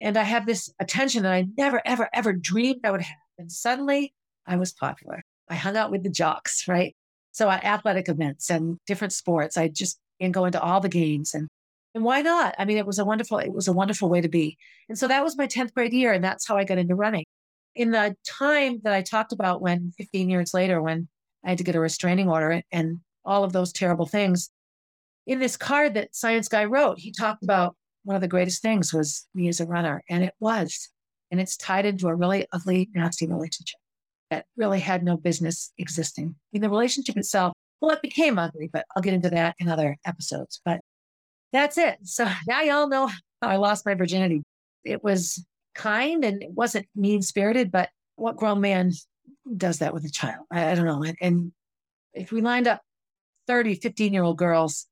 and 0.00 0.16
I 0.16 0.22
have 0.22 0.46
this 0.46 0.72
attention 0.78 1.24
that 1.24 1.32
I 1.32 1.46
never, 1.56 1.82
ever, 1.84 2.08
ever 2.14 2.32
dreamed 2.32 2.80
I 2.84 2.92
would 2.92 3.02
have. 3.02 3.16
And 3.36 3.50
suddenly 3.50 4.14
I 4.46 4.56
was 4.56 4.72
popular. 4.72 5.22
I 5.48 5.56
hung 5.56 5.76
out 5.76 5.90
with 5.90 6.04
the 6.04 6.08
jocks, 6.08 6.66
right? 6.68 6.94
So 7.32 7.50
at 7.50 7.64
athletic 7.64 8.08
events 8.08 8.48
and 8.48 8.78
different 8.86 9.12
sports, 9.12 9.56
I 9.56 9.68
just 9.68 9.98
and 10.20 10.32
go 10.32 10.46
into 10.46 10.60
all 10.60 10.80
the 10.80 10.88
games 10.88 11.34
and 11.34 11.48
and 11.94 12.04
why 12.04 12.22
not? 12.22 12.54
I 12.58 12.64
mean, 12.64 12.78
it 12.78 12.86
was 12.86 12.98
a 12.98 13.04
wonderful, 13.04 13.38
it 13.38 13.52
was 13.52 13.68
a 13.68 13.72
wonderful 13.72 14.08
way 14.08 14.20
to 14.20 14.28
be. 14.28 14.56
And 14.88 14.98
so 14.98 15.08
that 15.08 15.24
was 15.24 15.36
my 15.36 15.46
10th 15.46 15.72
grade 15.74 15.92
year, 15.92 16.12
and 16.12 16.22
that's 16.22 16.46
how 16.46 16.56
I 16.56 16.64
got 16.64 16.78
into 16.78 16.94
running. 16.94 17.24
In 17.74 17.90
the 17.90 18.16
time 18.26 18.80
that 18.84 18.92
I 18.92 19.02
talked 19.02 19.32
about 19.32 19.62
when 19.62 19.92
15 19.98 20.30
years 20.30 20.52
later, 20.52 20.82
when 20.82 21.08
I 21.44 21.50
had 21.50 21.58
to 21.58 21.64
get 21.64 21.76
a 21.76 21.80
restraining 21.80 22.28
order 22.28 22.62
and 22.72 23.00
all 23.24 23.44
of 23.44 23.52
those 23.52 23.72
terrible 23.72 24.06
things, 24.06 24.50
in 25.26 25.38
this 25.38 25.56
card 25.56 25.94
that 25.94 26.14
Science 26.14 26.48
Guy 26.48 26.64
wrote, 26.64 26.98
he 26.98 27.12
talked 27.12 27.42
about 27.42 27.76
one 28.04 28.16
of 28.16 28.22
the 28.22 28.28
greatest 28.28 28.62
things 28.62 28.92
was 28.92 29.26
me 29.34 29.48
as 29.48 29.60
a 29.60 29.66
runner. 29.66 30.02
And 30.08 30.24
it 30.24 30.32
was. 30.40 30.88
And 31.30 31.40
it's 31.40 31.58
tied 31.58 31.84
into 31.84 32.08
a 32.08 32.14
really 32.14 32.46
ugly, 32.52 32.88
nasty 32.94 33.26
relationship 33.26 33.78
that 34.30 34.46
really 34.56 34.80
had 34.80 35.02
no 35.02 35.18
business 35.18 35.72
existing. 35.76 36.34
I 36.34 36.44
mean, 36.52 36.62
the 36.62 36.70
relationship 36.70 37.18
itself, 37.18 37.52
well, 37.80 37.90
it 37.90 38.00
became 38.00 38.38
ugly, 38.38 38.70
but 38.72 38.86
I'll 38.96 39.02
get 39.02 39.12
into 39.12 39.30
that 39.30 39.54
in 39.58 39.68
other 39.68 39.96
episodes. 40.06 40.60
But 40.64 40.80
that's 41.52 41.78
it. 41.78 41.98
So 42.04 42.28
now 42.46 42.62
y'all 42.62 42.88
know 42.88 43.10
I 43.42 43.56
lost 43.56 43.86
my 43.86 43.94
virginity. 43.94 44.42
It 44.84 45.02
was 45.02 45.44
kind 45.74 46.24
and 46.24 46.42
it 46.42 46.50
wasn't 46.50 46.86
mean 46.94 47.22
spirited, 47.22 47.70
but 47.70 47.90
what 48.16 48.36
grown 48.36 48.60
man 48.60 48.92
does 49.56 49.78
that 49.78 49.94
with 49.94 50.04
a 50.04 50.10
child? 50.10 50.44
I, 50.50 50.70
I 50.70 50.74
don't 50.74 50.86
know. 50.86 51.02
And, 51.02 51.16
and, 51.20 51.52
if 52.14 52.32
we 52.32 52.40
lined 52.40 52.66
up 52.66 52.80
30, 53.46 53.76
15 53.76 54.12
year 54.12 54.24
old 54.24 54.38
girls, 54.38 54.86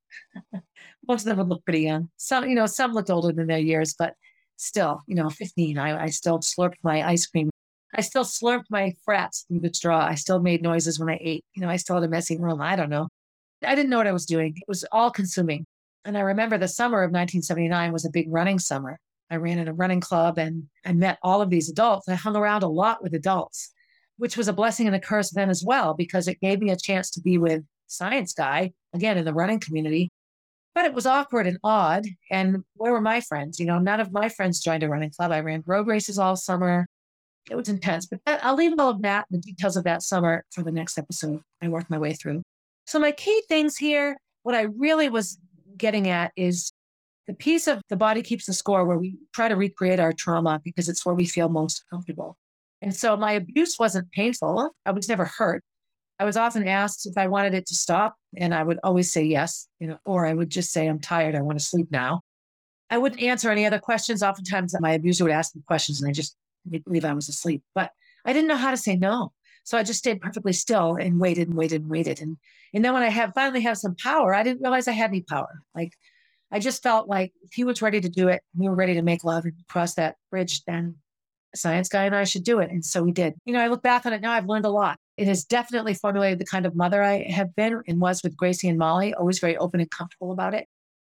most 1.08 1.22
of 1.22 1.26
them 1.26 1.38
would 1.38 1.48
look 1.48 1.64
pretty 1.64 1.80
young. 1.80 2.08
Some, 2.18 2.48
you 2.48 2.54
know, 2.54 2.66
some 2.66 2.92
looked 2.92 3.10
older 3.10 3.32
than 3.32 3.48
their 3.48 3.58
years, 3.58 3.94
but 3.98 4.14
still, 4.56 5.00
you 5.06 5.16
know, 5.16 5.30
15, 5.30 5.78
I, 5.78 6.04
I 6.04 6.06
still 6.10 6.38
slurped 6.38 6.76
my 6.84 7.02
ice 7.08 7.26
cream. 7.26 7.50
I 7.94 8.02
still 8.02 8.22
slurped 8.22 8.66
my 8.70 8.94
frats 9.04 9.44
through 9.48 9.60
the 9.60 9.72
straw. 9.72 10.06
I 10.06 10.14
still 10.14 10.40
made 10.40 10.62
noises 10.62 11.00
when 11.00 11.08
I 11.08 11.18
ate. 11.20 11.44
You 11.54 11.62
know, 11.62 11.68
I 11.68 11.76
still 11.76 11.96
had 11.96 12.04
a 12.04 12.08
messy 12.08 12.38
room. 12.38 12.60
I 12.60 12.76
don't 12.76 12.90
know. 12.90 13.08
I 13.64 13.74
didn't 13.74 13.90
know 13.90 13.98
what 13.98 14.06
I 14.06 14.12
was 14.12 14.26
doing. 14.26 14.54
It 14.56 14.68
was 14.68 14.84
all 14.92 15.10
consuming. 15.10 15.64
And 16.06 16.16
I 16.16 16.20
remember 16.20 16.56
the 16.56 16.68
summer 16.68 16.98
of 16.98 17.10
1979 17.10 17.92
was 17.92 18.04
a 18.04 18.10
big 18.10 18.26
running 18.30 18.60
summer. 18.60 19.00
I 19.28 19.36
ran 19.36 19.58
in 19.58 19.66
a 19.66 19.74
running 19.74 20.00
club 20.00 20.38
and 20.38 20.68
I 20.84 20.92
met 20.92 21.18
all 21.20 21.42
of 21.42 21.50
these 21.50 21.68
adults. 21.68 22.08
I 22.08 22.14
hung 22.14 22.36
around 22.36 22.62
a 22.62 22.68
lot 22.68 23.02
with 23.02 23.12
adults, 23.12 23.72
which 24.16 24.36
was 24.36 24.46
a 24.46 24.52
blessing 24.52 24.86
and 24.86 24.94
a 24.94 25.00
curse 25.00 25.30
then 25.30 25.50
as 25.50 25.64
well, 25.64 25.94
because 25.94 26.28
it 26.28 26.40
gave 26.40 26.60
me 26.60 26.70
a 26.70 26.76
chance 26.76 27.10
to 27.10 27.20
be 27.20 27.38
with 27.38 27.64
Science 27.88 28.32
Guy, 28.32 28.72
again, 28.94 29.18
in 29.18 29.24
the 29.24 29.34
running 29.34 29.58
community. 29.58 30.10
But 30.76 30.84
it 30.84 30.94
was 30.94 31.06
awkward 31.06 31.48
and 31.48 31.58
odd. 31.64 32.06
And 32.30 32.62
where 32.74 32.92
were 32.92 33.00
my 33.00 33.20
friends? 33.20 33.58
You 33.58 33.66
know, 33.66 33.80
none 33.80 33.98
of 33.98 34.12
my 34.12 34.28
friends 34.28 34.60
joined 34.60 34.84
a 34.84 34.88
running 34.88 35.10
club. 35.10 35.32
I 35.32 35.40
ran 35.40 35.64
road 35.66 35.88
races 35.88 36.20
all 36.20 36.36
summer. 36.36 36.86
It 37.50 37.56
was 37.56 37.68
intense, 37.68 38.06
but 38.06 38.20
that, 38.26 38.44
I'll 38.44 38.56
leave 38.56 38.74
all 38.78 38.90
of 38.90 39.02
that, 39.02 39.26
the 39.30 39.38
details 39.38 39.76
of 39.76 39.84
that 39.84 40.02
summer 40.02 40.44
for 40.52 40.62
the 40.62 40.72
next 40.72 40.98
episode. 40.98 41.40
I 41.62 41.68
worked 41.68 41.90
my 41.90 41.98
way 41.98 42.12
through. 42.12 42.42
So, 42.86 42.98
my 42.98 43.12
key 43.12 43.40
things 43.48 43.76
here, 43.76 44.16
what 44.42 44.54
I 44.54 44.62
really 44.62 45.08
was 45.08 45.38
getting 45.76 46.08
at 46.08 46.32
is 46.36 46.72
the 47.26 47.34
piece 47.34 47.66
of 47.66 47.82
the 47.88 47.96
body 47.96 48.22
keeps 48.22 48.46
the 48.46 48.52
score 48.52 48.84
where 48.84 48.98
we 48.98 49.16
try 49.34 49.48
to 49.48 49.56
recreate 49.56 50.00
our 50.00 50.12
trauma 50.12 50.60
because 50.64 50.88
it's 50.88 51.04
where 51.04 51.14
we 51.14 51.26
feel 51.26 51.48
most 51.48 51.84
comfortable. 51.90 52.36
And 52.82 52.94
so 52.94 53.16
my 53.16 53.32
abuse 53.32 53.78
wasn't 53.78 54.10
painful. 54.12 54.70
I 54.84 54.92
was 54.92 55.08
never 55.08 55.24
hurt. 55.24 55.62
I 56.18 56.24
was 56.24 56.36
often 56.36 56.66
asked 56.66 57.06
if 57.06 57.18
I 57.18 57.26
wanted 57.26 57.52
it 57.52 57.66
to 57.66 57.74
stop, 57.74 58.16
and 58.36 58.54
I 58.54 58.62
would 58.62 58.78
always 58.82 59.12
say 59.12 59.22
yes, 59.22 59.68
you 59.80 59.86
know, 59.86 59.98
or 60.06 60.24
I 60.24 60.32
would 60.32 60.48
just 60.48 60.72
say, 60.72 60.86
I'm 60.86 60.98
tired, 60.98 61.34
I 61.34 61.42
want 61.42 61.58
to 61.58 61.64
sleep 61.64 61.88
now. 61.90 62.22
I 62.88 62.98
wouldn't 62.98 63.20
answer 63.20 63.50
any 63.50 63.66
other 63.66 63.78
questions. 63.78 64.22
Oftentimes 64.22 64.74
my 64.80 64.92
abuser 64.92 65.24
would 65.24 65.32
ask 65.32 65.54
me 65.54 65.62
questions 65.66 66.00
and 66.00 66.08
I 66.08 66.12
just 66.12 66.36
believe 66.84 67.04
I 67.04 67.12
was 67.12 67.28
asleep. 67.28 67.62
But 67.74 67.90
I 68.24 68.32
didn't 68.32 68.48
know 68.48 68.56
how 68.56 68.70
to 68.70 68.76
say 68.76 68.96
no. 68.96 69.32
So 69.66 69.76
I 69.76 69.82
just 69.82 69.98
stayed 69.98 70.20
perfectly 70.20 70.52
still 70.52 70.94
and 70.94 71.18
waited 71.18 71.48
and 71.48 71.56
waited 71.56 71.82
and 71.82 71.90
waited. 71.90 72.20
And 72.20 72.36
and 72.72 72.84
then 72.84 72.94
when 72.94 73.02
I 73.02 73.08
have 73.08 73.32
finally 73.34 73.62
have 73.62 73.76
some 73.76 73.96
power, 73.96 74.32
I 74.32 74.44
didn't 74.44 74.62
realize 74.62 74.86
I 74.86 74.92
had 74.92 75.10
any 75.10 75.22
power. 75.22 75.60
Like 75.74 75.92
I 76.52 76.60
just 76.60 76.84
felt 76.84 77.08
like 77.08 77.32
if 77.42 77.52
he 77.52 77.64
was 77.64 77.82
ready 77.82 78.00
to 78.00 78.08
do 78.08 78.28
it, 78.28 78.42
we 78.56 78.68
were 78.68 78.76
ready 78.76 78.94
to 78.94 79.02
make 79.02 79.24
love 79.24 79.44
and 79.44 79.54
cross 79.68 79.94
that 79.94 80.16
bridge, 80.30 80.62
then 80.66 80.96
science 81.56 81.88
guy 81.88 82.04
and 82.04 82.14
I 82.14 82.22
should 82.22 82.44
do 82.44 82.60
it. 82.60 82.70
And 82.70 82.84
so 82.84 83.02
we 83.02 83.10
did. 83.10 83.34
You 83.44 83.54
know, 83.54 83.60
I 83.60 83.66
look 83.66 83.82
back 83.82 84.06
on 84.06 84.12
it 84.12 84.20
now, 84.20 84.32
I've 84.32 84.46
learned 84.46 84.66
a 84.66 84.70
lot. 84.70 84.98
It 85.16 85.26
has 85.26 85.44
definitely 85.44 85.94
formulated 85.94 86.38
the 86.38 86.44
kind 86.44 86.64
of 86.64 86.76
mother 86.76 87.02
I 87.02 87.28
have 87.30 87.56
been 87.56 87.82
and 87.88 88.00
was 88.00 88.22
with 88.22 88.36
Gracie 88.36 88.68
and 88.68 88.78
Molly, 88.78 89.14
always 89.14 89.40
very 89.40 89.56
open 89.56 89.80
and 89.80 89.90
comfortable 89.90 90.30
about 90.30 90.54
it. 90.54 90.68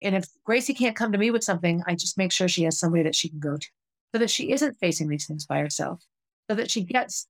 And 0.01 0.15
if 0.15 0.25
Gracie 0.45 0.75
can't 0.75 0.97
come 0.97 1.13
to 1.13 1.19
me 1.19 1.31
with 1.31 1.45
something, 1.45 1.83
I 1.87 1.97
just 1.97 2.17
make 2.17 2.33
sure 2.33 2.49
she 2.49 2.63
has 2.63 2.79
somebody 2.79 3.03
that 3.03 3.17
she 3.17 3.29
can 3.29 3.41
go 3.41 3.59
to 3.59 3.69
so 4.15 4.19
that 4.19 4.31
she 4.31 4.53
isn't 4.53 4.79
facing 4.81 5.09
these 5.09 5.27
things 5.27 5.45
by 5.45 5.59
herself, 5.59 6.03
so 6.49 6.55
that 6.55 6.71
she 6.71 6.83
gets 6.83 7.27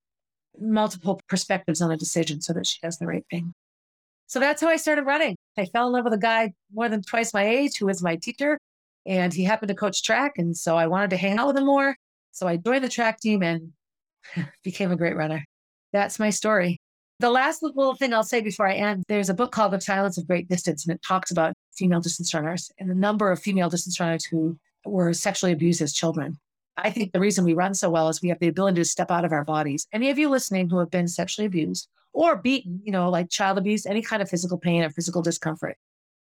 multiple 0.59 1.19
perspectives 1.27 1.81
on 1.81 1.91
a 1.91 1.97
decision 1.97 2.41
so 2.41 2.53
that 2.53 2.67
she 2.67 2.79
does 2.81 2.97
the 2.97 3.07
right 3.07 3.25
thing. 3.29 3.53
So 4.27 4.39
that's 4.39 4.61
how 4.61 4.67
I 4.67 4.75
started 4.75 5.05
running. 5.05 5.35
I 5.57 5.65
fell 5.65 5.87
in 5.87 5.93
love 5.93 6.03
with 6.03 6.13
a 6.13 6.17
guy 6.17 6.53
more 6.71 6.87
than 6.87 7.01
twice 7.01 7.33
my 7.33 7.47
age 7.47 7.77
who 7.77 7.87
was 7.87 8.03
my 8.03 8.15
teacher, 8.15 8.59
and 9.05 9.33
he 9.33 9.43
happened 9.43 9.69
to 9.69 9.75
coach 9.75 10.03
track. 10.03 10.33
And 10.37 10.55
so 10.55 10.77
I 10.77 10.87
wanted 10.87 11.09
to 11.11 11.17
hang 11.17 11.37
out 11.37 11.47
with 11.47 11.57
him 11.57 11.65
more. 11.65 11.95
So 12.31 12.47
I 12.47 12.57
joined 12.57 12.83
the 12.83 12.89
track 12.89 13.19
team 13.19 13.41
and 13.41 13.71
became 14.63 14.91
a 14.91 14.95
great 14.95 15.15
runner. 15.15 15.43
That's 15.93 16.19
my 16.19 16.29
story. 16.29 16.79
The 17.19 17.29
last 17.29 17.63
little 17.63 17.95
thing 17.95 18.13
I'll 18.13 18.23
say 18.23 18.39
before 18.39 18.67
I 18.67 18.75
end 18.75 19.03
there's 19.07 19.29
a 19.29 19.33
book 19.33 19.51
called 19.51 19.73
The 19.73 19.81
Silence 19.81 20.17
of 20.17 20.27
Great 20.27 20.47
Distance, 20.47 20.85
and 20.85 20.95
it 20.95 21.01
talks 21.05 21.31
about 21.31 21.53
female 21.75 21.99
distance 21.99 22.33
runners 22.33 22.71
and 22.79 22.89
the 22.89 22.95
number 22.95 23.31
of 23.31 23.39
female 23.39 23.69
distance 23.69 23.99
runners 23.99 24.25
who 24.25 24.57
were 24.85 25.11
sexually 25.13 25.51
abused 25.51 25.81
as 25.81 25.91
children. 25.91 26.37
I 26.83 26.91
think 26.91 27.11
the 27.11 27.19
reason 27.19 27.45
we 27.45 27.53
run 27.53 27.73
so 27.73 27.89
well 27.89 28.09
is 28.09 28.21
we 28.21 28.29
have 28.29 28.39
the 28.39 28.47
ability 28.47 28.75
to 28.75 28.85
step 28.85 29.11
out 29.11 29.25
of 29.25 29.31
our 29.31 29.43
bodies. 29.43 29.87
Any 29.93 30.09
of 30.09 30.17
you 30.17 30.29
listening 30.29 30.69
who 30.69 30.79
have 30.79 30.91
been 30.91 31.07
sexually 31.07 31.45
abused 31.45 31.87
or 32.13 32.35
beaten, 32.35 32.81
you 32.83 32.91
know, 32.91 33.09
like 33.09 33.29
child 33.29 33.57
abuse, 33.57 33.85
any 33.85 34.01
kind 34.01 34.21
of 34.21 34.29
physical 34.29 34.57
pain 34.57 34.83
or 34.83 34.89
physical 34.89 35.21
discomfort, 35.21 35.77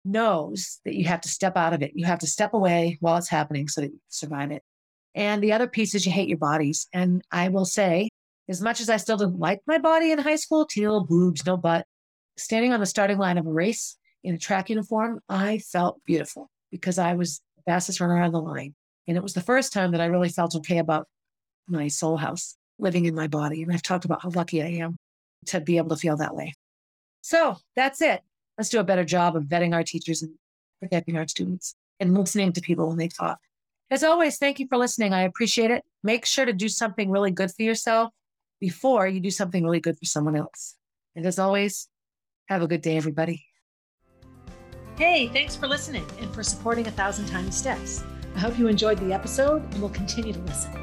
knows 0.03 0.79
that 0.85 0.95
you 0.95 1.05
have 1.05 1.21
to 1.21 1.29
step 1.29 1.55
out 1.55 1.73
of 1.73 1.81
it. 1.81 1.91
You 1.95 2.05
have 2.05 2.19
to 2.19 2.27
step 2.27 2.53
away 2.53 2.97
while 3.01 3.17
it's 3.17 3.29
happening 3.29 3.67
so 3.67 3.81
that 3.81 3.91
you 3.91 3.99
survive 4.09 4.51
it. 4.51 4.63
And 5.13 5.43
the 5.43 5.53
other 5.53 5.67
piece 5.67 5.93
is 5.93 6.05
you 6.05 6.11
hate 6.11 6.29
your 6.29 6.37
bodies. 6.37 6.87
And 6.93 7.21
I 7.31 7.49
will 7.49 7.65
say, 7.65 8.09
as 8.49 8.61
much 8.61 8.81
as 8.81 8.89
I 8.89 8.97
still 8.97 9.17
didn't 9.17 9.39
like 9.39 9.61
my 9.67 9.77
body 9.77 10.11
in 10.11 10.19
high 10.19 10.35
school, 10.35 10.65
teal, 10.65 11.05
boobs, 11.05 11.45
no 11.45 11.57
butt, 11.57 11.85
standing 12.37 12.73
on 12.73 12.79
the 12.79 12.85
starting 12.85 13.17
line 13.17 13.37
of 13.37 13.45
a 13.45 13.51
race 13.51 13.97
in 14.23 14.35
a 14.35 14.37
track 14.37 14.69
uniform, 14.69 15.19
I 15.29 15.59
felt 15.59 16.01
beautiful 16.05 16.49
because 16.71 16.97
I 16.97 17.13
was 17.13 17.41
the 17.57 17.63
fastest 17.71 17.99
runner 17.99 18.21
on 18.21 18.31
the 18.31 18.41
line. 18.41 18.73
And 19.07 19.17
it 19.17 19.23
was 19.23 19.33
the 19.33 19.41
first 19.41 19.73
time 19.73 19.91
that 19.91 20.01
I 20.01 20.05
really 20.05 20.29
felt 20.29 20.55
okay 20.55 20.77
about 20.77 21.07
my 21.67 21.87
soul 21.87 22.17
house 22.17 22.55
living 22.79 23.05
in 23.05 23.15
my 23.15 23.27
body. 23.27 23.63
And 23.63 23.71
I've 23.71 23.81
talked 23.81 24.05
about 24.05 24.21
how 24.21 24.29
lucky 24.29 24.61
I 24.61 24.67
am 24.67 24.97
to 25.47 25.59
be 25.59 25.77
able 25.77 25.89
to 25.89 25.95
feel 25.95 26.17
that 26.17 26.35
way. 26.35 26.53
So 27.21 27.57
that's 27.75 28.01
it. 28.01 28.21
Let's 28.57 28.69
do 28.69 28.79
a 28.79 28.83
better 28.83 29.03
job 29.03 29.35
of 29.35 29.43
vetting 29.43 29.73
our 29.73 29.83
teachers 29.83 30.21
and 30.21 30.33
protecting 30.81 31.17
our 31.17 31.27
students 31.27 31.75
and 31.99 32.17
listening 32.17 32.53
to 32.53 32.61
people 32.61 32.87
when 32.87 32.97
they 32.97 33.07
talk. 33.07 33.39
As 33.89 34.03
always, 34.03 34.37
thank 34.37 34.59
you 34.59 34.67
for 34.67 34.77
listening. 34.77 35.13
I 35.13 35.23
appreciate 35.23 35.71
it. 35.71 35.83
Make 36.03 36.25
sure 36.25 36.45
to 36.45 36.53
do 36.53 36.69
something 36.69 37.09
really 37.09 37.31
good 37.31 37.51
for 37.51 37.63
yourself 37.63 38.11
before 38.59 39.07
you 39.07 39.19
do 39.19 39.31
something 39.31 39.63
really 39.63 39.79
good 39.79 39.97
for 39.97 40.05
someone 40.05 40.35
else. 40.35 40.75
And 41.15 41.25
as 41.25 41.39
always, 41.39 41.89
have 42.47 42.61
a 42.61 42.67
good 42.67 42.81
day, 42.81 42.97
everybody. 42.97 43.45
Hey, 44.97 45.27
thanks 45.27 45.55
for 45.55 45.67
listening 45.67 46.05
and 46.19 46.33
for 46.33 46.43
supporting 46.43 46.87
A 46.87 46.91
Thousand 46.91 47.27
Tiny 47.27 47.51
Steps. 47.51 48.03
I 48.35 48.39
hope 48.39 48.57
you 48.57 48.67
enjoyed 48.67 48.97
the 48.99 49.13
episode 49.13 49.63
and 49.63 49.81
will 49.81 49.89
continue 49.89 50.33
to 50.33 50.39
listen. 50.39 50.73